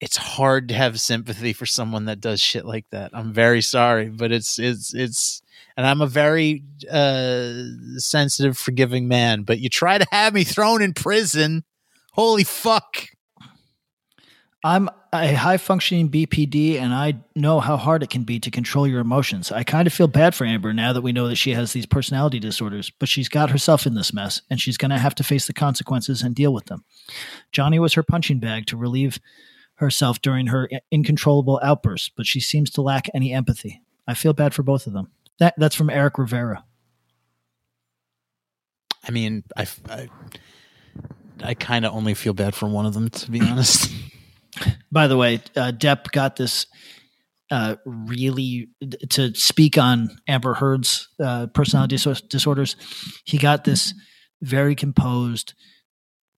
it's 0.00 0.16
hard 0.16 0.68
to 0.68 0.74
have 0.74 1.00
sympathy 1.00 1.52
for 1.52 1.66
someone 1.66 2.04
that 2.06 2.20
does 2.20 2.40
shit 2.40 2.66
like 2.66 2.86
that. 2.90 3.10
I'm 3.14 3.32
very 3.32 3.62
sorry, 3.62 4.08
but 4.08 4.32
it's 4.32 4.58
it's 4.58 4.94
it's 4.94 5.42
and 5.76 5.86
I'm 5.86 6.02
a 6.02 6.06
very 6.06 6.64
uh 6.90 7.52
sensitive 7.96 8.58
forgiving 8.58 9.08
man, 9.08 9.42
but 9.42 9.58
you 9.58 9.68
try 9.68 9.98
to 9.98 10.06
have 10.12 10.34
me 10.34 10.44
thrown 10.44 10.82
in 10.82 10.92
prison. 10.92 11.64
Holy 12.12 12.44
fuck. 12.44 13.08
I'm 14.64 14.88
a 15.24 15.34
high 15.34 15.56
functioning 15.56 16.08
BPD 16.10 16.80
and 16.80 16.94
I 16.94 17.14
know 17.34 17.60
how 17.60 17.76
hard 17.76 18.02
it 18.02 18.10
can 18.10 18.24
be 18.24 18.40
to 18.40 18.50
control 18.50 18.86
your 18.86 19.00
emotions. 19.00 19.50
I 19.52 19.64
kind 19.64 19.86
of 19.86 19.92
feel 19.92 20.08
bad 20.08 20.34
for 20.34 20.44
Amber 20.44 20.72
now 20.72 20.92
that 20.92 21.02
we 21.02 21.12
know 21.12 21.28
that 21.28 21.36
she 21.36 21.52
has 21.52 21.72
these 21.72 21.86
personality 21.86 22.38
disorders, 22.38 22.90
but 22.90 23.08
she's 23.08 23.28
got 23.28 23.50
herself 23.50 23.86
in 23.86 23.94
this 23.94 24.12
mess 24.12 24.42
and 24.50 24.60
she's 24.60 24.76
going 24.76 24.90
to 24.90 24.98
have 24.98 25.14
to 25.16 25.24
face 25.24 25.46
the 25.46 25.52
consequences 25.52 26.22
and 26.22 26.34
deal 26.34 26.52
with 26.52 26.66
them. 26.66 26.84
Johnny 27.52 27.78
was 27.78 27.94
her 27.94 28.02
punching 28.02 28.38
bag 28.38 28.66
to 28.66 28.76
relieve 28.76 29.18
herself 29.76 30.20
during 30.22 30.48
her 30.48 30.68
incontrollable 30.90 31.60
outbursts, 31.62 32.10
but 32.14 32.26
she 32.26 32.40
seems 32.40 32.70
to 32.70 32.82
lack 32.82 33.08
any 33.14 33.32
empathy. 33.32 33.82
I 34.06 34.14
feel 34.14 34.32
bad 34.32 34.54
for 34.54 34.62
both 34.62 34.86
of 34.86 34.92
them. 34.92 35.10
That 35.38 35.54
that's 35.58 35.74
from 35.74 35.90
Eric 35.90 36.18
Rivera. 36.18 36.64
I 39.06 39.10
mean, 39.10 39.44
I 39.56 39.66
I, 39.88 40.08
I 41.42 41.54
kind 41.54 41.84
of 41.84 41.92
only 41.92 42.14
feel 42.14 42.32
bad 42.32 42.54
for 42.54 42.68
one 42.68 42.86
of 42.86 42.94
them 42.94 43.10
to 43.10 43.30
be 43.30 43.40
honest. 43.40 43.92
By 44.90 45.06
the 45.06 45.16
way, 45.16 45.40
uh, 45.56 45.72
Depp 45.72 46.10
got 46.12 46.36
this 46.36 46.66
uh, 47.50 47.76
really 47.84 48.68
to 49.10 49.34
speak 49.34 49.78
on 49.78 50.10
Amber 50.26 50.54
Heard's 50.54 51.08
uh, 51.22 51.46
personality 51.48 51.96
disorders. 52.28 52.76
He 53.24 53.38
got 53.38 53.64
this 53.64 53.94
very 54.42 54.74
composed, 54.74 55.54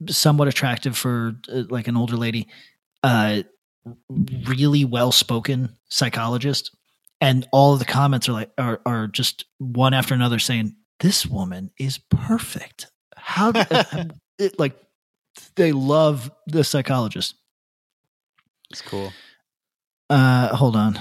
somewhat 0.08 0.48
attractive 0.48 0.96
for 0.96 1.34
uh, 1.52 1.62
like 1.70 1.88
an 1.88 1.96
older 1.96 2.16
lady, 2.16 2.48
uh, 3.02 3.42
really 4.44 4.84
well 4.84 5.12
spoken 5.12 5.70
psychologist, 5.88 6.76
and 7.20 7.46
all 7.52 7.72
of 7.72 7.78
the 7.78 7.84
comments 7.84 8.28
are 8.28 8.32
like 8.32 8.50
are 8.58 8.80
are 8.84 9.06
just 9.06 9.46
one 9.58 9.94
after 9.94 10.14
another 10.14 10.38
saying 10.38 10.76
this 11.00 11.24
woman 11.24 11.70
is 11.78 11.98
perfect. 12.10 12.90
How 13.16 13.52
it, 14.38 14.58
like 14.58 14.76
they 15.56 15.72
love 15.72 16.30
the 16.46 16.64
psychologist. 16.64 17.34
It's 18.70 18.82
cool. 18.82 19.12
Uh, 20.10 20.54
hold 20.54 20.76
on. 20.76 21.00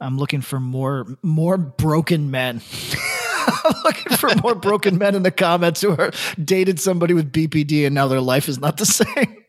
I'm 0.00 0.18
looking 0.18 0.40
for 0.40 0.58
more 0.58 1.06
more 1.22 1.56
broken 1.56 2.30
men. 2.30 2.60
I'm 3.64 3.74
looking 3.84 4.16
for 4.16 4.30
more 4.42 4.54
broken 4.54 4.98
men 4.98 5.14
in 5.14 5.22
the 5.22 5.30
comments 5.30 5.80
who 5.80 5.96
are 5.96 6.10
dated 6.42 6.80
somebody 6.80 7.14
with 7.14 7.32
BPD 7.32 7.86
and 7.86 7.94
now 7.94 8.08
their 8.08 8.20
life 8.20 8.48
is 8.48 8.58
not 8.58 8.76
the 8.76 8.86
same. 8.86 9.44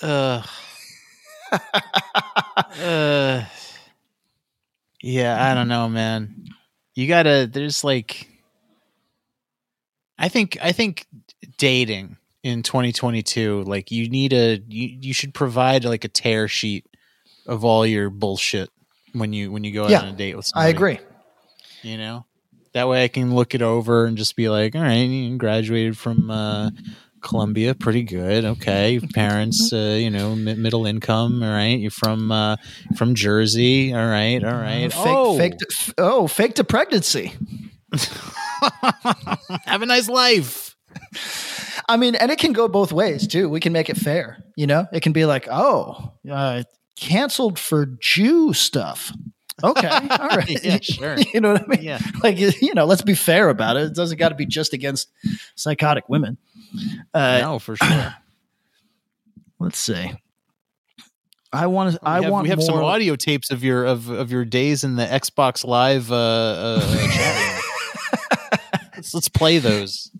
Uh, 0.00 0.42
uh, 2.80 3.44
yeah, 5.02 5.50
I 5.50 5.54
don't 5.54 5.68
know, 5.68 5.88
man. 5.88 6.46
You 6.94 7.08
gotta. 7.08 7.48
There's 7.50 7.84
like, 7.84 8.28
I 10.18 10.28
think. 10.28 10.56
I 10.62 10.72
think 10.72 11.06
dating 11.58 12.16
in 12.42 12.62
2022 12.62 13.62
like 13.62 13.90
you 13.92 14.08
need 14.08 14.32
a 14.32 14.60
you, 14.68 14.98
you 15.00 15.14
should 15.14 15.32
provide 15.32 15.84
like 15.84 16.04
a 16.04 16.08
tear 16.08 16.48
sheet 16.48 16.84
of 17.46 17.64
all 17.64 17.86
your 17.86 18.10
bullshit 18.10 18.70
when 19.12 19.32
you 19.32 19.52
when 19.52 19.64
you 19.64 19.72
go 19.72 19.88
yeah, 19.88 19.98
out 19.98 20.04
on 20.04 20.14
a 20.14 20.16
date 20.16 20.36
with 20.36 20.46
somebody. 20.46 20.66
I 20.66 20.70
agree. 20.70 20.98
You 21.82 21.98
know? 21.98 22.26
That 22.72 22.88
way 22.88 23.04
I 23.04 23.08
can 23.08 23.34
look 23.34 23.54
it 23.54 23.60
over 23.60 24.06
and 24.06 24.16
just 24.16 24.34
be 24.34 24.48
like, 24.48 24.74
all 24.74 24.80
right, 24.80 24.94
you 24.94 25.36
graduated 25.36 25.98
from 25.98 26.30
uh, 26.30 26.70
Columbia, 27.20 27.74
pretty 27.74 28.02
good. 28.02 28.46
Okay, 28.46 28.98
parents, 29.12 29.72
uh, 29.74 29.98
you 30.00 30.08
know, 30.08 30.32
m- 30.32 30.62
middle 30.62 30.86
income. 30.86 31.42
All 31.42 31.50
right, 31.50 31.78
you're 31.78 31.90
from 31.90 32.32
uh, 32.32 32.56
from 32.96 33.14
Jersey. 33.14 33.92
All 33.92 34.06
right, 34.06 34.42
all 34.42 34.54
right. 34.54 34.90
Fake, 34.90 35.02
oh, 35.04 35.36
fake 35.36 35.58
to, 35.58 35.94
oh, 35.98 36.26
fake 36.26 36.54
to 36.54 36.64
pregnancy. 36.64 37.34
Have 39.66 39.82
a 39.82 39.86
nice 39.86 40.08
life. 40.08 40.74
I 41.88 41.96
mean, 41.96 42.14
and 42.14 42.30
it 42.30 42.38
can 42.38 42.52
go 42.52 42.68
both 42.68 42.92
ways 42.92 43.26
too. 43.26 43.48
We 43.48 43.60
can 43.60 43.72
make 43.72 43.90
it 43.90 43.96
fair. 43.96 44.42
You 44.56 44.66
know, 44.66 44.86
it 44.92 45.00
can 45.00 45.12
be 45.12 45.24
like, 45.24 45.48
oh, 45.50 46.12
uh, 46.30 46.62
canceled 46.96 47.58
for 47.58 47.86
Jew 48.00 48.52
stuff. 48.52 49.12
Okay, 49.62 49.88
all 50.10 50.28
right, 50.28 50.64
yeah, 50.64 50.78
sure. 50.80 51.16
you 51.34 51.40
know 51.40 51.52
what 51.52 51.62
I 51.62 51.66
mean? 51.66 51.82
Yeah, 51.82 52.00
like 52.22 52.38
you 52.38 52.74
know, 52.74 52.84
let's 52.84 53.02
be 53.02 53.14
fair 53.14 53.48
about 53.48 53.76
it. 53.76 53.84
It 53.84 53.94
doesn't 53.94 54.18
got 54.18 54.30
to 54.30 54.34
be 54.34 54.46
just 54.46 54.72
against 54.72 55.10
psychotic 55.54 56.08
women. 56.08 56.38
Uh, 57.12 57.38
no, 57.40 57.58
for 57.58 57.76
sure. 57.76 58.14
let's 59.58 59.78
see. 59.78 60.12
I 61.52 61.66
want 61.66 61.94
to. 61.94 62.00
I 62.02 62.22
have, 62.22 62.32
want. 62.32 62.44
We 62.44 62.48
have 62.48 62.58
more... 62.58 62.66
some 62.66 62.82
audio 62.82 63.14
tapes 63.14 63.50
of 63.50 63.62
your 63.62 63.84
of 63.84 64.08
of 64.08 64.32
your 64.32 64.44
days 64.44 64.84
in 64.84 64.96
the 64.96 65.04
Xbox 65.04 65.64
Live 65.66 66.10
uh, 66.10 66.16
uh, 66.16 67.08
chat. 67.12 67.62
let's, 68.96 69.14
let's 69.14 69.28
play 69.28 69.58
those 69.58 70.10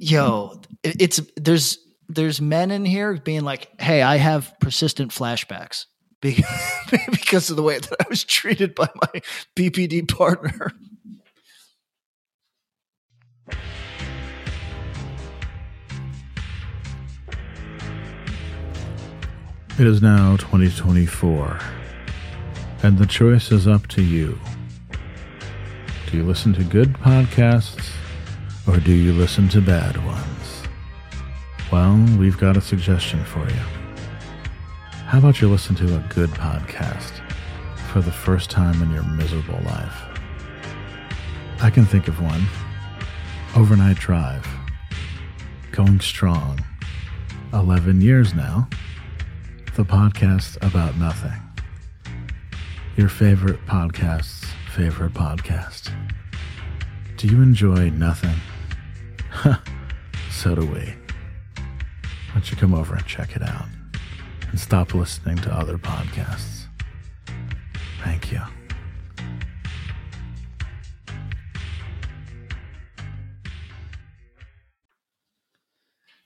yo, 0.00 0.60
it's 0.82 1.20
there's 1.36 1.78
there's 2.08 2.40
men 2.40 2.70
in 2.70 2.84
here 2.84 3.14
being 3.14 3.42
like, 3.42 3.68
"Hey, 3.80 4.02
I 4.02 4.16
have 4.16 4.52
persistent 4.60 5.12
flashbacks 5.12 5.84
because 6.20 7.50
of 7.50 7.56
the 7.56 7.62
way 7.62 7.78
that 7.78 7.96
I 8.00 8.06
was 8.08 8.24
treated 8.24 8.74
by 8.74 8.88
my 8.94 9.20
BPD 9.54 10.08
partner." 10.08 10.72
It 19.78 19.86
is 19.86 20.02
now 20.02 20.36
2024, 20.36 21.58
and 22.82 22.98
the 22.98 23.06
choice 23.06 23.50
is 23.50 23.66
up 23.66 23.86
to 23.88 24.02
you. 24.02 24.38
Do 26.10 26.16
you 26.18 26.22
listen 26.22 26.52
to 26.54 26.64
good 26.64 26.94
podcasts 26.94 27.90
or 28.70 28.78
do 28.78 28.92
you 28.92 29.12
listen 29.12 29.48
to 29.48 29.60
bad 29.60 29.96
ones? 30.06 30.62
Well, 31.72 31.96
we've 32.16 32.38
got 32.38 32.56
a 32.56 32.60
suggestion 32.60 33.24
for 33.24 33.40
you. 33.40 33.62
How 35.06 35.18
about 35.18 35.40
you 35.40 35.48
listen 35.48 35.74
to 35.76 35.96
a 35.96 36.04
good 36.14 36.30
podcast 36.30 37.20
for 37.90 38.00
the 38.00 38.12
first 38.12 38.48
time 38.48 38.80
in 38.80 38.92
your 38.92 39.02
miserable 39.02 39.58
life? 39.64 40.02
I 41.60 41.68
can 41.70 41.84
think 41.84 42.06
of 42.06 42.22
one 42.22 42.46
Overnight 43.56 43.96
Drive. 43.96 44.46
Going 45.72 45.98
strong. 45.98 46.64
11 47.52 48.00
years 48.00 48.34
now. 48.34 48.68
The 49.74 49.84
podcast 49.84 50.58
about 50.64 50.96
nothing. 50.96 51.42
Your 52.96 53.08
favorite 53.08 53.66
podcast's 53.66 54.46
favorite 54.72 55.14
podcast. 55.14 55.92
Do 57.16 57.26
you 57.26 57.42
enjoy 57.42 57.90
nothing? 57.90 58.36
So 60.30 60.54
do 60.54 60.62
we. 60.62 60.94
Why 61.56 62.34
don't 62.34 62.50
you 62.50 62.56
come 62.56 62.74
over 62.74 62.94
and 62.94 63.04
check 63.06 63.36
it 63.36 63.42
out 63.42 63.66
and 64.50 64.58
stop 64.58 64.94
listening 64.94 65.36
to 65.38 65.54
other 65.54 65.78
podcasts? 65.78 66.66
Thank 68.02 68.32
you. 68.32 68.40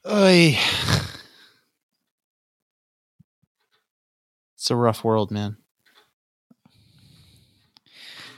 Oy. 0.07 0.59
It's 4.57 4.71
a 4.71 4.77
rough 4.77 5.05
world, 5.05 5.31
man. 5.31 5.59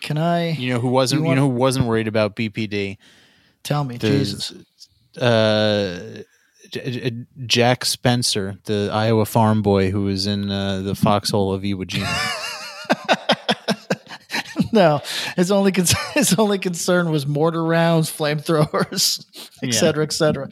Can 0.01 0.19
I? 0.19 0.51
You 0.51 0.75
know 0.75 0.81
who 0.81 0.89
wasn't? 0.89 1.21
You, 1.21 1.27
want, 1.27 1.37
you 1.37 1.43
know 1.43 1.49
who 1.51 1.57
wasn't 1.57 1.87
worried 1.87 2.09
about 2.09 2.37
BPD? 2.37 2.97
Tell 3.67 3.83
me, 3.83 3.97
the, 3.97 4.09
Jesus. 4.09 4.53
Uh, 5.21 6.23
Jack 7.47 7.85
Spencer, 7.85 8.59
the 8.65 8.91
Iowa 8.93 9.27
farm 9.27 9.61
boy 9.63 9.91
who 9.91 10.05
was 10.05 10.29
in 10.29 10.49
uh, 10.49 10.83
the 10.83 10.95
foxhole 10.95 11.53
of 11.53 11.63
Iwo 11.63 11.85
Jima. 11.85 12.07
no, 14.73 15.03
his 15.35 15.51
only 15.51 15.73
con- 15.73 15.87
his 16.15 16.39
only 16.39 16.61
concern 16.61 17.11
was 17.11 17.27
mortar 17.27 17.65
rounds, 17.65 18.09
flamethrowers, 18.09 19.25
etc., 19.65 20.05
etc. 20.05 20.49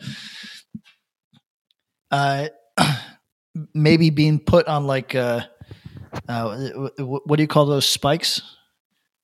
Uh, 2.11 2.49
maybe 3.75 4.11
being 4.11 4.41
put 4.41 4.67
on 4.67 4.89
like 4.89 5.15
uh, 5.15 5.43
uh, 6.29 6.89
what 6.99 7.37
do 7.37 7.45
you 7.45 7.49
call 7.49 7.67
those 7.67 7.87
spikes? 7.87 8.43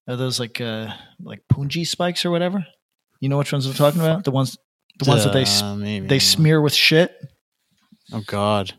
Are 0.06 0.14
those 0.14 0.38
like 0.38 0.60
uh, 0.60 0.92
like 1.20 1.42
punji 1.52 1.84
spikes 1.84 2.24
or 2.24 2.30
whatever? 2.30 2.64
You 3.20 3.28
know 3.28 3.38
which 3.38 3.52
ones 3.52 3.66
I'm 3.66 3.74
talking 3.74 4.00
about? 4.00 4.24
The 4.24 4.30
ones 4.30 4.58
the 4.98 5.08
ones 5.08 5.24
that 5.24 5.32
they 5.32 5.44
uh, 5.44 5.76
maybe. 5.76 6.06
they 6.06 6.18
smear 6.18 6.60
with 6.60 6.74
shit. 6.74 7.14
Oh 8.12 8.22
God, 8.26 8.74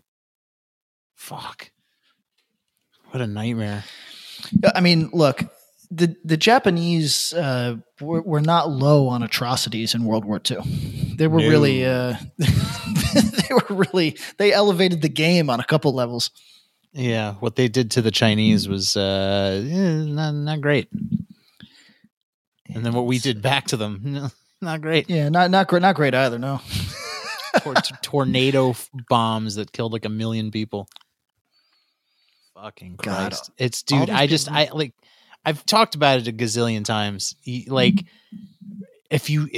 fuck! 1.16 1.72
What 3.10 3.22
a 3.22 3.28
nightmare. 3.28 3.84
I 4.76 4.82
mean, 4.82 5.10
look, 5.14 5.44
the 5.92 6.16
the 6.24 6.38
Japanese 6.38 7.34
uh, 7.34 7.78
were, 8.00 8.22
were 8.22 8.42
not 8.42 8.70
low 8.70 9.08
on 9.08 9.24
atrocities 9.24 9.94
in 9.94 10.06
World 10.06 10.26
War 10.26 10.42
II. 10.50 10.58
They 11.18 11.28
were 11.28 11.42
no. 11.42 11.50
really 11.50 11.86
uh, 11.86 12.16
they 12.38 13.54
were 13.54 13.86
really 13.92 14.18
they 14.38 14.54
elevated 14.54 15.02
the 15.02 15.10
game 15.10 15.50
on 15.50 15.60
a 15.60 15.66
couple 15.66 15.94
levels. 15.94 16.32
Yeah, 16.94 17.36
what 17.36 17.56
they 17.56 17.68
did 17.68 17.92
to 17.92 18.02
the 18.02 18.12
Chinese 18.12 18.68
was 18.68 18.98
uh, 18.98 19.64
eh, 19.66 20.04
not 20.06 20.32
not 20.34 20.62
great, 20.62 20.90
and 22.74 22.86
then 22.86 22.94
what 22.94 23.06
we 23.06 23.20
did 23.20 23.42
back 23.42 23.68
to 23.68 23.78
them, 23.78 24.00
no, 24.04 24.30
not 24.62 24.82
great. 24.82 25.10
Yeah, 25.10 25.30
not 25.30 25.52
not 25.52 25.68
great, 25.68 25.82
not 25.82 25.96
great 25.96 26.14
either. 26.14 26.40
No. 26.40 26.62
Tor- 27.60 27.74
tornado 28.02 28.76
bombs 29.10 29.56
that 29.56 29.74
killed 29.74 29.92
like 29.92 30.06
a 30.06 30.10
million 30.10 30.52
people. 30.52 30.88
Fucking 32.56 32.96
God, 32.96 33.32
Christ! 33.32 33.52
it's 33.58 33.84
dude. 33.84 34.10
I 34.10 34.28
just 34.28 34.48
people- 34.48 34.60
I 34.60 34.70
like 34.72 34.94
I've 35.46 35.66
talked 35.66 35.96
about 35.96 36.20
it 36.20 36.28
a 36.28 36.32
gazillion 36.32 36.86
times. 36.86 37.36
Y- 37.46 37.54
mm-hmm. 37.54 37.74
Like 37.74 38.06
if 39.10 39.30
you 39.30 39.50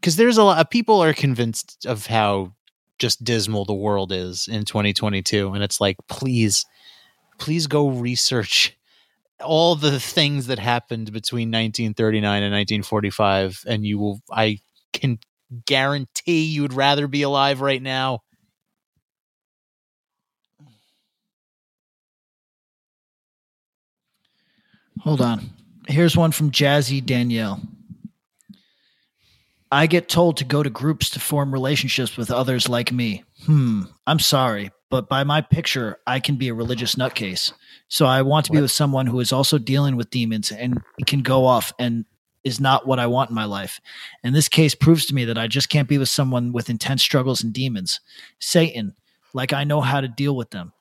because 0.00 0.16
there's 0.16 0.36
a 0.36 0.44
lot 0.44 0.58
of 0.58 0.60
uh, 0.60 0.64
people 0.64 1.02
are 1.02 1.14
convinced 1.14 1.86
of 1.86 2.06
how 2.06 2.52
just 2.98 3.24
dismal 3.24 3.64
the 3.64 3.74
world 3.74 4.12
is 4.12 4.48
in 4.48 4.64
2022 4.64 5.52
and 5.52 5.64
it's 5.64 5.80
like 5.80 5.96
please 6.08 6.64
please 7.38 7.66
go 7.66 7.88
research 7.88 8.76
all 9.40 9.74
the 9.74 9.98
things 9.98 10.46
that 10.46 10.58
happened 10.58 11.12
between 11.12 11.48
1939 11.48 12.42
and 12.42 12.52
1945 12.52 13.64
and 13.66 13.84
you 13.84 13.98
will 13.98 14.20
i 14.30 14.58
can 14.92 15.18
guarantee 15.66 16.44
you'd 16.44 16.72
rather 16.72 17.06
be 17.08 17.22
alive 17.22 17.60
right 17.60 17.82
now 17.82 18.20
Hold 25.04 25.20
on. 25.20 25.50
Here's 25.86 26.16
one 26.16 26.32
from 26.32 26.50
Jazzy 26.50 27.04
Danielle. 27.04 27.60
I 29.70 29.86
get 29.86 30.08
told 30.08 30.38
to 30.38 30.44
go 30.44 30.62
to 30.62 30.70
groups 30.70 31.10
to 31.10 31.20
form 31.20 31.52
relationships 31.52 32.16
with 32.16 32.30
others 32.30 32.68
like 32.68 32.90
me. 32.90 33.22
Hmm, 33.44 33.82
I'm 34.06 34.18
sorry, 34.18 34.70
but 34.88 35.08
by 35.08 35.24
my 35.24 35.42
picture, 35.42 35.98
I 36.06 36.20
can 36.20 36.36
be 36.36 36.48
a 36.48 36.54
religious 36.54 36.94
nutcase. 36.94 37.52
So 37.94 38.06
I 38.06 38.22
want 38.22 38.44
to 38.46 38.50
be 38.50 38.60
with 38.60 38.72
someone 38.72 39.06
who 39.06 39.20
is 39.20 39.32
also 39.32 39.56
dealing 39.56 39.94
with 39.94 40.10
demons 40.10 40.50
and 40.50 40.82
can 41.06 41.22
go 41.22 41.46
off 41.46 41.72
and 41.78 42.04
is 42.42 42.58
not 42.58 42.88
what 42.88 42.98
I 42.98 43.06
want 43.06 43.30
in 43.30 43.36
my 43.36 43.44
life. 43.44 43.80
And 44.24 44.34
this 44.34 44.48
case 44.48 44.74
proves 44.74 45.06
to 45.06 45.14
me 45.14 45.26
that 45.26 45.38
I 45.38 45.46
just 45.46 45.68
can't 45.68 45.88
be 45.88 45.96
with 45.96 46.08
someone 46.08 46.50
with 46.50 46.68
intense 46.68 47.04
struggles 47.04 47.44
and 47.44 47.52
demons. 47.52 48.00
Satan, 48.40 48.96
like 49.32 49.52
I 49.52 49.62
know 49.62 49.80
how 49.80 50.00
to 50.00 50.08
deal 50.08 50.34
with 50.34 50.50
them. 50.50 50.72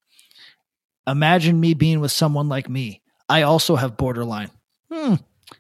Imagine 1.06 1.60
me 1.60 1.76
being 1.76 2.00
with 2.00 2.12
someone 2.12 2.50
like 2.50 2.68
me. 2.68 3.04
I 3.30 3.44
also 3.44 3.76
have 3.76 3.96
borderline. 3.96 4.50
Hmm. 4.92 5.14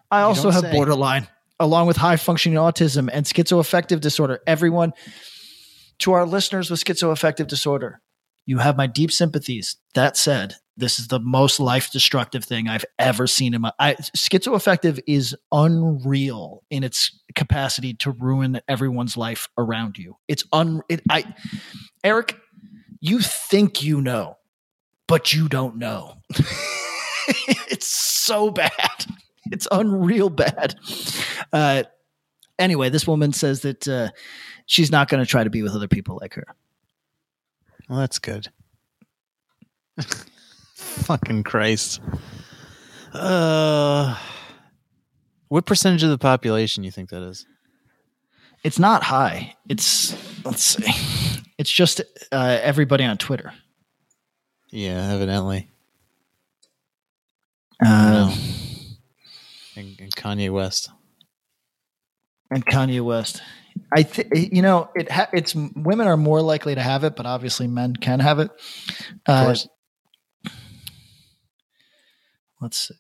I 0.09 0.21
also 0.21 0.49
have 0.49 0.63
say. 0.63 0.71
borderline, 0.71 1.27
along 1.59 1.85
with 1.85 1.97
high 1.97 2.17
functioning 2.17 2.57
autism 2.57 3.11
and 3.13 3.27
schizoaffective 3.27 3.99
disorder. 3.99 4.39
Everyone, 4.47 4.91
to 5.99 6.13
our 6.13 6.25
listeners 6.25 6.71
with 6.71 6.83
schizoaffective 6.83 7.45
disorder, 7.45 8.01
you 8.47 8.57
have 8.57 8.75
my 8.75 8.87
deep 8.87 9.11
sympathies. 9.11 9.75
That 9.93 10.17
said, 10.17 10.55
this 10.77 10.99
is 10.99 11.07
the 11.07 11.19
most 11.19 11.59
life 11.59 11.91
destructive 11.91 12.43
thing 12.43 12.67
I've 12.67 12.85
ever 12.97 13.27
seen 13.27 13.53
in 13.53 13.61
my. 13.61 13.71
I, 13.79 13.95
schizoaffective 13.95 14.99
is 15.07 15.35
unreal 15.51 16.63
in 16.69 16.83
its 16.83 17.19
capacity 17.35 17.93
to 17.95 18.11
ruin 18.11 18.59
everyone's 18.67 19.15
life 19.15 19.47
around 19.57 19.97
you. 19.97 20.17
It's 20.27 20.43
un. 20.51 20.81
It, 20.89 21.01
I, 21.09 21.25
Eric, 22.03 22.37
you 22.99 23.19
think 23.19 23.83
you 23.83 24.01
know, 24.01 24.37
but 25.07 25.33
you 25.33 25.47
don't 25.47 25.77
know. 25.77 26.15
it's 27.69 27.87
so 27.87 28.49
bad. 28.49 29.05
It's 29.51 29.67
unreal 29.71 30.29
bad. 30.29 30.75
Uh, 31.51 31.83
anyway, 32.57 32.89
this 32.89 33.05
woman 33.05 33.33
says 33.33 33.61
that 33.61 33.87
uh, 33.87 34.09
she's 34.65 34.91
not 34.91 35.09
going 35.09 35.23
to 35.23 35.29
try 35.29 35.43
to 35.43 35.49
be 35.49 35.63
with 35.63 35.73
other 35.73 35.87
people 35.87 36.17
like 36.21 36.33
her. 36.35 36.45
well 37.89 37.99
that's 37.99 38.19
good 38.19 38.47
fucking 40.93 41.43
christ 41.43 41.99
uh 43.13 44.17
what 45.49 45.65
percentage 45.65 46.03
of 46.03 46.09
the 46.09 46.17
population 46.17 46.83
you 46.83 46.91
think 46.91 47.09
that 47.09 47.21
is 47.21 47.45
It's 48.63 48.79
not 48.79 49.03
high. 49.03 49.55
It's 49.69 50.15
let's 50.45 50.63
see. 50.63 51.41
It's 51.57 51.69
just 51.71 52.01
uh, 52.31 52.57
everybody 52.61 53.03
on 53.03 53.17
Twitter. 53.17 53.53
yeah 54.71 55.11
evidently 55.13 55.69
Uh, 57.85 58.33
and, 59.75 59.99
and 59.99 60.15
kanye 60.15 60.49
west 60.51 60.89
and 62.51 62.63
Kanye 62.65 63.01
West. 63.01 63.41
I 63.91 64.03
think 64.03 64.53
you 64.53 64.61
know 64.61 64.87
it. 64.95 65.09
Ha- 65.11 65.29
it's 65.33 65.55
women 65.55 66.05
are 66.07 66.17
more 66.17 66.39
likely 66.39 66.75
to 66.75 66.81
have 66.81 67.03
it, 67.03 67.15
but 67.15 67.25
obviously 67.25 67.65
men 67.67 67.95
can 67.95 68.19
have 68.19 68.37
it. 68.39 68.51
of 68.51 69.19
Uh, 69.25 69.45
course 69.45 69.67
let's 72.63 72.87
see. 72.87 72.95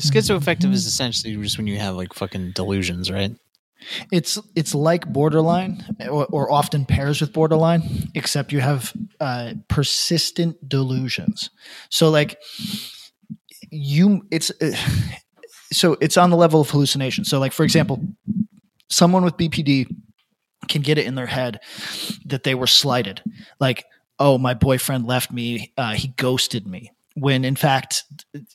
schizoaffective 0.00 0.72
is 0.72 0.86
essentially 0.86 1.36
just 1.36 1.58
when 1.58 1.66
you 1.66 1.78
have 1.78 1.96
like 1.96 2.14
fucking 2.14 2.52
delusions 2.52 3.10
right 3.10 3.32
It's 4.12 4.38
it's 4.56 4.74
like 4.74 5.06
borderline, 5.06 5.84
or, 6.10 6.26
or 6.26 6.50
often 6.52 6.84
pairs 6.84 7.20
with 7.20 7.32
borderline, 7.32 7.82
except 8.14 8.52
you 8.52 8.60
have 8.60 8.92
uh, 9.20 9.54
persistent 9.68 10.56
delusions. 10.68 11.50
So 11.90 12.10
like 12.10 12.38
you, 13.70 14.26
it's 14.30 14.50
uh, 14.60 14.76
so 15.72 15.96
it's 16.00 16.16
on 16.16 16.30
the 16.30 16.36
level 16.36 16.60
of 16.60 16.70
hallucination. 16.70 17.24
So 17.24 17.38
like 17.38 17.52
for 17.52 17.64
example, 17.64 18.02
someone 18.90 19.24
with 19.24 19.36
BPD 19.36 19.86
can 20.66 20.82
get 20.82 20.98
it 20.98 21.06
in 21.06 21.14
their 21.14 21.26
head 21.26 21.60
that 22.26 22.42
they 22.42 22.54
were 22.54 22.66
slighted, 22.66 23.22
like 23.60 23.84
oh 24.18 24.38
my 24.38 24.54
boyfriend 24.54 25.06
left 25.06 25.30
me, 25.30 25.72
uh, 25.76 25.92
he 25.92 26.08
ghosted 26.08 26.66
me. 26.66 26.90
When 27.14 27.44
in 27.44 27.56
fact, 27.56 28.04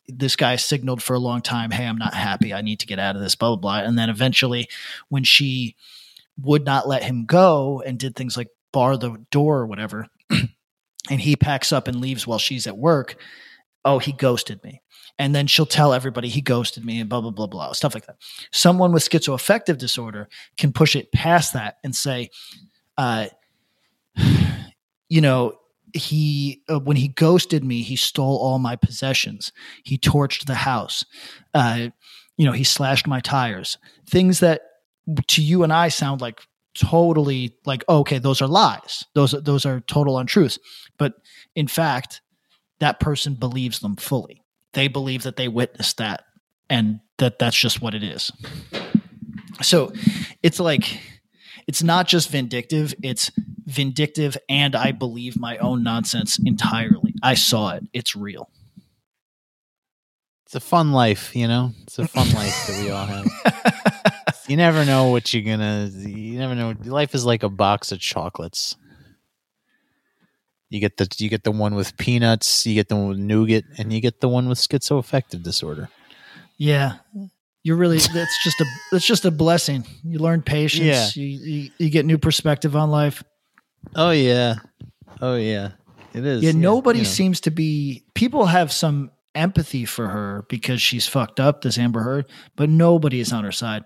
this 0.08 0.36
guy 0.36 0.56
signaled 0.56 1.02
for 1.04 1.14
a 1.16 1.20
long 1.20 1.42
time, 1.42 1.72
"Hey, 1.72 1.86
I'm 1.86 1.98
not 1.98 2.14
happy. 2.14 2.54
I 2.54 2.62
need 2.62 2.80
to 2.80 2.86
get 2.86 3.00
out 3.00 3.16
of 3.16 3.22
this." 3.22 3.36
Blah 3.36 3.56
blah 3.56 3.82
blah. 3.82 3.88
And 3.88 3.98
then 3.98 4.10
eventually, 4.10 4.70
when 5.10 5.24
she 5.24 5.76
would 6.42 6.66
not 6.66 6.88
let 6.88 7.04
him 7.04 7.26
go 7.26 7.82
and 7.86 8.00
did 8.00 8.16
things 8.16 8.38
like 8.38 8.50
bar 8.72 8.98
the 8.98 9.18
door 9.32 9.60
or 9.60 9.66
whatever, 9.68 10.08
and 10.30 11.22
he 11.22 11.36
packs 11.36 11.72
up 11.74 11.88
and 11.88 12.00
leaves 12.00 12.26
while 12.26 12.40
she's 12.40 12.66
at 12.66 12.78
work, 12.78 13.18
oh, 13.84 14.00
he 14.00 14.14
ghosted 14.14 14.64
me. 14.64 14.82
And 15.20 15.36
then 15.36 15.48
she'll 15.48 15.66
tell 15.66 15.94
everybody 15.94 16.28
he 16.28 16.42
ghosted 16.42 16.84
me 16.84 17.00
and 17.00 17.10
blah, 17.10 17.22
blah, 17.22 17.32
blah, 17.32 17.48
blah, 17.48 17.72
stuff 17.74 17.94
like 17.94 18.08
that. 18.08 18.18
Someone 18.52 18.92
with 18.92 19.08
schizoaffective 19.08 19.78
disorder 19.78 20.28
can 20.58 20.74
push 20.74 20.96
it 20.96 21.12
past 21.12 21.54
that 21.54 21.78
and 21.84 21.96
say, 21.96 22.30
uh, 22.98 23.28
you 25.10 25.22
know, 25.22 25.54
he 25.94 26.64
uh, 26.70 26.80
when 26.80 26.98
he 26.98 27.08
ghosted 27.08 27.64
me 27.64 27.84
he 27.84 27.96
stole 27.96 28.38
all 28.38 28.60
my 28.60 28.76
possessions. 28.76 29.52
He 29.84 29.98
torched 29.98 30.46
the 30.46 30.56
house. 30.56 31.06
Uh, 31.54 31.90
you 32.38 32.46
know 32.46 32.52
he 32.52 32.64
slashed 32.64 33.08
my 33.08 33.20
tires. 33.20 33.78
Things 34.08 34.40
that 34.40 34.62
to 35.28 35.42
you 35.44 35.64
and 35.64 35.74
i 35.74 35.90
sound 35.90 36.22
like 36.22 36.40
totally 36.76 37.56
like 37.66 37.84
oh, 37.88 38.00
okay 38.00 38.18
those 38.18 38.42
are 38.42 38.48
lies. 38.48 39.06
Those 39.14 39.32
those 39.44 39.66
are 39.66 39.82
total 39.82 40.18
untruths. 40.18 40.58
But 40.98 41.14
in 41.56 41.68
fact 41.68 42.22
that 42.80 43.00
person 43.00 43.36
believes 43.36 43.80
them 43.80 43.96
fully 43.96 44.43
they 44.74 44.88
believe 44.88 45.24
that 45.24 45.36
they 45.36 45.48
witnessed 45.48 45.98
that 45.98 46.24
and 46.70 47.00
that 47.18 47.40
that's 47.40 47.58
just 47.58 47.82
what 47.82 47.94
it 47.94 48.04
is 48.04 48.32
so 49.62 49.92
it's 50.42 50.60
like 50.60 51.00
it's 51.68 51.84
not 51.84 52.08
just 52.08 52.30
vindictive 52.30 52.94
it's 53.04 53.32
vindictive 53.66 54.36
and 54.50 54.76
i 54.76 54.92
believe 54.92 55.40
my 55.40 55.58
own 55.58 55.84
nonsense 55.84 56.40
entirely 56.46 57.14
i 57.24 57.34
saw 57.34 57.70
it 57.72 57.84
it's 57.94 58.16
real 58.16 58.50
It's 60.46 60.56
a 60.56 60.60
fun 60.60 60.92
life, 60.92 61.36
you 61.36 61.48
know. 61.48 61.72
It's 61.82 61.98
a 61.98 62.08
fun 62.08 62.30
life 62.34 62.68
that 62.68 62.80
we 62.84 62.92
all 62.92 63.06
have. 63.08 63.26
You 64.48 64.58
never 64.58 64.84
know 64.84 65.08
what 65.10 65.34
you're 65.34 65.42
gonna. 65.42 65.90
You 65.96 66.38
never 66.38 66.54
know. 66.54 66.76
Life 66.84 67.16
is 67.16 67.26
like 67.26 67.44
a 67.44 67.50
box 67.50 67.94
of 67.94 68.00
chocolates. 68.00 68.76
You 70.74 70.80
get 70.80 70.98
the 70.98 71.08
you 71.20 71.30
get 71.30 71.44
the 71.44 71.52
one 71.52 71.76
with 71.76 71.96
peanuts, 71.98 72.66
you 72.66 72.74
get 72.74 72.90
the 72.90 72.96
one 72.96 73.10
with 73.10 73.20
nougat, 73.20 73.64
and 73.78 73.94
you 73.94 74.02
get 74.02 74.22
the 74.22 74.28
one 74.28 74.50
with 74.50 74.58
schizoaffective 74.58 75.44
disorder. 75.44 75.90
yeah 76.58 76.94
you're 77.66 77.78
really 77.78 77.98
that's 77.98 78.44
just 78.44 78.60
a 78.60 78.66
that's 78.92 79.06
just 79.06 79.24
a 79.24 79.32
blessing 79.32 79.86
you 80.04 80.20
learn 80.20 80.42
patience 80.42 80.84
Yeah. 80.84 81.10
you, 81.24 81.28
you 81.28 81.72
you 81.78 81.90
get 81.90 82.06
new 82.06 82.18
perspective 82.18 82.76
on 82.76 82.90
life 82.90 83.24
Oh 83.96 84.10
yeah, 84.12 84.56
oh 85.22 85.36
yeah, 85.36 85.72
it 86.14 86.26
is. 86.26 86.42
yeah, 86.44 86.52
nobody 86.54 87.00
you 87.00 87.06
know. 87.06 87.10
seems 87.10 87.42
to 87.42 87.52
be 87.52 88.04
people 88.16 88.46
have 88.48 88.72
some 88.72 89.12
empathy 89.36 89.86
for 89.86 90.08
her 90.10 90.46
because 90.50 90.82
she's 90.82 91.08
fucked 91.08 91.40
up 91.40 91.62
this 91.62 91.78
amber 91.78 92.02
heard 92.02 92.26
but 92.56 92.68
nobody 92.70 93.20
is 93.20 93.32
on 93.32 93.44
her 93.44 93.52
side 93.52 93.84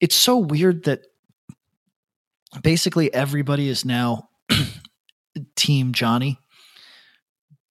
it's 0.00 0.16
so 0.16 0.36
weird 0.38 0.84
that 0.84 1.00
basically 2.62 3.12
everybody 3.14 3.68
is 3.68 3.84
now 3.84 4.28
team 5.56 5.92
johnny 5.92 6.38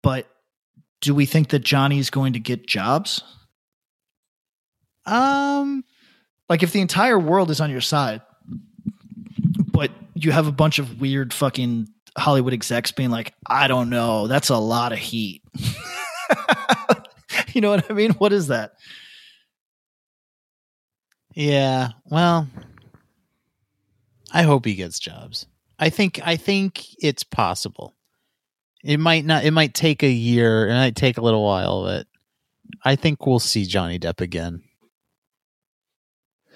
but 0.04 0.28
do 1.02 1.14
we 1.16 1.26
think 1.26 1.50
that 1.50 1.60
johnny's 1.60 2.10
going 2.10 2.34
to 2.34 2.40
get 2.40 2.66
jobs 2.68 3.24
Um, 5.06 5.84
Like 6.50 6.64
if 6.64 6.72
the 6.72 6.82
entire 6.82 7.18
world 7.20 7.50
is 7.52 7.62
on 7.62 7.70
your 7.72 7.82
side, 7.82 8.22
but 9.72 9.92
you 10.14 10.32
have 10.32 10.48
a 10.48 10.52
bunch 10.52 10.78
of 10.80 11.00
weird 11.02 11.34
fucking 11.34 11.88
Hollywood 12.18 12.54
execs 12.54 12.92
being 12.92 13.10
like, 13.12 13.34
I 13.48 13.68
don't 13.68 13.90
know, 13.90 14.28
that's 14.28 14.50
a 14.50 14.58
lot 14.58 14.92
of 14.92 15.00
heat. 15.00 15.42
you 17.54 17.62
know 17.62 17.70
what 17.72 17.90
I 17.90 17.94
mean? 17.94 18.12
What 18.14 18.34
is 18.34 18.48
that? 18.48 18.74
yeah. 21.36 21.90
Well, 22.06 22.48
I 24.32 24.44
hope 24.44 24.66
he 24.66 24.76
gets 24.76 25.00
jobs. 25.00 25.46
I 25.80 25.90
think 25.90 26.20
I 26.24 26.36
think 26.36 26.86
it's 27.00 27.24
possible. 27.24 27.96
It 28.84 29.00
might 29.00 29.26
not. 29.26 29.44
It 29.46 29.52
might 29.52 29.74
take 29.74 30.04
a 30.04 30.10
year. 30.10 30.68
It 30.70 30.74
might 30.74 30.96
take 30.96 31.18
a 31.18 31.22
little 31.22 31.44
while, 31.44 31.84
but 31.84 32.06
I 32.84 32.96
think 32.96 33.26
we'll 33.26 33.40
see 33.40 33.66
Johnny 33.66 33.98
Depp 34.00 34.22
again. 34.22 34.62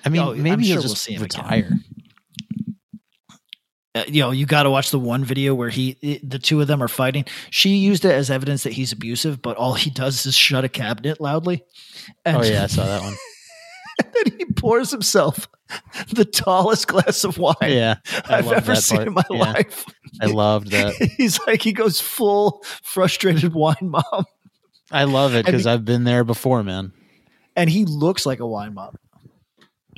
I 0.05 0.09
mean, 0.09 0.21
Oh, 0.21 0.32
I'm 0.34 0.43
maybe 0.43 0.63
he'll 0.65 0.76
sure 0.76 0.82
we'll 0.82 0.93
just 0.95 1.07
him 1.09 1.21
retire. 1.21 1.71
Uh, 3.95 4.03
you 4.07 4.21
know, 4.21 4.32
you 4.32 4.45
got 4.45 4.63
to 4.63 4.71
watch 4.71 4.89
the 4.89 4.97
one 4.99 5.24
video 5.24 5.53
where 5.53 5.69
he, 5.69 5.95
it- 6.01 6.28
the 6.28 6.39
two 6.39 6.59
of 6.59 6.67
them 6.67 6.82
are 6.82 6.88
fighting. 6.88 7.26
She 7.51 7.76
used 7.76 8.03
it 8.05 8.11
as 8.11 8.32
evidence 8.32 8.63
that 8.63 8.74
he's 8.74 8.91
abusive, 8.91 9.39
but 9.41 9.55
all 9.55 9.76
he 9.76 9.91
does 9.91 10.26
is 10.26 10.36
shut 10.36 10.63
a 10.65 10.69
cabinet 10.69 11.21
loudly. 11.21 11.63
And 12.26 12.38
Oh 12.38 12.41
yeah, 12.43 12.63
I 12.63 12.67
saw 12.67 12.86
that 12.86 13.01
one. 13.03 13.13
then 14.14 14.38
he 14.38 14.46
pours 14.46 14.91
himself 14.91 15.48
the 16.14 16.26
tallest 16.26 16.88
glass 16.88 17.24
of 17.24 17.38
wine 17.38 17.56
Yeah, 17.62 17.96
I 18.28 18.38
I've 18.38 18.52
ever 18.52 18.76
seen 18.76 18.98
part. 18.98 19.08
in 19.08 19.14
my 19.14 19.24
Yeah. 19.32 19.38
life. 19.54 19.86
I 20.22 20.26
loved 20.28 20.72
that. 20.72 20.94
He's 21.18 21.39
like, 21.48 21.62
he 21.62 21.74
goes 21.74 22.00
full 22.00 22.64
frustrated 22.84 23.54
wine 23.54 23.76
mom, 23.82 24.26
I 24.91 25.06
love 25.06 25.34
it 25.36 25.46
because 25.46 25.66
I've 25.66 25.86
been 25.86 26.04
there 26.04 26.24
before, 26.24 26.64
man. 26.64 26.91
and 27.56 27.70
he 27.70 27.86
looks 27.86 28.26
like 28.26 28.39
a 28.39 28.48
wine 28.48 28.74
mom. 28.76 28.96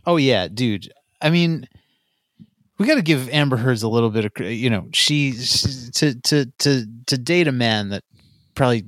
Oh 0.06 0.18
yeah, 0.18 0.48
dude. 0.48 0.92
I 1.22 1.30
mean, 1.32 1.68
we 2.78 2.86
got 2.88 2.96
to 2.96 3.02
give 3.02 3.30
Amber 3.30 3.58
Heard's 3.58 3.84
a 3.84 3.88
little 3.90 4.10
bit 4.10 4.26
of, 4.26 4.32
you 4.52 4.70
know, 4.70 4.88
she, 4.94 5.32
she 5.34 5.90
to 5.94 6.16
to 6.22 6.46
to 6.60 6.86
to 7.08 7.18
date 7.18 7.48
a 7.48 7.52
man 7.52 7.90
that 7.90 8.04
probably 8.54 8.84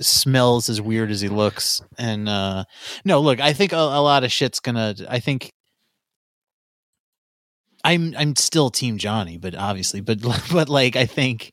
smells 0.00 0.68
as 0.68 0.80
weird 0.80 1.10
as 1.10 1.20
he 1.20 1.28
looks, 1.28 1.80
and 1.98 2.28
uh 2.28 2.64
no, 3.04 3.20
look, 3.20 3.40
I 3.40 3.52
think 3.52 3.72
a, 3.72 3.76
a 3.76 4.02
lot 4.02 4.24
of 4.24 4.32
shit's 4.32 4.60
gonna. 4.60 4.94
I 5.08 5.20
think. 5.20 5.50
I'm 7.84 8.14
I'm 8.16 8.34
still 8.36 8.70
Team 8.70 8.98
Johnny, 8.98 9.36
but 9.36 9.54
obviously, 9.54 10.00
but 10.00 10.18
but 10.52 10.68
like 10.68 10.96
I 10.96 11.06
think 11.06 11.52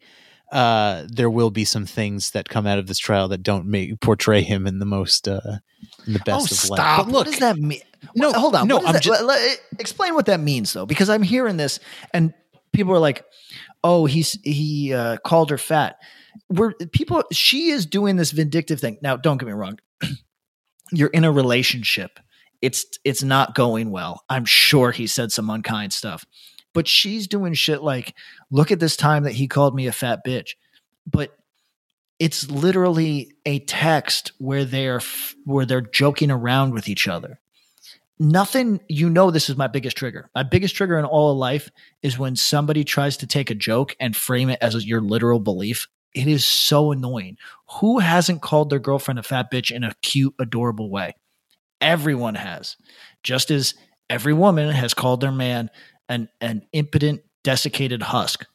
uh 0.51 1.05
there 1.09 1.29
will 1.29 1.51
be 1.51 1.65
some 1.65 1.85
things 1.85 2.31
that 2.31 2.47
come 2.49 2.65
out 2.67 2.79
of 2.79 2.87
this 2.87 2.97
trial 2.99 3.27
that 3.29 3.43
don't 3.43 3.65
make 3.65 3.99
portray 4.01 4.41
him 4.41 4.65
in 4.67 4.79
the 4.79 4.85
most 4.85 5.27
uh 5.27 5.39
in 6.07 6.13
the 6.13 6.19
best 6.19 6.51
of 6.51 6.69
light. 6.69 6.77
But 6.97 7.07
look, 7.07 7.13
what 7.15 7.25
does 7.25 7.39
that 7.39 7.57
mean? 7.57 7.81
No, 8.15 8.29
What- 8.29 8.37
hold 8.37 8.55
on. 8.55 8.67
no, 8.67 8.77
what 8.77 8.87
I'm 8.87 8.93
that- 8.93 9.03
just- 9.03 9.23
let- 9.23 9.41
let- 9.41 9.59
explain 9.79 10.13
what 10.15 10.25
that 10.27 10.39
means, 10.39 10.71
though, 10.73 10.85
because 10.85 11.09
I'm 11.09 11.23
hearing 11.23 11.57
this, 11.57 11.79
and 12.13 12.33
people 12.73 12.93
are 12.93 12.99
like, 12.99 13.23
"Oh, 13.83 14.05
he's 14.05 14.39
he 14.43 14.93
uh, 14.93 15.17
called 15.25 15.49
her 15.49 15.57
fat." 15.57 15.97
We're 16.49 16.73
people. 16.73 17.23
She 17.31 17.69
is 17.69 17.85
doing 17.85 18.15
this 18.15 18.31
vindictive 18.31 18.79
thing. 18.79 18.97
Now, 19.01 19.17
don't 19.17 19.37
get 19.37 19.47
me 19.47 19.53
wrong. 19.53 19.79
You're 20.91 21.09
in 21.09 21.23
a 21.23 21.31
relationship. 21.31 22.19
It's 22.61 22.85
it's 23.03 23.23
not 23.23 23.55
going 23.55 23.91
well. 23.91 24.23
I'm 24.29 24.45
sure 24.45 24.91
he 24.91 25.07
said 25.07 25.31
some 25.31 25.49
unkind 25.49 25.93
stuff, 25.93 26.25
but 26.73 26.87
she's 26.87 27.27
doing 27.27 27.53
shit 27.53 27.81
like, 27.81 28.15
"Look 28.51 28.71
at 28.71 28.79
this 28.79 28.95
time 28.95 29.23
that 29.23 29.33
he 29.33 29.47
called 29.47 29.75
me 29.75 29.87
a 29.87 29.91
fat 29.91 30.19
bitch," 30.25 30.51
but 31.05 31.31
it's 32.21 32.49
literally 32.51 33.33
a 33.47 33.59
text 33.59 34.31
where 34.37 34.63
they're 34.63 35.01
where 35.45 35.65
they're 35.65 35.81
joking 35.81 36.29
around 36.29 36.73
with 36.73 36.87
each 36.87 37.07
other 37.07 37.40
nothing 38.21 38.79
you 38.87 39.09
know 39.09 39.31
this 39.31 39.49
is 39.49 39.57
my 39.57 39.67
biggest 39.67 39.97
trigger. 39.97 40.29
My 40.35 40.43
biggest 40.43 40.75
trigger 40.75 40.99
in 40.99 41.05
all 41.05 41.31
of 41.31 41.37
life 41.37 41.71
is 42.03 42.19
when 42.19 42.35
somebody 42.35 42.83
tries 42.83 43.17
to 43.17 43.27
take 43.27 43.49
a 43.49 43.55
joke 43.55 43.95
and 43.99 44.15
frame 44.15 44.49
it 44.49 44.59
as 44.61 44.85
your 44.85 45.01
literal 45.01 45.39
belief. 45.39 45.87
It 46.13 46.27
is 46.27 46.45
so 46.45 46.91
annoying. 46.91 47.37
Who 47.79 47.99
hasn't 47.99 48.43
called 48.43 48.69
their 48.69 48.79
girlfriend 48.79 49.19
a 49.19 49.23
fat 49.23 49.51
bitch 49.51 49.71
in 49.71 49.83
a 49.83 49.95
cute 50.03 50.35
adorable 50.39 50.89
way? 50.89 51.15
Everyone 51.79 52.35
has. 52.35 52.77
Just 53.23 53.49
as 53.49 53.73
every 54.09 54.33
woman 54.33 54.69
has 54.69 54.93
called 54.93 55.21
their 55.21 55.31
man 55.31 55.71
an 56.07 56.29
an 56.41 56.67
impotent 56.73 57.21
desiccated 57.43 58.03
husk. 58.03 58.45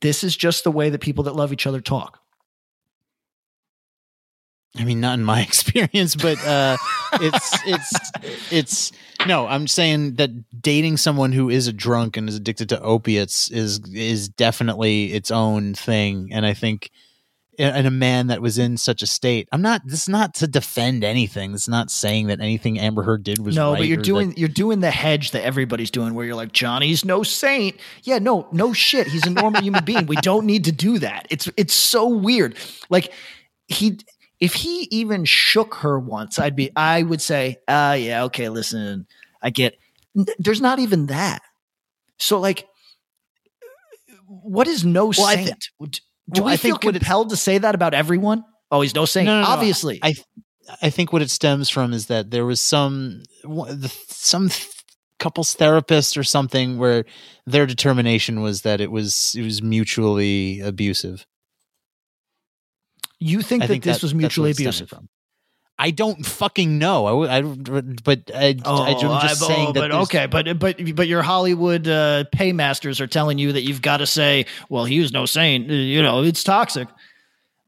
This 0.00 0.24
is 0.24 0.36
just 0.36 0.64
the 0.64 0.70
way 0.70 0.88
that 0.88 1.00
people 1.00 1.24
that 1.24 1.36
love 1.36 1.52
each 1.52 1.66
other 1.66 1.82
talk 1.82 2.19
I 4.78 4.84
mean, 4.84 5.00
not 5.00 5.18
in 5.18 5.24
my 5.24 5.40
experience, 5.48 6.14
but 6.14 6.38
uh, 6.44 6.76
it's 7.14 7.58
it's 7.66 8.52
it's 8.52 8.92
no. 9.26 9.46
I'm 9.46 9.66
saying 9.66 10.14
that 10.16 10.30
dating 10.62 10.96
someone 10.96 11.32
who 11.32 11.50
is 11.50 11.66
a 11.66 11.72
drunk 11.72 12.16
and 12.16 12.28
is 12.28 12.36
addicted 12.36 12.68
to 12.70 12.80
opiates 12.80 13.50
is 13.50 13.80
is 13.92 14.28
definitely 14.28 15.12
its 15.12 15.30
own 15.30 15.74
thing, 15.74 16.30
and 16.32 16.46
I 16.46 16.54
think 16.54 16.90
and 17.58 17.86
a 17.86 17.90
man 17.90 18.28
that 18.28 18.40
was 18.40 18.56
in 18.56 18.78
such 18.78 19.02
a 19.02 19.06
state. 19.06 19.46
I'm 19.52 19.60
not. 19.60 19.82
This 19.84 20.02
is 20.02 20.08
not 20.08 20.34
to 20.36 20.46
defend 20.46 21.04
anything. 21.04 21.52
It's 21.52 21.68
not 21.68 21.90
saying 21.90 22.28
that 22.28 22.40
anything 22.40 22.78
Amber 22.78 23.02
Heard 23.02 23.22
did 23.22 23.38
was 23.44 23.54
no, 23.54 23.72
right 23.72 23.80
but 23.80 23.86
you're 23.86 23.98
doing 23.98 24.30
that- 24.30 24.38
you're 24.38 24.48
doing 24.48 24.80
the 24.80 24.90
hedge 24.90 25.32
that 25.32 25.44
everybody's 25.44 25.90
doing, 25.90 26.14
where 26.14 26.24
you're 26.24 26.36
like 26.36 26.52
Johnny's 26.52 27.04
no 27.04 27.22
saint. 27.22 27.76
Yeah, 28.04 28.18
no, 28.18 28.48
no 28.52 28.72
shit. 28.72 29.08
He's 29.08 29.26
a 29.26 29.30
normal 29.30 29.60
human 29.62 29.84
being. 29.84 30.06
We 30.06 30.16
don't 30.16 30.46
need 30.46 30.64
to 30.66 30.72
do 30.72 31.00
that. 31.00 31.26
It's 31.28 31.50
it's 31.56 31.74
so 31.74 32.08
weird. 32.08 32.56
Like 32.88 33.12
he, 33.66 33.98
if 34.40 34.54
he 34.54 34.88
even 34.90 35.24
shook 35.24 35.74
her 35.76 35.98
once, 35.98 36.38
I'd 36.38 36.56
be, 36.56 36.70
I 36.74 37.02
would 37.02 37.20
say, 37.22 37.58
ah, 37.68 37.92
yeah, 37.92 38.24
okay, 38.24 38.48
listen, 38.48 39.06
I 39.42 39.50
get. 39.50 39.76
There's 40.38 40.60
not 40.60 40.78
even 40.78 41.06
that. 41.06 41.42
So 42.18 42.40
like, 42.40 42.66
what 44.26 44.66
is 44.68 44.84
no 44.84 45.06
Well, 45.16 45.26
I 45.26 45.36
thi- 45.36 45.44
saint? 45.46 45.68
Do 45.80 46.42
well, 46.42 46.44
we 46.44 46.52
I 46.52 46.56
feel 46.56 46.76
think 46.76 46.84
what 46.84 46.94
it's- 46.96 47.06
compelled 47.08 47.30
to 47.30 47.36
say 47.36 47.58
that 47.58 47.74
about 47.74 47.94
everyone? 47.94 48.44
Oh, 48.70 48.80
he's 48.82 48.94
no 48.94 49.04
saint. 49.04 49.26
No, 49.26 49.32
no, 49.32 49.40
no, 49.42 49.46
no. 49.48 49.52
Obviously, 49.54 49.98
I 50.02 50.14
I 50.80 50.90
think 50.90 51.12
what 51.12 51.22
it 51.22 51.30
stems 51.30 51.68
from 51.68 51.92
is 51.92 52.06
that 52.06 52.30
there 52.30 52.46
was 52.46 52.60
some 52.60 53.22
the- 53.42 53.92
some 54.08 54.48
th- 54.48 54.68
couples 55.18 55.54
therapist 55.54 56.16
or 56.16 56.22
something 56.24 56.78
where 56.78 57.04
their 57.46 57.66
determination 57.66 58.40
was 58.42 58.62
that 58.62 58.80
it 58.80 58.90
was 58.92 59.34
it 59.36 59.42
was 59.42 59.60
mutually 59.62 60.60
abusive. 60.60 61.26
You 63.20 63.42
think 63.42 63.62
I 63.62 63.66
that 63.66 63.72
think 63.72 63.84
this 63.84 63.98
that- 63.98 64.02
was 64.02 64.14
mutually 64.14 64.50
abusive. 64.50 64.92
I 65.78 65.92
don't 65.92 66.26
fucking 66.26 66.76
know. 66.78 67.06
I, 67.06 67.12
would- 67.12 67.30
I 67.30 67.40
but 68.04 68.30
I, 68.34 68.54
Oh, 68.66 68.82
I, 68.82 68.90
am 68.90 68.98
just 69.22 69.42
I- 69.42 69.46
saying 69.46 69.68
oh, 69.68 69.72
that. 69.72 69.80
but 69.80 69.92
okay, 69.92 70.26
but 70.26 70.58
but 70.58 70.94
but 70.94 71.08
your 71.08 71.22
Hollywood 71.22 71.88
uh, 71.88 72.24
paymasters 72.32 73.00
are 73.00 73.06
telling 73.06 73.38
you 73.38 73.52
that 73.52 73.62
you've 73.62 73.80
got 73.80 73.98
to 73.98 74.06
say, 74.06 74.44
well, 74.68 74.84
he 74.84 75.00
was 75.00 75.10
no 75.12 75.24
saint. 75.24 75.70
Uh, 75.70 75.74
You 75.74 76.02
know, 76.02 76.22
it's 76.22 76.44
toxic. 76.44 76.86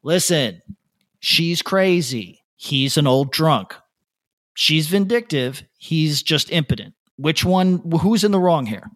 Listen, 0.03 0.61
she's 1.20 1.62
crazy. 1.62 2.42
He's 2.57 2.98
an 2.98 3.07
old 3.07 3.32
drunk. 3.32 3.74
She's 4.55 4.88
vindictive. 4.88 5.62
He's 5.78 6.22
just 6.22 6.50
impotent. 6.53 6.94
Which 7.16 7.44
one? 7.46 7.78
Who's 8.00 8.24
in 8.24 8.30
the 8.32 8.38
wrong 8.40 8.66
here? 8.66 8.90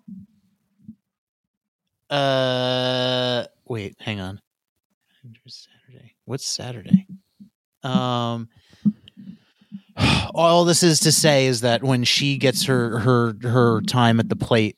Uh, 2.10 3.44
wait, 3.66 3.96
hang 4.00 4.20
on. 4.20 4.40
What's 6.26 6.46
Saturday? 6.46 7.06
Um, 7.82 8.48
all 10.34 10.64
this 10.64 10.82
is 10.82 11.00
to 11.00 11.12
say 11.12 11.46
is 11.46 11.62
that 11.62 11.82
when 11.82 12.04
she 12.04 12.36
gets 12.36 12.64
her 12.64 12.98
her 12.98 13.34
her 13.42 13.80
time 13.82 14.20
at 14.20 14.28
the 14.28 14.36
plate, 14.36 14.76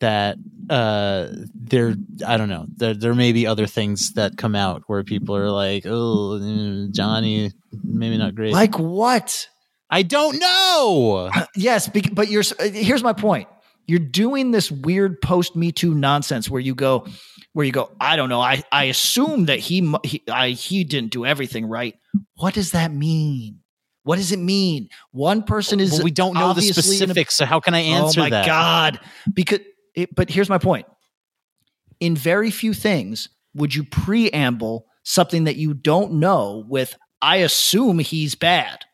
that 0.00 0.36
uh, 0.70 1.28
there 1.54 1.94
I 2.26 2.36
don't 2.36 2.48
know 2.48 2.66
there 2.76 2.94
there 2.94 3.14
may 3.14 3.32
be 3.32 3.46
other 3.46 3.66
things 3.66 4.12
that 4.12 4.36
come 4.36 4.54
out 4.54 4.82
where 4.86 5.02
people 5.02 5.34
are 5.36 5.50
like, 5.50 5.84
oh, 5.86 6.88
Johnny, 6.92 7.50
maybe 7.82 8.16
not 8.18 8.34
great. 8.34 8.52
Like 8.52 8.78
what? 8.78 9.48
I 9.90 10.02
don't 10.02 10.38
know. 10.38 11.30
Yes, 11.56 11.88
but 11.88 12.28
you're. 12.28 12.42
uh, 12.58 12.64
Here's 12.64 13.02
my 13.02 13.12
point. 13.12 13.48
You're 13.86 13.98
doing 13.98 14.50
this 14.50 14.70
weird 14.70 15.20
post 15.20 15.56
Me 15.56 15.72
Too 15.72 15.94
nonsense 15.94 16.48
where 16.48 16.60
you 16.60 16.74
go, 16.74 17.06
where 17.52 17.66
you 17.66 17.72
go. 17.72 17.90
I 18.00 18.16
don't 18.16 18.28
know. 18.28 18.40
I 18.40 18.62
I 18.72 18.84
assume 18.84 19.46
that 19.46 19.58
he 19.58 19.94
he 20.04 20.22
I, 20.30 20.50
he 20.50 20.84
didn't 20.84 21.10
do 21.12 21.26
everything 21.26 21.66
right. 21.66 21.94
What 22.36 22.54
does 22.54 22.72
that 22.72 22.92
mean? 22.92 23.60
What 24.04 24.16
does 24.16 24.32
it 24.32 24.38
mean? 24.38 24.88
One 25.12 25.42
person 25.42 25.80
is. 25.80 25.96
But 25.96 26.04
we 26.04 26.10
don't 26.10 26.34
know 26.34 26.52
the 26.52 26.62
in 26.62 26.70
a- 26.70 26.72
specifics, 26.72 27.36
so 27.36 27.46
how 27.46 27.60
can 27.60 27.74
I 27.74 27.82
oh 27.82 28.06
answer 28.06 28.20
oh 28.20 28.24
my 28.24 28.30
that? 28.30 28.46
god! 28.46 29.00
Because, 29.32 29.60
it, 29.94 30.14
but 30.14 30.30
here's 30.30 30.48
my 30.48 30.58
point. 30.58 30.86
In 32.00 32.16
very 32.16 32.50
few 32.50 32.74
things 32.74 33.28
would 33.54 33.74
you 33.74 33.84
preamble 33.84 34.86
something 35.04 35.44
that 35.44 35.56
you 35.56 35.74
don't 35.74 36.14
know 36.14 36.64
with. 36.68 36.96
I 37.22 37.36
assume 37.36 38.00
he's 38.00 38.34
bad. 38.34 38.84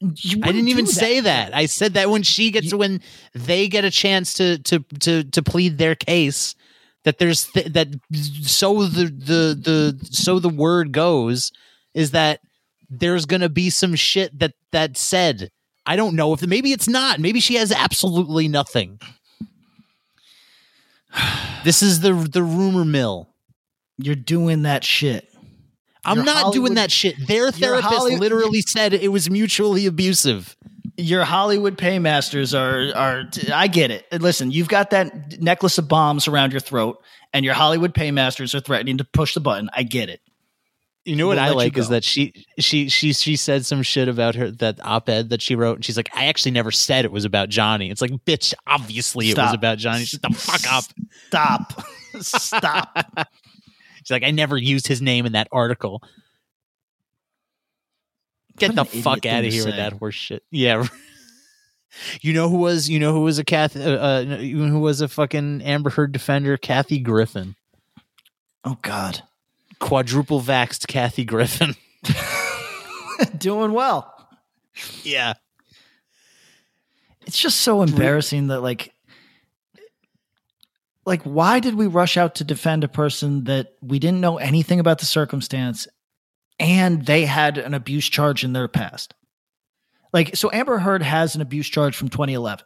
You 0.00 0.40
I 0.44 0.52
didn't 0.52 0.68
even 0.68 0.84
do 0.84 0.92
say 0.92 1.20
that. 1.20 1.54
I 1.54 1.66
said 1.66 1.94
that 1.94 2.08
when 2.08 2.22
she 2.22 2.50
gets 2.50 2.72
when 2.72 3.00
they 3.34 3.68
get 3.68 3.84
a 3.84 3.90
chance 3.90 4.34
to 4.34 4.58
to 4.58 4.78
to 5.00 5.24
to 5.24 5.42
plead 5.42 5.78
their 5.78 5.94
case 5.96 6.54
that 7.04 7.18
there's 7.18 7.46
th- 7.46 7.72
that 7.72 7.88
so 8.42 8.84
the 8.84 9.04
the 9.04 9.58
the 9.60 10.06
so 10.10 10.38
the 10.38 10.48
word 10.48 10.92
goes 10.92 11.52
is 11.94 12.12
that 12.12 12.40
there's 12.90 13.26
going 13.26 13.40
to 13.40 13.48
be 13.48 13.70
some 13.70 13.94
shit 13.94 14.38
that 14.38 14.52
that 14.72 14.96
said 14.96 15.50
I 15.84 15.96
don't 15.96 16.16
know 16.16 16.34
if 16.34 16.46
maybe 16.46 16.72
it's 16.72 16.86
not. 16.86 17.18
Maybe 17.18 17.40
she 17.40 17.54
has 17.54 17.72
absolutely 17.72 18.48
nothing. 18.48 19.00
This 21.64 21.82
is 21.82 22.00
the 22.00 22.12
the 22.12 22.42
rumor 22.42 22.84
mill. 22.84 23.28
You're 23.98 24.14
doing 24.14 24.62
that 24.62 24.84
shit. 24.84 25.27
I'm 26.04 26.16
Your 26.16 26.24
not 26.24 26.52
doing 26.52 26.74
that 26.74 26.90
shit. 26.90 27.14
Their 27.26 27.50
therapist 27.50 27.92
Holly- 27.92 28.16
literally 28.16 28.62
said 28.62 28.92
it 28.94 29.08
was 29.12 29.28
mutually 29.28 29.86
abusive. 29.86 30.56
Your 30.96 31.24
Hollywood 31.24 31.78
paymasters 31.78 32.54
are 32.54 32.92
are. 32.94 33.24
I 33.52 33.68
get 33.68 33.90
it. 33.90 34.06
Listen, 34.12 34.50
you've 34.50 34.68
got 34.68 34.90
that 34.90 35.40
necklace 35.40 35.78
of 35.78 35.88
bombs 35.88 36.26
around 36.26 36.52
your 36.52 36.60
throat, 36.60 37.00
and 37.32 37.44
your 37.44 37.54
Hollywood 37.54 37.94
paymasters 37.94 38.54
are 38.54 38.60
threatening 38.60 38.98
to 38.98 39.04
push 39.04 39.34
the 39.34 39.40
button. 39.40 39.70
I 39.72 39.84
get 39.84 40.08
it. 40.08 40.20
You 41.04 41.16
know 41.16 41.26
what 41.26 41.36
We'll 41.38 41.44
I 41.44 41.50
like 41.50 41.78
is 41.78 41.88
that 41.88 42.04
she 42.04 42.32
she 42.58 42.88
she 42.90 43.14
she 43.14 43.36
said 43.36 43.64
some 43.64 43.82
shit 43.82 44.08
about 44.08 44.34
her 44.34 44.50
that 44.50 44.78
op-ed 44.84 45.30
that 45.30 45.40
she 45.40 45.54
wrote, 45.54 45.76
and 45.76 45.84
she's 45.84 45.96
like, 45.96 46.10
I 46.14 46.26
actually 46.26 46.50
never 46.50 46.70
said 46.70 47.04
it 47.06 47.12
was 47.12 47.24
about 47.24 47.48
Johnny. 47.48 47.90
It's 47.90 48.02
like, 48.02 48.10
bitch, 48.26 48.52
obviously 48.66 49.30
it 49.30 49.38
was 49.38 49.54
about 49.54 49.78
Johnny. 49.78 50.04
Shut 50.04 50.20
the 50.20 50.30
fuck 50.30 50.70
up. 50.70 50.84
Stop. 51.28 51.82
Stop. 52.20 53.28
She's 54.08 54.14
like, 54.14 54.24
I 54.24 54.30
never 54.30 54.56
used 54.56 54.86
his 54.86 55.02
name 55.02 55.26
in 55.26 55.32
that 55.32 55.48
article. 55.52 56.02
Get 58.56 58.74
the 58.74 58.86
fuck 58.86 59.26
out 59.26 59.44
of 59.44 59.52
here 59.52 59.66
with 59.66 59.76
that 59.76 59.92
horse 59.92 60.14
shit. 60.14 60.42
Yeah. 60.50 60.86
you 62.22 62.32
know 62.32 62.48
who 62.48 62.56
was 62.56 62.88
you 62.88 62.98
know 62.98 63.12
who 63.12 63.20
was 63.20 63.38
a 63.38 63.44
Kath 63.44 63.76
uh, 63.76 63.80
uh, 63.80 64.24
who 64.24 64.80
was 64.80 65.02
a 65.02 65.08
fucking 65.08 65.60
Amber 65.60 65.90
Heard 65.90 66.12
defender? 66.12 66.56
Kathy 66.56 67.00
Griffin. 67.00 67.54
Oh 68.64 68.78
God. 68.80 69.24
Quadruple 69.78 70.40
vaxxed 70.40 70.86
Kathy 70.86 71.26
Griffin. 71.26 71.74
Doing 73.36 73.74
well. 73.74 74.26
yeah. 75.02 75.34
It's 77.26 77.38
just 77.38 77.60
so 77.60 77.82
embarrassing 77.82 78.46
that 78.46 78.62
like 78.62 78.94
like 81.08 81.22
why 81.22 81.58
did 81.60 81.74
we 81.74 81.86
rush 81.86 82.16
out 82.16 82.36
to 82.36 82.44
defend 82.44 82.84
a 82.84 82.88
person 82.88 83.44
that 83.44 83.72
we 83.82 83.98
didn't 83.98 84.20
know 84.20 84.36
anything 84.38 84.78
about 84.78 84.98
the 84.98 85.06
circumstance 85.06 85.88
and 86.60 87.04
they 87.06 87.24
had 87.24 87.58
an 87.58 87.74
abuse 87.74 88.08
charge 88.08 88.44
in 88.44 88.52
their 88.52 88.68
past? 88.68 89.14
Like 90.12 90.36
so 90.36 90.50
Amber 90.52 90.78
Heard 90.78 91.02
has 91.02 91.34
an 91.34 91.40
abuse 91.40 91.68
charge 91.68 91.96
from 91.96 92.08
2011. 92.08 92.64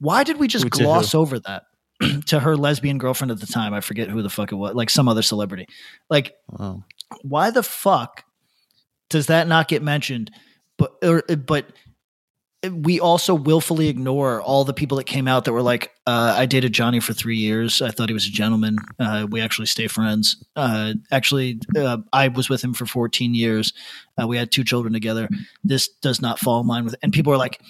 Why 0.00 0.24
did 0.24 0.38
we 0.38 0.48
just 0.48 0.64
to 0.64 0.70
gloss 0.70 1.14
over 1.14 1.38
that 1.40 1.64
to 2.26 2.40
her 2.40 2.56
lesbian 2.56 2.98
girlfriend 2.98 3.30
at 3.30 3.40
the 3.40 3.46
time? 3.46 3.72
I 3.74 3.80
forget 3.80 4.08
who 4.08 4.22
the 4.22 4.30
fuck 4.30 4.50
it 4.50 4.56
was, 4.56 4.74
like 4.74 4.90
some 4.90 5.08
other 5.08 5.22
celebrity. 5.22 5.66
Like 6.10 6.34
Oh. 6.58 6.82
why 7.22 7.50
the 7.50 7.62
fuck 7.62 8.24
does 9.10 9.26
that 9.26 9.46
not 9.46 9.68
get 9.68 9.82
mentioned? 9.82 10.30
But 10.78 10.92
or, 11.02 11.22
but 11.36 11.66
we 12.70 13.00
also 13.00 13.34
willfully 13.34 13.88
ignore 13.88 14.40
all 14.40 14.64
the 14.64 14.72
people 14.72 14.96
that 14.98 15.04
came 15.04 15.26
out 15.26 15.44
that 15.44 15.52
were 15.52 15.62
like, 15.62 15.90
uh, 16.06 16.34
"I 16.38 16.46
dated 16.46 16.72
Johnny 16.72 17.00
for 17.00 17.12
three 17.12 17.36
years. 17.38 17.82
I 17.82 17.90
thought 17.90 18.08
he 18.08 18.12
was 18.14 18.26
a 18.26 18.30
gentleman. 18.30 18.76
Uh, 19.00 19.26
we 19.28 19.40
actually 19.40 19.66
stay 19.66 19.88
friends. 19.88 20.42
Uh, 20.54 20.94
actually, 21.10 21.58
uh, 21.76 21.98
I 22.12 22.28
was 22.28 22.48
with 22.48 22.62
him 22.62 22.72
for 22.72 22.86
14 22.86 23.34
years. 23.34 23.72
Uh, 24.20 24.28
we 24.28 24.36
had 24.36 24.52
two 24.52 24.62
children 24.64 24.92
together. 24.92 25.28
This 25.64 25.88
does 25.88 26.20
not 26.22 26.38
fall 26.38 26.60
in 26.60 26.66
line 26.68 26.84
with." 26.84 26.94
And 27.02 27.12
people 27.12 27.32
are 27.32 27.36
like, 27.38 27.60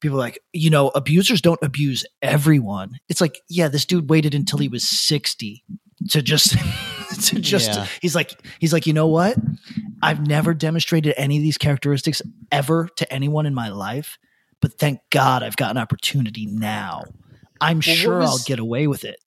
people 0.00 0.16
are 0.16 0.20
like, 0.20 0.38
you 0.54 0.70
know, 0.70 0.88
abusers 0.88 1.42
don't 1.42 1.62
abuse 1.62 2.06
everyone. 2.22 2.98
It's 3.10 3.20
like, 3.20 3.40
yeah, 3.48 3.68
this 3.68 3.84
dude 3.84 4.08
waited 4.08 4.34
until 4.34 4.58
he 4.58 4.68
was 4.68 4.88
60 4.88 5.62
to 6.08 6.22
just 6.22 6.56
to 7.26 7.38
just 7.38 7.68
Yeah. 7.68 7.86
he's 8.00 8.14
like 8.14 8.32
he's 8.58 8.72
like 8.72 8.86
you 8.86 8.94
know 8.94 9.08
what 9.08 9.36
i've 10.02 10.26
never 10.26 10.54
demonstrated 10.54 11.12
any 11.18 11.36
of 11.36 11.42
these 11.42 11.58
characteristics 11.58 12.22
ever 12.50 12.88
to 12.96 13.12
anyone 13.12 13.44
in 13.44 13.52
my 13.52 13.68
life 13.68 14.16
but 14.60 14.78
thank 14.78 15.00
god 15.10 15.42
i've 15.42 15.56
got 15.56 15.70
an 15.70 15.78
opportunity 15.78 16.46
now 16.46 17.02
i'm 17.60 17.78
what 17.78 17.84
sure 17.84 18.22
i'll 18.22 18.38
get 18.46 18.58
away 18.58 18.86
with 18.86 19.04
it 19.04 19.18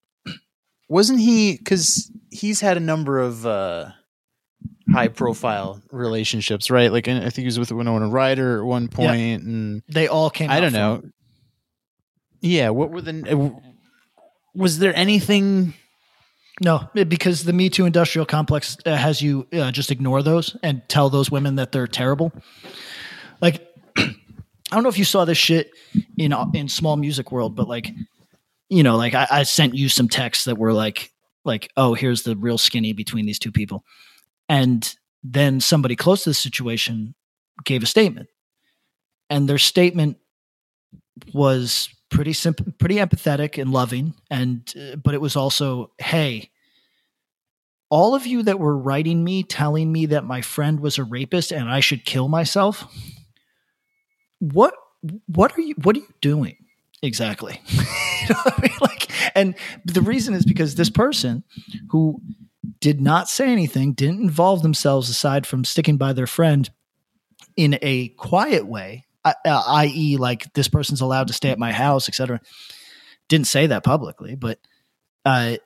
Wasn't 0.89 1.19
he 1.19 1.57
cuz 1.57 2.11
he's 2.29 2.61
had 2.61 2.77
a 2.77 2.81
number 2.81 3.19
of 3.19 3.45
uh 3.45 3.91
high 4.91 5.07
profile 5.07 5.81
relationships, 5.91 6.69
right? 6.69 6.91
Like 6.91 7.07
I 7.07 7.21
think 7.21 7.37
he 7.37 7.45
was 7.45 7.59
with 7.59 7.71
Winona 7.71 8.07
Ryder 8.07 8.59
at 8.59 8.65
one 8.65 8.87
point 8.87 9.43
and 9.43 9.81
they 9.87 10.07
all 10.07 10.29
came 10.29 10.49
I 10.49 10.59
don't 10.59 10.73
know. 10.73 11.01
Yeah, 12.41 12.69
what 12.69 12.91
were 12.91 13.01
the 13.01 13.55
was 14.53 14.79
there 14.79 14.95
anything 14.95 15.73
No, 16.61 16.87
because 16.93 17.45
the 17.45 17.53
Me 17.53 17.69
Too 17.69 17.85
industrial 17.85 18.25
complex 18.25 18.77
uh, 18.85 18.95
has 18.95 19.21
you 19.21 19.47
uh, 19.53 19.71
just 19.71 19.89
ignore 19.89 20.21
those 20.21 20.55
and 20.61 20.87
tell 20.87 21.09
those 21.09 21.31
women 21.31 21.55
that 21.55 21.71
they're 21.71 21.87
terrible. 21.87 22.31
Like, 23.41 23.67
I 24.73 24.75
don't 24.75 24.81
know 24.81 24.89
if 24.89 24.97
you 24.97 25.05
saw 25.05 25.23
this 25.23 25.37
shit 25.37 25.69
in 26.17 26.33
in 26.55 26.67
small 26.67 26.97
music 26.97 27.31
world, 27.31 27.55
but 27.55 27.67
like, 27.67 27.91
you 28.69 28.81
know, 28.81 28.97
like 28.97 29.13
I, 29.13 29.27
I 29.29 29.43
sent 29.43 29.75
you 29.75 29.87
some 29.87 30.09
texts 30.09 30.45
that 30.45 30.57
were 30.57 30.73
like, 30.73 31.11
like, 31.45 31.69
oh, 31.77 31.93
here's 31.93 32.23
the 32.23 32.35
real 32.35 32.57
skinny 32.57 32.91
between 32.91 33.27
these 33.27 33.37
two 33.37 33.51
people, 33.51 33.83
and 34.49 34.95
then 35.23 35.61
somebody 35.61 35.95
close 35.95 36.23
to 36.23 36.31
the 36.31 36.33
situation 36.33 37.13
gave 37.63 37.83
a 37.83 37.85
statement, 37.85 38.29
and 39.29 39.47
their 39.47 39.59
statement 39.59 40.17
was 41.35 41.87
pretty 42.09 42.33
simple, 42.33 42.65
pretty 42.79 42.95
empathetic 42.95 43.61
and 43.61 43.71
loving, 43.71 44.15
and 44.31 44.73
uh, 44.75 44.95
but 44.95 45.13
it 45.13 45.21
was 45.21 45.35
also, 45.35 45.91
hey, 45.99 46.49
all 47.91 48.15
of 48.15 48.25
you 48.25 48.41
that 48.41 48.57
were 48.57 48.75
writing 48.75 49.23
me 49.23 49.43
telling 49.43 49.91
me 49.91 50.07
that 50.07 50.25
my 50.25 50.41
friend 50.41 50.79
was 50.79 50.97
a 50.97 51.03
rapist 51.03 51.51
and 51.51 51.69
I 51.69 51.79
should 51.79 52.05
kill 52.05 52.27
myself, 52.27 52.91
what 54.51 54.73
what 55.27 55.57
are 55.57 55.61
you 55.61 55.75
what 55.83 55.95
are 55.95 55.99
you 55.99 56.13
doing 56.21 56.57
exactly? 57.01 57.61
you 57.69 57.79
know 58.29 58.41
I 58.45 58.61
mean? 58.61 58.77
Like, 58.81 59.11
and 59.35 59.55
the 59.85 60.01
reason 60.01 60.33
is 60.33 60.45
because 60.45 60.75
this 60.75 60.89
person 60.89 61.43
who 61.89 62.21
did 62.79 62.99
not 62.99 63.29
say 63.29 63.51
anything, 63.51 63.93
didn't 63.93 64.21
involve 64.21 64.61
themselves 64.61 65.09
aside 65.09 65.47
from 65.47 65.63
sticking 65.63 65.97
by 65.97 66.13
their 66.13 66.27
friend 66.27 66.69
in 67.55 67.77
a 67.81 68.09
quiet 68.09 68.65
way, 68.65 69.05
uh, 69.23 69.33
i.e., 69.45 70.17
like 70.17 70.51
this 70.53 70.67
person's 70.67 71.01
allowed 71.01 71.27
to 71.27 71.33
stay 71.33 71.49
at 71.49 71.59
my 71.59 71.71
house, 71.71 72.09
etc. 72.09 72.41
Didn't 73.29 73.47
say 73.47 73.67
that 73.67 73.83
publicly, 73.83 74.35
but 74.35 74.59
uh, 75.25 75.57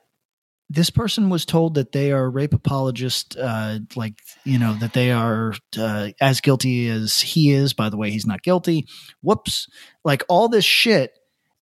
this 0.70 0.90
person 0.90 1.30
was 1.30 1.46
told 1.46 1.74
that 1.74 1.92
they 1.92 2.12
are 2.12 2.30
rape 2.30 2.52
apologist, 2.52 3.36
uh, 3.38 3.78
like 3.96 4.20
you 4.44 4.58
know 4.58 4.74
that 4.74 4.92
they 4.92 5.10
are 5.12 5.54
uh, 5.78 6.10
as 6.20 6.40
guilty 6.40 6.88
as 6.88 7.20
he 7.20 7.50
is. 7.52 7.72
By 7.72 7.88
the 7.88 7.96
way, 7.96 8.10
he's 8.10 8.26
not 8.26 8.42
guilty. 8.42 8.86
Whoops! 9.22 9.68
Like 10.04 10.24
all 10.28 10.48
this 10.48 10.64
shit, 10.64 11.18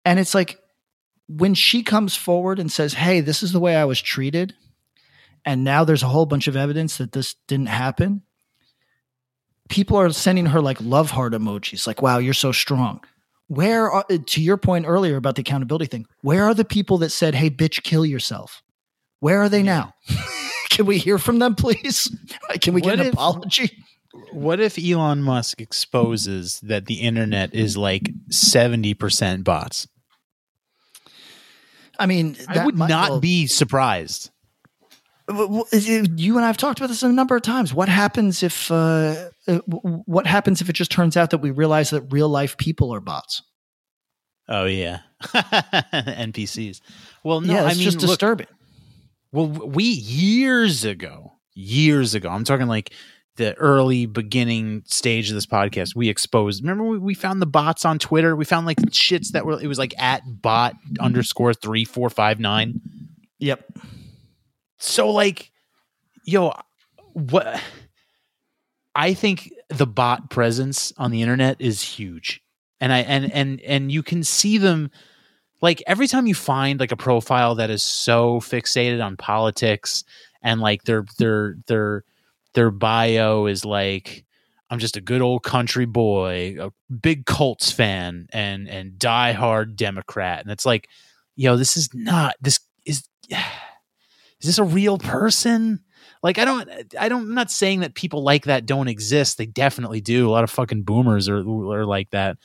and 0.05 0.19
it's 0.19 0.35
like 0.35 0.59
when 1.27 1.55
she 1.55 1.81
comes 1.81 2.15
forward 2.15 2.59
and 2.59 2.71
says, 2.71 2.93
"Hey, 2.93 3.21
this 3.21 3.41
is 3.41 3.51
the 3.51 3.59
way 3.59 3.75
I 3.75 3.85
was 3.85 4.01
treated," 4.01 4.53
and 5.45 5.63
now 5.63 5.83
there's 5.83 6.03
a 6.03 6.07
whole 6.07 6.27
bunch 6.27 6.47
of 6.47 6.55
evidence 6.55 6.97
that 6.97 7.11
this 7.11 7.35
didn't 7.47 7.69
happen. 7.69 8.21
People 9.67 9.97
are 9.97 10.11
sending 10.11 10.47
her 10.47 10.61
like 10.61 10.79
love 10.79 11.09
heart 11.09 11.33
emojis, 11.33 11.87
like 11.87 12.03
"Wow, 12.03 12.19
you're 12.19 12.33
so 12.35 12.51
strong." 12.51 13.03
Where 13.47 13.91
are, 13.91 14.05
to 14.05 14.41
your 14.41 14.55
point 14.55 14.85
earlier 14.87 15.17
about 15.17 15.35
the 15.35 15.41
accountability 15.41 15.87
thing? 15.87 16.05
Where 16.21 16.45
are 16.45 16.53
the 16.53 16.63
people 16.63 16.99
that 16.99 17.09
said, 17.09 17.33
"Hey, 17.33 17.49
bitch, 17.49 17.81
kill 17.81 18.05
yourself"? 18.05 18.61
Where 19.21 19.41
are 19.41 19.47
they 19.49 19.63
now? 19.63 19.93
Can 20.69 20.85
we 20.85 20.97
hear 20.97 21.17
from 21.17 21.39
them, 21.39 21.55
please? 21.55 22.13
Can 22.61 22.73
we 22.73 22.81
get 22.81 22.89
What 22.91 22.99
an 22.99 23.05
if- 23.07 23.13
apology? 23.13 23.71
what 24.33 24.59
if 24.59 24.77
Elon 24.77 25.21
Musk 25.23 25.61
exposes 25.61 26.59
that 26.61 26.85
the 26.87 26.95
internet 26.95 27.53
is 27.55 27.77
like 27.77 28.09
70% 28.29 29.43
bots? 29.45 29.87
I 31.97 32.07
mean, 32.07 32.35
I 32.47 32.65
would 32.65 32.75
might- 32.77 32.89
not 32.89 33.09
well, 33.11 33.19
be 33.21 33.47
surprised. 33.47 34.31
You 35.29 36.35
and 36.35 36.43
I 36.43 36.47
have 36.47 36.57
talked 36.57 36.79
about 36.79 36.87
this 36.87 37.03
a 37.03 37.09
number 37.09 37.35
of 37.37 37.41
times. 37.43 37.73
What 37.73 37.87
happens 37.87 38.43
if? 38.43 38.69
Uh, 38.69 39.29
uh, 39.47 39.59
what 39.67 40.27
happens 40.27 40.59
if 40.61 40.69
it 40.69 40.73
just 40.73 40.91
turns 40.91 41.15
out 41.15 41.29
that 41.29 41.37
we 41.37 41.51
realize 41.51 41.91
that 41.91 42.01
real 42.11 42.27
life 42.27 42.57
people 42.57 42.93
are 42.93 42.99
bots? 42.99 43.41
Oh 44.49 44.65
yeah. 44.65 45.01
NPCs. 45.23 46.81
Well, 47.23 47.39
no, 47.39 47.53
yeah, 47.53 47.63
I 47.63 47.69
it's 47.69 47.77
mean 47.77 47.83
just 47.85 48.01
look, 48.01 48.09
disturbing. 48.09 48.47
Well, 49.31 49.47
we 49.47 49.83
years 49.83 50.83
ago, 50.83 51.33
years 51.53 52.13
ago, 52.13 52.29
I'm 52.29 52.43
talking 52.43 52.67
like 52.67 52.93
the 53.37 53.53
early 53.55 54.05
beginning 54.05 54.83
stage 54.85 55.29
of 55.29 55.35
this 55.35 55.45
podcast, 55.45 55.95
we 55.95 56.09
exposed. 56.09 56.61
Remember, 56.61 56.83
we, 56.83 56.97
we 56.97 57.13
found 57.13 57.41
the 57.41 57.45
bots 57.45 57.85
on 57.85 57.97
Twitter. 57.97 58.35
We 58.35 58.45
found 58.45 58.65
like 58.65 58.77
shits 58.89 59.29
that 59.29 59.45
were, 59.45 59.59
it 59.59 59.67
was 59.67 59.79
like 59.79 59.93
at 59.97 60.21
bot 60.41 60.75
underscore 60.99 61.53
three, 61.53 61.85
four, 61.85 62.09
five, 62.09 62.39
nine. 62.39 62.81
Yep. 63.39 63.77
So, 64.79 65.09
like, 65.09 65.51
yo, 66.25 66.53
what? 67.13 67.61
I 68.93 69.13
think 69.13 69.49
the 69.69 69.87
bot 69.87 70.29
presence 70.29 70.91
on 70.97 71.11
the 71.11 71.21
internet 71.21 71.55
is 71.59 71.81
huge. 71.81 72.41
And 72.81 72.91
I, 72.91 72.99
and, 72.99 73.31
and, 73.31 73.61
and 73.61 73.91
you 73.91 74.03
can 74.03 74.23
see 74.23 74.57
them 74.57 74.91
like 75.61 75.83
every 75.87 76.07
time 76.07 76.27
you 76.27 76.35
find 76.35 76.79
like 76.79 76.91
a 76.91 76.97
profile 76.97 77.55
that 77.55 77.69
is 77.69 77.83
so 77.83 78.39
fixated 78.39 79.03
on 79.03 79.17
politics 79.17 80.03
and 80.41 80.59
like 80.59 80.83
their 80.83 81.05
their 81.17 81.55
their 81.67 82.03
their 82.53 82.71
bio 82.71 83.45
is 83.45 83.63
like 83.63 84.25
I'm 84.71 84.79
just 84.79 84.95
a 84.95 85.01
good 85.01 85.21
old 85.21 85.43
country 85.43 85.85
boy, 85.85 86.55
a 86.59 86.71
big 86.93 87.25
Colts 87.25 87.71
fan, 87.71 88.27
and 88.31 88.69
and 88.69 88.93
diehard 88.93 89.75
Democrat. 89.75 90.41
And 90.41 90.51
it's 90.51 90.65
like, 90.65 90.87
yo, 91.35 91.57
this 91.57 91.75
is 91.75 91.89
not 91.93 92.35
this 92.41 92.59
is 92.85 93.03
is 93.29 93.37
this 94.41 94.57
a 94.57 94.63
real 94.63 94.97
person? 94.97 95.81
Like 96.23 96.37
I 96.37 96.45
don't 96.45 96.69
I 96.97 97.09
don't 97.09 97.23
I'm 97.23 97.33
not 97.33 97.51
saying 97.51 97.81
that 97.81 97.95
people 97.95 98.23
like 98.23 98.45
that 98.45 98.65
don't 98.65 98.87
exist. 98.87 99.37
They 99.37 99.45
definitely 99.45 100.01
do. 100.01 100.29
A 100.29 100.31
lot 100.31 100.43
of 100.43 100.49
fucking 100.49 100.83
boomers 100.83 101.27
are 101.27 101.39
are 101.39 101.85
like 101.85 102.09
that. 102.11 102.37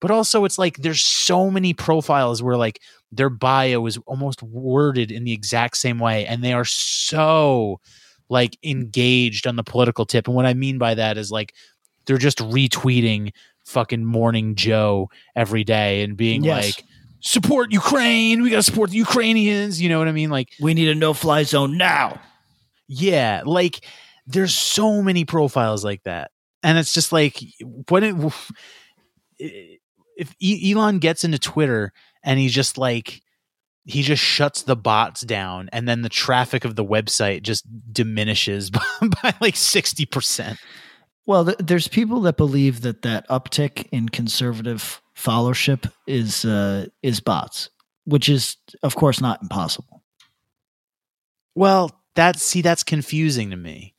But 0.00 0.10
also 0.10 0.44
it's 0.44 0.58
like 0.58 0.78
there's 0.78 1.02
so 1.02 1.50
many 1.50 1.74
profiles 1.74 2.42
where 2.42 2.56
like 2.56 2.80
their 3.12 3.30
bio 3.30 3.84
is 3.86 3.98
almost 4.06 4.42
worded 4.42 5.10
in 5.12 5.24
the 5.24 5.32
exact 5.32 5.76
same 5.76 5.98
way 5.98 6.24
and 6.26 6.42
they 6.42 6.52
are 6.52 6.64
so 6.64 7.80
like 8.28 8.56
engaged 8.62 9.46
on 9.46 9.56
the 9.56 9.64
political 9.64 10.06
tip. 10.06 10.26
And 10.26 10.34
what 10.36 10.46
I 10.46 10.54
mean 10.54 10.78
by 10.78 10.94
that 10.94 11.18
is 11.18 11.30
like 11.30 11.54
they're 12.06 12.16
just 12.18 12.38
retweeting 12.38 13.32
fucking 13.66 14.04
morning 14.04 14.54
Joe 14.54 15.10
every 15.36 15.64
day 15.64 16.02
and 16.02 16.16
being 16.16 16.44
Yes. 16.44 16.64
like 16.78 16.84
support 17.20 17.70
Ukraine, 17.72 18.42
we 18.42 18.50
got 18.50 18.56
to 18.56 18.62
support 18.62 18.90
the 18.90 18.96
Ukrainians, 18.96 19.82
you 19.82 19.88
know 19.88 19.98
what 19.98 20.08
I 20.08 20.12
mean? 20.12 20.30
Like 20.30 20.48
We 20.60 20.72
need 20.74 20.88
a 20.88 20.94
no 20.94 21.12
fly 21.12 21.42
zone 21.42 21.76
now. 21.76 22.20
yeah, 22.88 23.42
like 23.44 23.84
there's 24.26 24.54
so 24.54 25.02
many 25.02 25.24
profiles 25.24 25.84
like 25.84 26.02
that, 26.04 26.30
and 26.62 26.78
it's 26.78 26.94
just 26.94 27.10
like 27.12 27.42
what 27.88 28.02
it, 28.02 28.14
if 30.20 30.34
E- 30.40 30.72
Elon 30.72 30.98
gets 31.00 31.24
into 31.24 31.38
Twitter 31.38 31.92
and 32.22 32.38
he 32.38 32.48
just 32.48 32.78
like 32.78 33.22
he 33.86 34.02
just 34.02 34.22
shuts 34.22 34.62
the 34.62 34.76
bots 34.76 35.22
down, 35.22 35.68
and 35.72 35.88
then 35.88 36.02
the 36.02 36.08
traffic 36.10 36.64
of 36.64 36.76
the 36.76 36.84
website 36.84 37.42
just 37.42 37.64
diminishes 37.92 38.70
by, 38.70 38.80
by 39.22 39.34
like 39.40 39.56
sixty 39.56 40.04
percent. 40.06 40.58
Well, 41.26 41.44
th- 41.46 41.56
there's 41.58 41.88
people 41.88 42.20
that 42.22 42.36
believe 42.36 42.82
that 42.82 43.02
that 43.02 43.28
uptick 43.28 43.88
in 43.92 44.08
conservative 44.10 45.00
followership 45.16 45.90
is 46.06 46.44
uh, 46.44 46.86
is 47.02 47.20
bots, 47.20 47.70
which 48.04 48.28
is 48.28 48.56
of 48.82 48.94
course 48.96 49.20
not 49.20 49.42
impossible. 49.42 50.02
Well, 51.54 51.90
that's 52.14 52.42
see, 52.42 52.62
that's 52.62 52.82
confusing 52.82 53.50
to 53.50 53.56
me. 53.56 53.94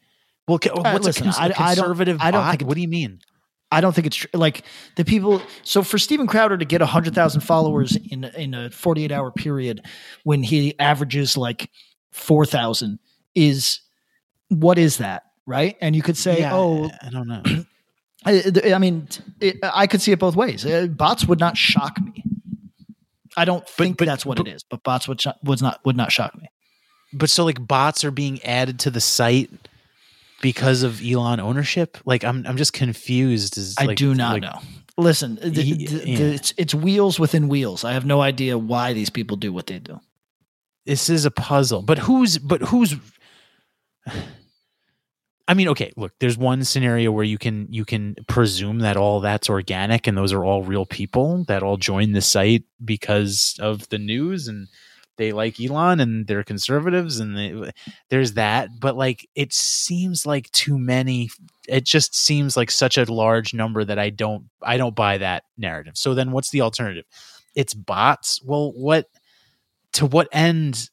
Well, 0.48 0.60
right, 0.64 0.94
what's 0.94 1.06
listen, 1.06 1.28
a, 1.28 1.32
cons- 1.34 1.38
a 1.38 1.42
I- 1.42 1.46
I 1.46 1.48
don't- 1.48 1.58
conservative 1.86 2.18
I 2.22 2.32
don't 2.32 2.42
bot? 2.44 2.62
what 2.64 2.76
do 2.76 2.82
you 2.82 2.88
mean? 2.88 3.20
I 3.72 3.80
don't 3.82 3.94
think 3.94 4.08
it's 4.08 4.18
tr- 4.18 4.28
like 4.34 4.64
the 4.98 5.06
people. 5.06 5.42
So 5.64 5.82
for 5.84 5.98
Steven 5.98 6.28
Crowder 6.28 6.58
to 6.58 6.66
get 6.66 6.82
hundred 6.82 7.16
thousand 7.16 7.42
followers 7.42 7.96
in 8.10 8.26
in 8.26 8.54
a 8.54 8.70
forty 8.70 9.04
eight 9.06 9.12
hour 9.12 9.32
period, 9.32 9.86
when 10.24 10.44
he 10.44 10.78
averages 10.80 11.38
like 11.38 11.70
four 12.12 12.46
thousand, 12.46 13.00
is 13.36 13.80
what 14.50 14.78
is 14.78 14.98
that, 14.98 15.24
right? 15.46 15.78
And 15.82 15.96
you 15.96 16.02
could 16.02 16.18
say, 16.18 16.40
Yeah, 16.42 16.54
oh, 16.56 16.90
I 17.02 17.10
don't 17.10 17.28
know. 17.28 17.42
I, 18.26 18.52
I 18.74 18.78
mean, 18.78 19.08
it, 19.40 19.58
I 19.64 19.88
could 19.88 20.02
see 20.02 20.12
it 20.12 20.20
both 20.20 20.36
ways. 20.36 20.64
Uh, 20.66 20.86
bots 20.88 21.26
would 21.26 21.40
not 21.40 21.58
shock 21.58 22.00
me. 22.02 22.24
I 23.38 23.46
don't 23.46 23.68
think 23.68 23.98
but- 23.98 24.06
that's 24.06 24.26
what 24.26 24.38
but- 24.38 24.48
it 24.48 24.52
is, 24.56 24.64
but 24.64 24.84
bots 24.84 25.08
would, 25.08 25.22
sho- 25.22 25.34
would 25.44 25.62
not 25.62 25.80
would 25.86 25.96
not 25.98 26.12
shock 26.12 26.36
me. 26.40 26.50
but 27.14 27.30
so 27.30 27.46
like 27.46 27.66
bots 27.66 28.04
are 28.04 28.12
being 28.12 28.44
added 28.44 28.80
to 28.82 28.92
the 28.92 29.00
site 29.02 29.50
because 30.42 30.84
of 30.84 31.02
Elon 31.04 31.40
ownership. 31.40 31.98
Like 32.06 32.24
I'm 32.24 32.46
I'm 32.48 32.58
just 32.58 32.74
confused. 32.74 33.58
As, 33.58 33.76
I 33.78 33.86
like- 33.86 33.98
do 33.98 34.14
not 34.16 34.34
like- 34.34 34.42
know. 34.44 34.60
Listen, 34.98 35.36
the, 35.36 35.50
the- 35.50 35.86
the- 35.86 36.34
it's 36.36 36.54
it's 36.58 36.76
wheels 36.76 37.20
within 37.20 37.48
wheels. 37.48 37.84
I 37.84 37.94
have 37.94 38.06
no 38.06 38.22
idea 38.22 38.58
why 38.58 38.94
these 38.94 39.10
people 39.10 39.38
do 39.38 39.54
what 39.54 39.68
they 39.68 39.80
do. 39.80 40.00
This 40.86 41.10
is 41.10 41.26
a 41.26 41.32
puzzle. 41.32 41.82
But 41.82 41.98
who's 42.00 42.38
but 42.38 42.62
who's 42.62 42.96
I 45.48 45.54
mean, 45.54 45.68
okay, 45.70 45.92
look, 45.98 46.14
there's 46.20 46.38
one 46.38 46.64
scenario 46.64 47.12
where 47.12 47.24
you 47.24 47.38
can 47.38 47.68
you 47.72 47.84
can 47.84 48.16
presume 48.28 48.80
that 48.80 48.96
all 48.98 49.20
that's 49.20 49.50
organic 49.50 50.08
and 50.08 50.18
those 50.18 50.34
are 50.34 50.46
all 50.46 50.64
real 50.64 50.86
people 50.86 51.44
that 51.48 51.62
all 51.64 51.78
join 51.78 52.12
the 52.14 52.22
site 52.22 52.64
because 52.84 53.58
of 53.60 53.88
the 53.90 53.98
news 53.98 54.48
and 54.48 54.68
they 55.18 55.32
like 55.32 55.60
Elon 55.60 56.00
and 56.00 56.26
they're 56.28 56.44
conservatives 56.44 57.20
and 57.20 57.38
they, 57.38 57.72
there's 58.10 58.34
that 58.34 58.70
but 58.80 58.96
like 58.96 59.28
it 59.36 59.54
seems 59.54 60.26
like 60.26 60.50
too 60.52 60.78
many 60.78 61.30
it 61.68 61.86
just 61.86 62.16
seems 62.16 62.58
like 62.58 62.72
such 62.72 62.98
a 62.98 63.12
large 63.12 63.54
number 63.54 63.84
that 63.84 64.00
I 64.00 64.10
don't 64.10 64.46
I 64.62 64.78
don't 64.78 64.96
buy 64.96 65.18
that 65.20 65.44
narrative. 65.58 65.94
So 65.96 66.14
then 66.14 66.32
what's 66.32 66.52
the 66.52 66.62
alternative? 66.62 67.06
It's 67.56 67.74
bots. 67.74 68.42
Well, 68.44 68.72
what 68.74 69.08
to 69.94 70.06
what 70.06 70.28
end? 70.32 70.90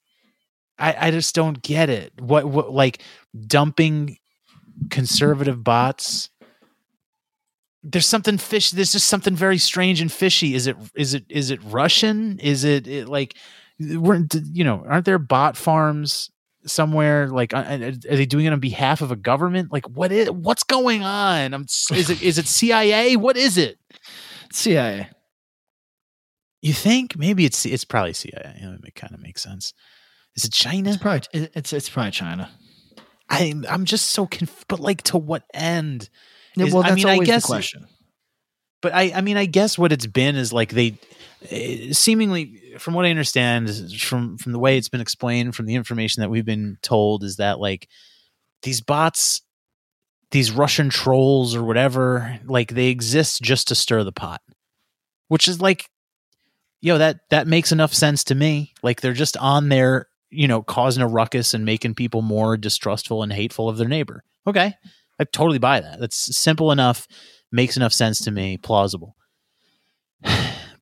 I 0.79 1.09
I 1.09 1.11
just 1.11 1.35
don't 1.35 1.61
get 1.63 1.91
it. 1.91 2.13
What 2.21 2.47
what 2.47 2.73
like 2.73 3.03
dumping 3.47 4.19
conservative 4.91 5.65
bots 5.65 6.31
there's 7.83 8.07
something 8.07 8.39
fish 8.39 8.71
there's 8.73 8.93
just 8.93 9.07
something 9.07 9.35
very 9.35 9.59
strange 9.59 10.01
and 10.01 10.13
fishy 10.13 10.55
is 10.55 10.67
it 10.67 10.77
is 10.95 11.15
it 11.15 11.25
is 11.29 11.51
it 11.51 11.61
russian 11.65 12.39
is 12.39 12.63
it, 12.63 12.87
it 12.87 13.09
like 13.09 13.35
we're 13.81 14.25
you 14.53 14.65
know 14.65 14.85
aren't 14.89 15.05
there 15.05 15.19
bot 15.19 15.57
farms 15.57 16.31
somewhere? 16.67 17.29
Like 17.29 17.55
uh, 17.55 17.59
are 17.59 17.91
they 18.17 18.27
doing 18.27 18.47
it 18.47 18.53
on 18.53 18.61
behalf 18.61 19.01
of 19.01 19.11
a 19.11 19.17
government? 19.17 19.73
Like 19.73 19.89
what 19.89 20.13
is 20.13 20.31
what's 20.31 20.65
going 20.65 21.03
on? 21.03 21.55
I'm 21.55 21.67
is 21.93 22.11
it 22.11 22.23
is 22.23 22.39
it 22.39 22.47
cia 22.47 23.17
what 23.17 23.37
is 23.37 23.57
it? 23.57 23.79
CIA. 24.53 25.09
you 26.63 26.73
think? 26.73 27.17
Maybe 27.17 27.45
it's 27.45 27.65
it's 27.67 27.85
probably 27.85 28.13
cia 28.13 28.33
it 28.85 28.95
kind 28.95 29.15
of 29.15 29.21
makes 29.21 29.43
sense. 29.43 29.73
Is 30.37 30.45
it 30.45 30.53
china? 30.53 30.91
It's 30.91 30.99
probably 31.03 31.23
it's 31.55 31.73
it's 31.73 31.89
probably 31.89 32.13
China. 32.13 32.51
i 33.31 33.53
i'm 33.69 33.85
just 33.85 34.07
so 34.09 34.27
conf- 34.27 34.65
but 34.69 34.81
like 34.81 35.03
to 35.05 35.19
what 35.19 35.45
end? 35.55 36.09
Yeah, 36.57 36.67
Is- 36.67 36.75
well, 36.75 36.83
I 36.85 36.89
that's 36.91 36.97
mean, 36.97 37.07
I 37.07 37.13
always 37.15 37.27
guess- 37.27 37.43
the 37.43 37.47
question. 37.49 37.87
But 38.81 38.95
I, 38.95 39.13
I 39.15 39.21
mean, 39.21 39.37
I 39.37 39.47
guess 39.47 39.77
what 39.77 39.93
it's 39.93 40.07
been 40.07 40.37
is 40.37 40.53
like 40.53 40.71
they, 40.71 40.99
eh, 41.51 41.93
seemingly, 41.93 42.61
from 42.79 42.95
what 42.95 43.05
I 43.05 43.11
understand, 43.11 43.71
from 44.01 44.39
from 44.39 44.53
the 44.53 44.59
way 44.59 44.77
it's 44.77 44.89
been 44.89 45.01
explained, 45.01 45.57
from 45.57 45.67
the 45.67 45.75
information 45.75 46.21
that 46.21 46.31
we've 46.31 46.45
been 46.45 46.79
told, 46.83 47.25
is 47.25 47.37
that 47.37 47.59
like 47.59 47.89
these 48.63 48.81
bots, 48.81 49.43
these 50.31 50.53
Russian 50.53 50.91
trolls 50.91 51.55
or 51.57 51.65
whatever, 51.65 52.39
like 52.45 52.75
they 52.75 52.89
exist 52.89 53.43
just 53.43 53.69
to 53.69 53.75
stir 53.75 54.05
the 54.05 54.13
pot, 54.13 54.43
which 55.27 55.49
is 55.49 55.61
like, 55.61 55.91
yo, 56.81 56.99
that 56.99 57.21
that 57.31 57.49
makes 57.49 57.73
enough 57.73 57.93
sense 57.93 58.23
to 58.25 58.35
me. 58.35 58.75
Like 58.83 59.01
they're 59.01 59.13
just 59.13 59.37
on 59.39 59.71
there, 59.71 60.07
you 60.31 60.47
know, 60.47 60.63
causing 60.63 61.03
a 61.03 61.09
ruckus 61.09 61.53
and 61.53 61.65
making 61.65 61.95
people 61.95 62.23
more 62.23 62.57
distrustful 62.57 63.25
and 63.25 63.33
hateful 63.33 63.69
of 63.69 63.77
their 63.77 63.89
neighbor. 63.89 64.23
Okay, 64.47 64.75
I 65.19 65.25
totally 65.25 65.59
buy 65.59 65.81
that. 65.81 65.99
That's 65.99 66.37
simple 66.37 66.71
enough 66.71 67.09
makes 67.53 67.77
enough 67.77 67.93
sense 67.93 68.19
to 68.21 68.31
me, 68.31 68.57
plausible. 68.57 69.17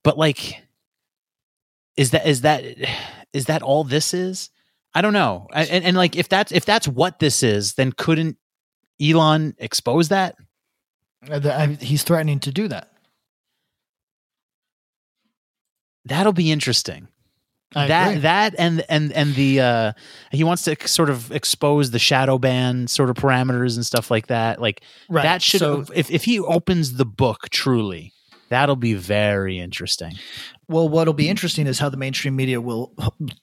But 0.03 0.17
like, 0.17 0.63
is 1.97 2.11
that 2.11 2.25
is 2.25 2.41
that 2.41 2.63
is 3.33 3.45
that 3.47 3.61
all 3.61 3.83
this 3.83 4.13
is? 4.13 4.49
I 4.93 5.01
don't 5.01 5.11
know. 5.13 5.47
I- 5.51 5.65
And, 5.65 5.83
and 5.83 5.97
like, 5.97 6.15
if 6.15 6.29
that's 6.29 6.51
if 6.53 6.63
that's 6.63 6.87
what 6.87 7.19
this 7.19 7.43
is, 7.43 7.73
then 7.73 7.91
couldn't 7.91 8.37
Elon 9.01 9.53
expose 9.57 10.07
that? 10.09 10.35
Uh, 11.29 11.67
He's 11.81 12.03
threatening 12.03 12.39
to 12.41 12.51
do 12.53 12.69
that. 12.69 12.89
That'll 16.05 16.31
be 16.33 16.51
interesting. 16.51 17.09
I 17.75 17.87
that 17.87 18.07
agree. 18.09 18.21
that 18.21 18.55
and 18.57 18.85
and 18.87 19.11
and 19.11 19.35
the 19.35 19.59
uh 19.59 19.93
he 20.31 20.43
wants 20.43 20.63
to 20.63 20.75
sort 20.87 21.09
of 21.09 21.31
expose 21.31 21.91
the 21.91 21.99
shadow 21.99 22.37
ban 22.37 22.87
sort 22.87 23.09
of 23.09 23.17
parameters 23.17 23.75
and 23.75 23.85
stuff 23.85 24.09
like 24.09 24.27
that. 24.27 24.61
Like 24.61 24.81
right. 25.09 25.23
that 25.23 25.41
should 25.41 25.59
So, 25.59 25.85
if 25.93 26.09
if 26.09 26.23
he 26.23 26.39
opens 26.39 26.93
the 26.93 27.05
book 27.05 27.49
truly, 27.49 28.13
that'll 28.49 28.77
be 28.77 28.93
very 28.93 29.59
interesting. 29.59 30.13
well, 30.69 30.87
what'll 30.87 31.13
be 31.13 31.27
interesting 31.27 31.67
is 31.67 31.77
how 31.77 31.89
the 31.89 31.97
mainstream 31.97 32.35
media 32.37 32.61
will 32.61 32.93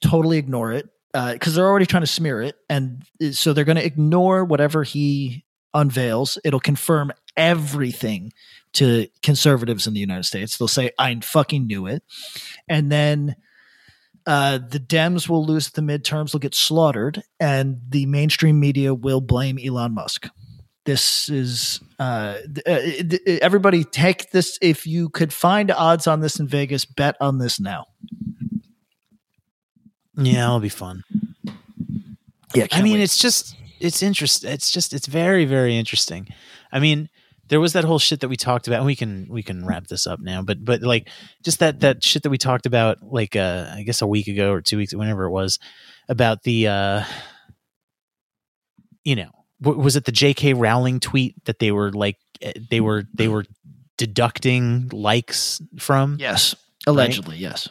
totally 0.01 0.37
ignore 0.37 0.71
it 0.71 0.89
because 1.13 1.53
they're 1.55 1.67
already 1.67 1.85
trying 1.85 2.03
to 2.03 2.07
smear 2.07 2.41
it, 2.41 2.55
and 2.67 3.03
uh, 3.23 3.31
so 3.31 3.53
they're 3.53 3.63
going 3.63 3.77
to 3.77 3.85
ignore 3.85 4.43
whatever 4.43 4.83
he 4.83 5.45
unveils. 5.73 6.39
It'll 6.43 6.59
confirm 6.59 7.11
everything 7.37 8.33
to 8.73 9.07
conservatives 9.21 9.87
in 9.87 9.93
the 9.93 9.99
United 9.99 10.23
States. 10.23 10.57
They'll 10.57 10.67
say, 10.67 10.91
"I 10.97 11.15
fucking 11.21 11.67
knew 11.67 11.85
it," 11.85 12.01
and 12.67 12.91
then. 12.91 13.35
Uh, 14.27 14.57
the 14.57 14.79
Dems 14.79 15.29
will 15.29 15.45
lose 15.45 15.69
the 15.69 15.81
midterms, 15.81 16.33
will 16.33 16.39
get 16.39 16.55
slaughtered, 16.55 17.23
and 17.39 17.79
the 17.89 18.05
mainstream 18.07 18.59
media 18.59 18.93
will 18.93 19.21
blame 19.21 19.59
Elon 19.63 19.93
Musk. 19.93 20.27
This 20.85 21.29
is 21.29 21.79
uh, 21.99 22.37
uh, 22.65 22.79
th- 22.79 23.21
everybody 23.41 23.83
take 23.83 24.31
this. 24.31 24.57
If 24.61 24.85
you 24.85 25.09
could 25.09 25.33
find 25.33 25.71
odds 25.71 26.05
on 26.07 26.21
this 26.21 26.39
in 26.39 26.47
Vegas, 26.47 26.85
bet 26.85 27.15
on 27.19 27.39
this 27.39 27.59
now. 27.59 27.85
Yeah, 30.15 30.45
it'll 30.45 30.59
be 30.59 30.69
fun. 30.69 31.03
Yeah, 32.53 32.67
I 32.71 32.81
mean, 32.81 32.99
it's 32.99 33.17
just 33.17 33.55
it's 33.79 34.01
interesting. 34.01 34.51
It's 34.51 34.69
just 34.69 34.93
it's 34.93 35.07
very 35.07 35.45
very 35.45 35.75
interesting. 35.75 36.27
I 36.71 36.79
mean, 36.79 37.09
there 37.47 37.59
was 37.59 37.73
that 37.73 37.83
whole 37.83 37.99
shit 37.99 38.21
that 38.21 38.27
we 38.27 38.35
talked 38.35 38.67
about. 38.67 38.77
And 38.77 38.85
we 38.85 38.95
can 38.95 39.27
we 39.29 39.43
can 39.43 39.65
wrap 39.65 39.87
this 39.87 40.07
up 40.07 40.19
now, 40.19 40.41
but 40.41 40.63
but 40.63 40.81
like 40.81 41.09
just 41.43 41.59
that 41.59 41.81
that 41.81 42.03
shit 42.03 42.23
that 42.23 42.29
we 42.29 42.37
talked 42.37 42.65
about 42.65 42.97
like 43.03 43.35
uh 43.35 43.71
I 43.73 43.83
guess 43.83 44.01
a 44.01 44.07
week 44.07 44.27
ago 44.27 44.51
or 44.51 44.61
two 44.61 44.77
weeks 44.77 44.93
whenever 44.93 45.25
it 45.25 45.31
was 45.31 45.59
about 46.09 46.43
the 46.43 46.67
uh 46.67 47.03
you 49.03 49.15
know 49.15 49.29
was 49.61 49.95
it 49.95 50.05
the 50.05 50.11
J.K. 50.11 50.53
Rowling 50.53 50.99
tweet 50.99 51.43
that 51.45 51.59
they 51.59 51.71
were 51.71 51.91
like 51.91 52.17
eh, 52.41 52.53
they 52.69 52.81
were 52.81 53.03
they 53.13 53.27
were 53.27 53.45
deducting 53.97 54.89
likes 54.91 55.61
from? 55.79 56.17
Yes, 56.19 56.55
allegedly, 56.85 57.35
right? 57.35 57.41
yes. 57.41 57.69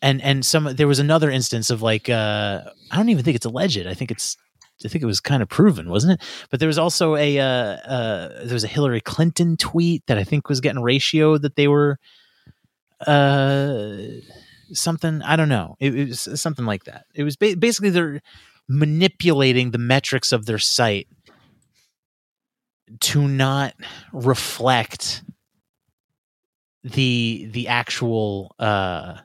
And 0.00 0.22
and 0.22 0.46
some 0.46 0.64
there 0.76 0.88
was 0.88 1.00
another 1.00 1.30
instance 1.30 1.70
of 1.70 1.82
like 1.82 2.08
uh 2.08 2.62
I 2.90 2.96
don't 2.96 3.08
even 3.08 3.24
think 3.24 3.36
it's 3.36 3.46
alleged. 3.46 3.86
I 3.86 3.94
think 3.94 4.10
it's 4.10 4.36
I 4.84 4.88
think 4.88 5.02
it 5.02 5.06
was 5.06 5.20
kind 5.20 5.42
of 5.42 5.48
proven, 5.48 5.90
wasn't 5.90 6.20
it? 6.20 6.26
But 6.50 6.60
there 6.60 6.68
was 6.68 6.78
also 6.78 7.16
a 7.16 7.38
uh, 7.38 7.44
uh, 7.44 8.44
there 8.44 8.54
was 8.54 8.64
a 8.64 8.68
Hillary 8.68 9.00
Clinton 9.00 9.56
tweet 9.56 10.06
that 10.06 10.18
I 10.18 10.24
think 10.24 10.48
was 10.48 10.60
getting 10.60 10.82
ratio 10.82 11.38
that 11.38 11.56
they 11.56 11.68
were 11.68 11.98
uh 13.06 13.96
something 14.72 15.22
I 15.22 15.36
don't 15.36 15.48
know. 15.48 15.76
It, 15.80 15.94
it 15.94 16.08
was 16.08 16.40
something 16.40 16.64
like 16.64 16.84
that. 16.84 17.06
It 17.14 17.24
was 17.24 17.36
ba- 17.36 17.56
basically 17.58 17.90
they're 17.90 18.20
manipulating 18.68 19.70
the 19.70 19.78
metrics 19.78 20.32
of 20.32 20.46
their 20.46 20.58
site 20.58 21.08
to 23.00 23.28
not 23.28 23.74
reflect 24.12 25.22
the 26.84 27.48
the 27.52 27.68
actual 27.68 28.54
uh 28.58 29.18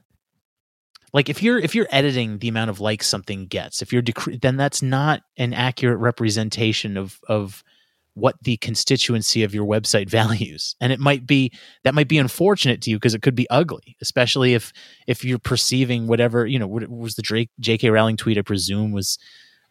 like 1.14 1.30
if 1.30 1.44
you're 1.44 1.60
if 1.60 1.76
you're 1.76 1.88
editing 1.92 2.40
the 2.40 2.48
amount 2.48 2.70
of 2.70 2.80
likes 2.80 3.08
something 3.08 3.46
gets 3.46 3.82
if 3.82 3.94
you're 3.94 4.02
dec- 4.02 4.42
then 4.42 4.58
that's 4.58 4.82
not 4.82 5.22
an 5.38 5.54
accurate 5.54 6.00
representation 6.00 6.98
of 6.98 7.20
of 7.28 7.64
what 8.16 8.36
the 8.44 8.58
constituency 8.58 9.44
of 9.44 9.54
your 9.54 9.66
website 9.66 10.10
values. 10.10 10.76
And 10.80 10.92
it 10.92 11.00
might 11.00 11.26
be 11.26 11.52
that 11.84 11.94
might 11.94 12.08
be 12.08 12.18
unfortunate 12.18 12.82
to 12.82 12.92
you 12.92 12.98
because 12.98 13.14
it 13.14 13.22
could 13.22 13.36
be 13.36 13.50
ugly 13.50 13.96
especially 14.02 14.54
if 14.54 14.72
if 15.08 15.24
you're 15.24 15.40
perceiving 15.40 16.08
whatever 16.08 16.46
you 16.46 16.60
know 16.60 16.68
what 16.68 16.88
was 16.90 17.16
the 17.16 17.22
Drake 17.22 17.50
jk 17.62 17.92
rowling 17.92 18.18
tweet 18.18 18.38
i 18.38 18.42
presume 18.42 18.92
was 18.92 19.18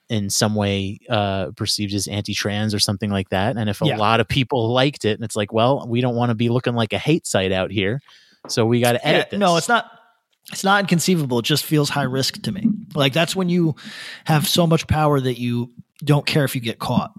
in 0.09 0.29
some 0.29 0.55
way 0.55 0.99
uh 1.09 1.51
perceived 1.57 1.95
as 1.95 2.07
anti-trans 2.09 2.75
or 2.75 2.79
something 2.79 3.11
like 3.11 3.29
that. 3.31 3.57
And 3.57 3.71
if 3.71 3.81
a 3.83 3.87
yeah. 3.87 3.97
lot 3.97 4.21
of 4.21 4.29
people 4.29 4.73
liked 4.73 5.05
it 5.05 5.13
and 5.13 5.25
it's 5.25 5.37
like 5.37 5.53
well 5.53 5.87
we 5.89 6.01
don't 6.01 6.17
want 6.17 6.31
to 6.31 6.35
be 6.35 6.49
looking 6.49 6.75
like 6.75 6.93
a 6.93 6.99
hate 6.99 7.27
site 7.27 7.53
out 7.53 7.71
here 7.71 8.01
so 8.49 8.67
we 8.67 8.81
got 8.81 8.93
to 8.93 9.07
edit 9.07 9.29
yeah, 9.33 9.39
no 9.39 9.57
it's 9.57 9.69
not 9.69 10.02
it's 10.51 10.65
not 10.65 10.81
inconceivable 10.81 11.39
it 11.39 11.45
just 11.45 11.65
feels 11.65 11.89
high 11.89 12.03
risk 12.03 12.43
to 12.43 12.53
me 12.53 12.69
like 12.95 13.13
that's 13.13 13.37
when 13.37 13.49
you 13.49 13.75
have 14.25 14.49
so 14.49 14.67
much 14.67 14.87
power 14.87 15.21
that 15.21 15.39
you 15.39 15.71
don't 16.05 16.27
care 16.27 16.45
if 16.45 16.55
you 16.55 16.61
get 16.61 16.79
caught 16.79 17.13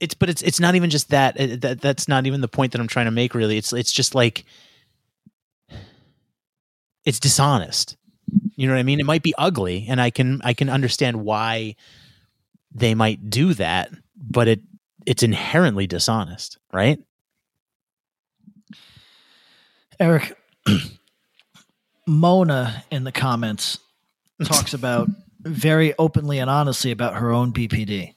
it's 0.00 0.14
but 0.14 0.30
it's 0.30 0.42
it's 0.42 0.58
not 0.58 0.74
even 0.74 0.90
just 0.90 1.10
that. 1.10 1.36
that 1.36 1.80
that's 1.80 2.08
not 2.08 2.26
even 2.26 2.40
the 2.40 2.48
point 2.48 2.72
that 2.72 2.80
I'm 2.80 2.88
trying 2.88 3.04
to 3.04 3.10
make. 3.10 3.34
Really, 3.34 3.58
it's 3.58 3.72
it's 3.72 3.92
just 3.92 4.14
like 4.14 4.44
it's 7.04 7.20
dishonest. 7.20 7.96
You 8.56 8.66
know 8.66 8.74
what 8.74 8.80
I 8.80 8.84
mean? 8.84 9.00
It 9.00 9.06
might 9.06 9.22
be 9.22 9.34
ugly, 9.36 9.86
and 9.88 10.00
I 10.00 10.10
can 10.10 10.40
I 10.42 10.54
can 10.54 10.70
understand 10.70 11.22
why 11.22 11.76
they 12.72 12.94
might 12.94 13.28
do 13.28 13.54
that, 13.54 13.90
but 14.16 14.48
it 14.48 14.60
it's 15.06 15.22
inherently 15.22 15.86
dishonest, 15.86 16.58
right? 16.72 16.98
Eric, 19.98 20.34
Mona 22.10 22.84
in 22.90 23.04
the 23.04 23.12
comments 23.12 23.78
talks 24.44 24.74
about 24.74 25.08
very 25.40 25.94
openly 25.98 26.38
and 26.38 26.50
honestly 26.50 26.90
about 26.90 27.14
her 27.14 27.30
own 27.30 27.52
BPD 27.52 28.14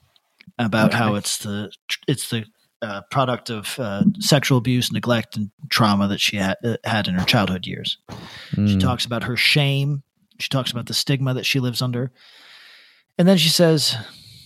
about 0.58 0.90
okay. 0.90 0.98
how 0.98 1.14
it's 1.14 1.38
the 1.38 1.70
it's 2.08 2.30
the 2.30 2.44
uh, 2.82 3.02
product 3.10 3.50
of 3.50 3.78
uh, 3.78 4.02
sexual 4.18 4.58
abuse, 4.58 4.92
neglect, 4.92 5.36
and 5.36 5.50
trauma 5.70 6.08
that 6.08 6.20
she 6.20 6.36
had, 6.36 6.56
uh, 6.64 6.76
had 6.84 7.08
in 7.08 7.14
her 7.14 7.24
childhood 7.24 7.66
years. 7.66 7.96
Mm. 8.52 8.68
She 8.68 8.74
hmm. 8.74 8.80
talks 8.80 9.06
about 9.06 9.24
her 9.24 9.38
shame. 9.38 10.02
She 10.38 10.50
talks 10.50 10.70
about 10.70 10.86
the 10.86 10.92
stigma 10.92 11.32
that 11.34 11.46
she 11.46 11.60
lives 11.60 11.80
under, 11.80 12.12
and 13.16 13.26
then 13.26 13.38
she 13.38 13.48
says, 13.48 13.96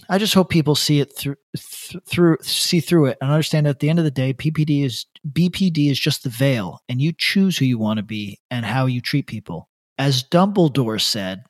"I 0.08 0.18
just 0.18 0.34
hope 0.34 0.50
people 0.50 0.74
see 0.74 1.00
it 1.00 1.16
through, 1.16 1.36
th- 1.56 2.02
through, 2.06 2.38
see 2.42 2.80
through 2.80 3.06
it, 3.06 3.18
and 3.20 3.30
understand 3.30 3.66
that 3.66 3.70
at 3.70 3.78
the 3.80 3.90
end 3.90 3.98
of 3.98 4.04
the 4.04 4.10
day, 4.10 4.32
PPD 4.32 4.84
is 4.84 5.06
BPD 5.30 5.90
is 5.90 5.98
just 5.98 6.22
the 6.24 6.30
veil, 6.30 6.80
and 6.88 7.00
you 7.00 7.12
choose 7.16 7.58
who 7.58 7.64
you 7.64 7.78
want 7.78 7.98
to 7.98 8.02
be 8.02 8.40
and 8.50 8.64
how 8.64 8.86
you 8.86 9.00
treat 9.00 9.26
people." 9.26 9.68
As 9.98 10.22
Dumbledore 10.22 11.00
said, 11.00 11.42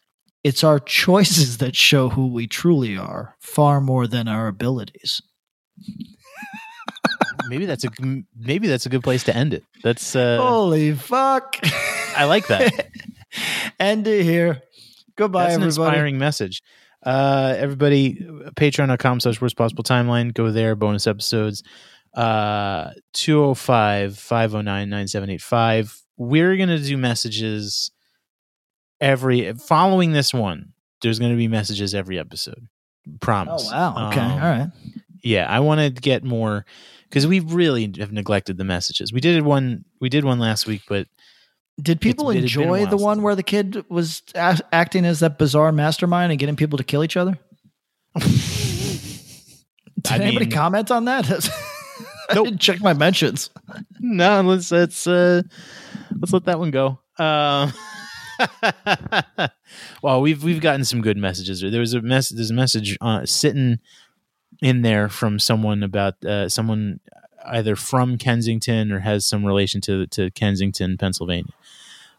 it's 0.44 0.64
our 0.64 0.78
choices 0.78 1.58
that 1.58 1.76
show 1.76 2.08
who 2.08 2.28
we 2.28 2.46
truly 2.46 2.96
are, 2.96 3.36
far 3.40 3.80
more 3.80 4.06
than 4.06 4.28
our 4.28 4.48
abilities. 4.48 5.20
maybe 7.48 7.66
that's 7.66 7.84
a 7.84 7.90
maybe 8.36 8.68
that's 8.68 8.86
a 8.86 8.88
good 8.88 9.02
place 9.02 9.24
to 9.24 9.36
end 9.36 9.54
it. 9.54 9.64
That's 9.82 10.14
uh, 10.16 10.38
holy 10.40 10.94
fuck. 10.94 11.56
I 12.16 12.24
like 12.24 12.46
that. 12.48 12.88
end 13.80 14.06
it 14.06 14.24
here. 14.24 14.62
Goodbye, 15.16 15.44
that's 15.44 15.54
everybody. 15.54 15.64
An 15.64 15.88
inspiring 15.88 16.18
message. 16.18 16.62
Uh, 17.02 17.54
everybody, 17.56 18.14
patreon.com 18.56 19.20
slash 19.20 19.40
worst 19.40 19.56
possible 19.56 19.84
timeline. 19.84 20.34
Go 20.34 20.50
there. 20.50 20.74
Bonus 20.74 21.06
episodes. 21.06 21.62
Uh, 22.14 22.90
205 23.12 24.18
509 24.18 24.88
9785. 24.88 26.02
We're 26.16 26.56
going 26.56 26.68
to 26.68 26.78
do 26.82 26.96
messages 26.96 27.90
every 29.00 29.52
following 29.54 30.12
this 30.12 30.34
one. 30.34 30.72
There's 31.02 31.18
going 31.18 31.30
to 31.30 31.36
be 31.36 31.48
messages 31.48 31.94
every 31.94 32.18
episode. 32.18 32.66
Promise. 33.20 33.68
Oh 33.68 33.76
wow. 33.76 34.08
Okay. 34.08 34.20
Um, 34.20 34.32
All 34.32 34.38
right. 34.38 34.70
Yeah, 35.22 35.46
I 35.48 35.60
want 35.60 35.80
to 35.80 35.90
get 35.90 36.24
more 36.24 36.64
because 37.08 37.26
we 37.26 37.40
really 37.40 37.92
have 37.98 38.12
neglected 38.12 38.56
the 38.56 38.64
messages. 38.64 39.12
We 39.12 39.20
did 39.20 39.42
one. 39.42 39.84
We 40.00 40.08
did 40.08 40.24
one 40.24 40.38
last 40.38 40.66
week, 40.66 40.82
but 40.88 41.06
did 41.80 42.00
people 42.00 42.30
enjoy 42.30 42.86
the 42.86 42.96
one 42.96 43.22
where 43.22 43.34
the 43.34 43.42
kid 43.42 43.84
was 43.88 44.22
a- 44.34 44.60
acting 44.72 45.04
as 45.04 45.20
that 45.20 45.38
bizarre 45.38 45.72
mastermind 45.72 46.32
and 46.32 46.38
getting 46.38 46.56
people 46.56 46.78
to 46.78 46.84
kill 46.84 47.04
each 47.04 47.16
other? 47.16 47.38
Did 50.02 50.12
I 50.12 50.24
anybody 50.24 50.46
mean, 50.46 50.50
comment 50.52 50.90
on 50.90 51.04
that? 51.06 51.28
I 52.30 52.34
nope. 52.34 52.46
didn't 52.46 52.60
check 52.60 52.80
my 52.80 52.92
mentions. 52.92 53.50
No, 53.98 54.40
let's 54.42 54.70
let's 54.70 55.06
uh, 55.06 55.42
let's 56.18 56.32
let 56.32 56.44
that 56.44 56.58
one 56.58 56.70
go. 56.70 56.98
Uh, 57.18 57.70
well, 60.02 60.20
we've 60.20 60.42
we've 60.44 60.60
gotten 60.60 60.84
some 60.84 61.00
good 61.00 61.16
messages. 61.16 61.60
There 61.60 61.80
was 61.80 61.94
a 61.94 62.00
mess. 62.00 62.28
There's 62.28 62.50
a 62.50 62.54
message 62.54 62.96
uh, 63.00 63.26
sitting 63.26 63.78
in 64.62 64.82
there 64.82 65.08
from 65.08 65.38
someone 65.38 65.82
about 65.82 66.22
uh, 66.24 66.48
someone 66.48 67.00
either 67.46 67.76
from 67.76 68.18
Kensington 68.18 68.92
or 68.92 69.00
has 69.00 69.26
some 69.26 69.44
relation 69.44 69.80
to 69.82 70.06
to 70.08 70.30
Kensington, 70.32 70.96
Pennsylvania. 70.98 71.52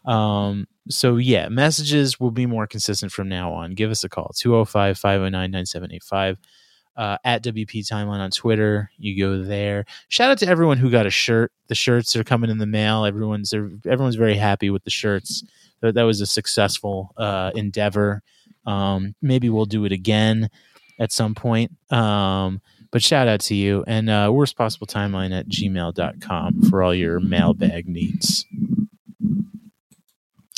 Um, 0.04 0.66
so 0.88 1.16
yeah, 1.16 1.48
messages 1.48 2.18
will 2.18 2.30
be 2.30 2.46
more 2.46 2.66
consistent 2.66 3.12
from 3.12 3.28
now 3.28 3.52
on. 3.52 3.72
Give 3.72 3.90
us 3.90 4.04
a 4.04 4.08
call 4.08 4.32
205 4.36 4.98
509 4.98 5.50
9785. 5.50 6.38
Uh, 6.96 7.16
at 7.24 7.42
WP 7.42 7.88
Timeline 7.88 8.18
on 8.18 8.30
Twitter. 8.30 8.90
You 8.98 9.18
go 9.18 9.42
there. 9.42 9.86
Shout 10.08 10.32
out 10.32 10.38
to 10.38 10.48
everyone 10.48 10.76
who 10.76 10.90
got 10.90 11.06
a 11.06 11.10
shirt. 11.10 11.50
The 11.68 11.74
shirts 11.74 12.14
are 12.14 12.24
coming 12.24 12.50
in 12.50 12.58
the 12.58 12.66
mail. 12.66 13.06
Everyone's 13.06 13.54
everyone's 13.54 14.16
very 14.16 14.34
happy 14.34 14.68
with 14.68 14.84
the 14.84 14.90
shirts 14.90 15.42
that, 15.80 15.94
that 15.94 16.02
was 16.02 16.20
a 16.20 16.26
successful 16.26 17.12
uh, 17.16 17.52
endeavor. 17.54 18.22
Um, 18.66 19.14
maybe 19.22 19.48
we'll 19.48 19.66
do 19.66 19.84
it 19.84 19.92
again 19.92 20.50
at 20.98 21.12
some 21.12 21.34
point. 21.34 21.72
Um, 21.90 22.60
but 22.90 23.02
shout 23.02 23.28
out 23.28 23.40
to 23.40 23.54
you 23.54 23.84
and 23.86 24.10
uh, 24.10 24.30
worst 24.32 24.56
possible 24.56 24.86
timeline 24.86 25.38
at 25.38 25.48
gmail.com 25.48 26.62
for 26.62 26.82
all 26.82 26.94
your 26.94 27.20
mailbag 27.20 27.88
needs. 27.88 28.46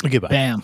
Goodbye. 0.09 0.29
Bam. 0.29 0.63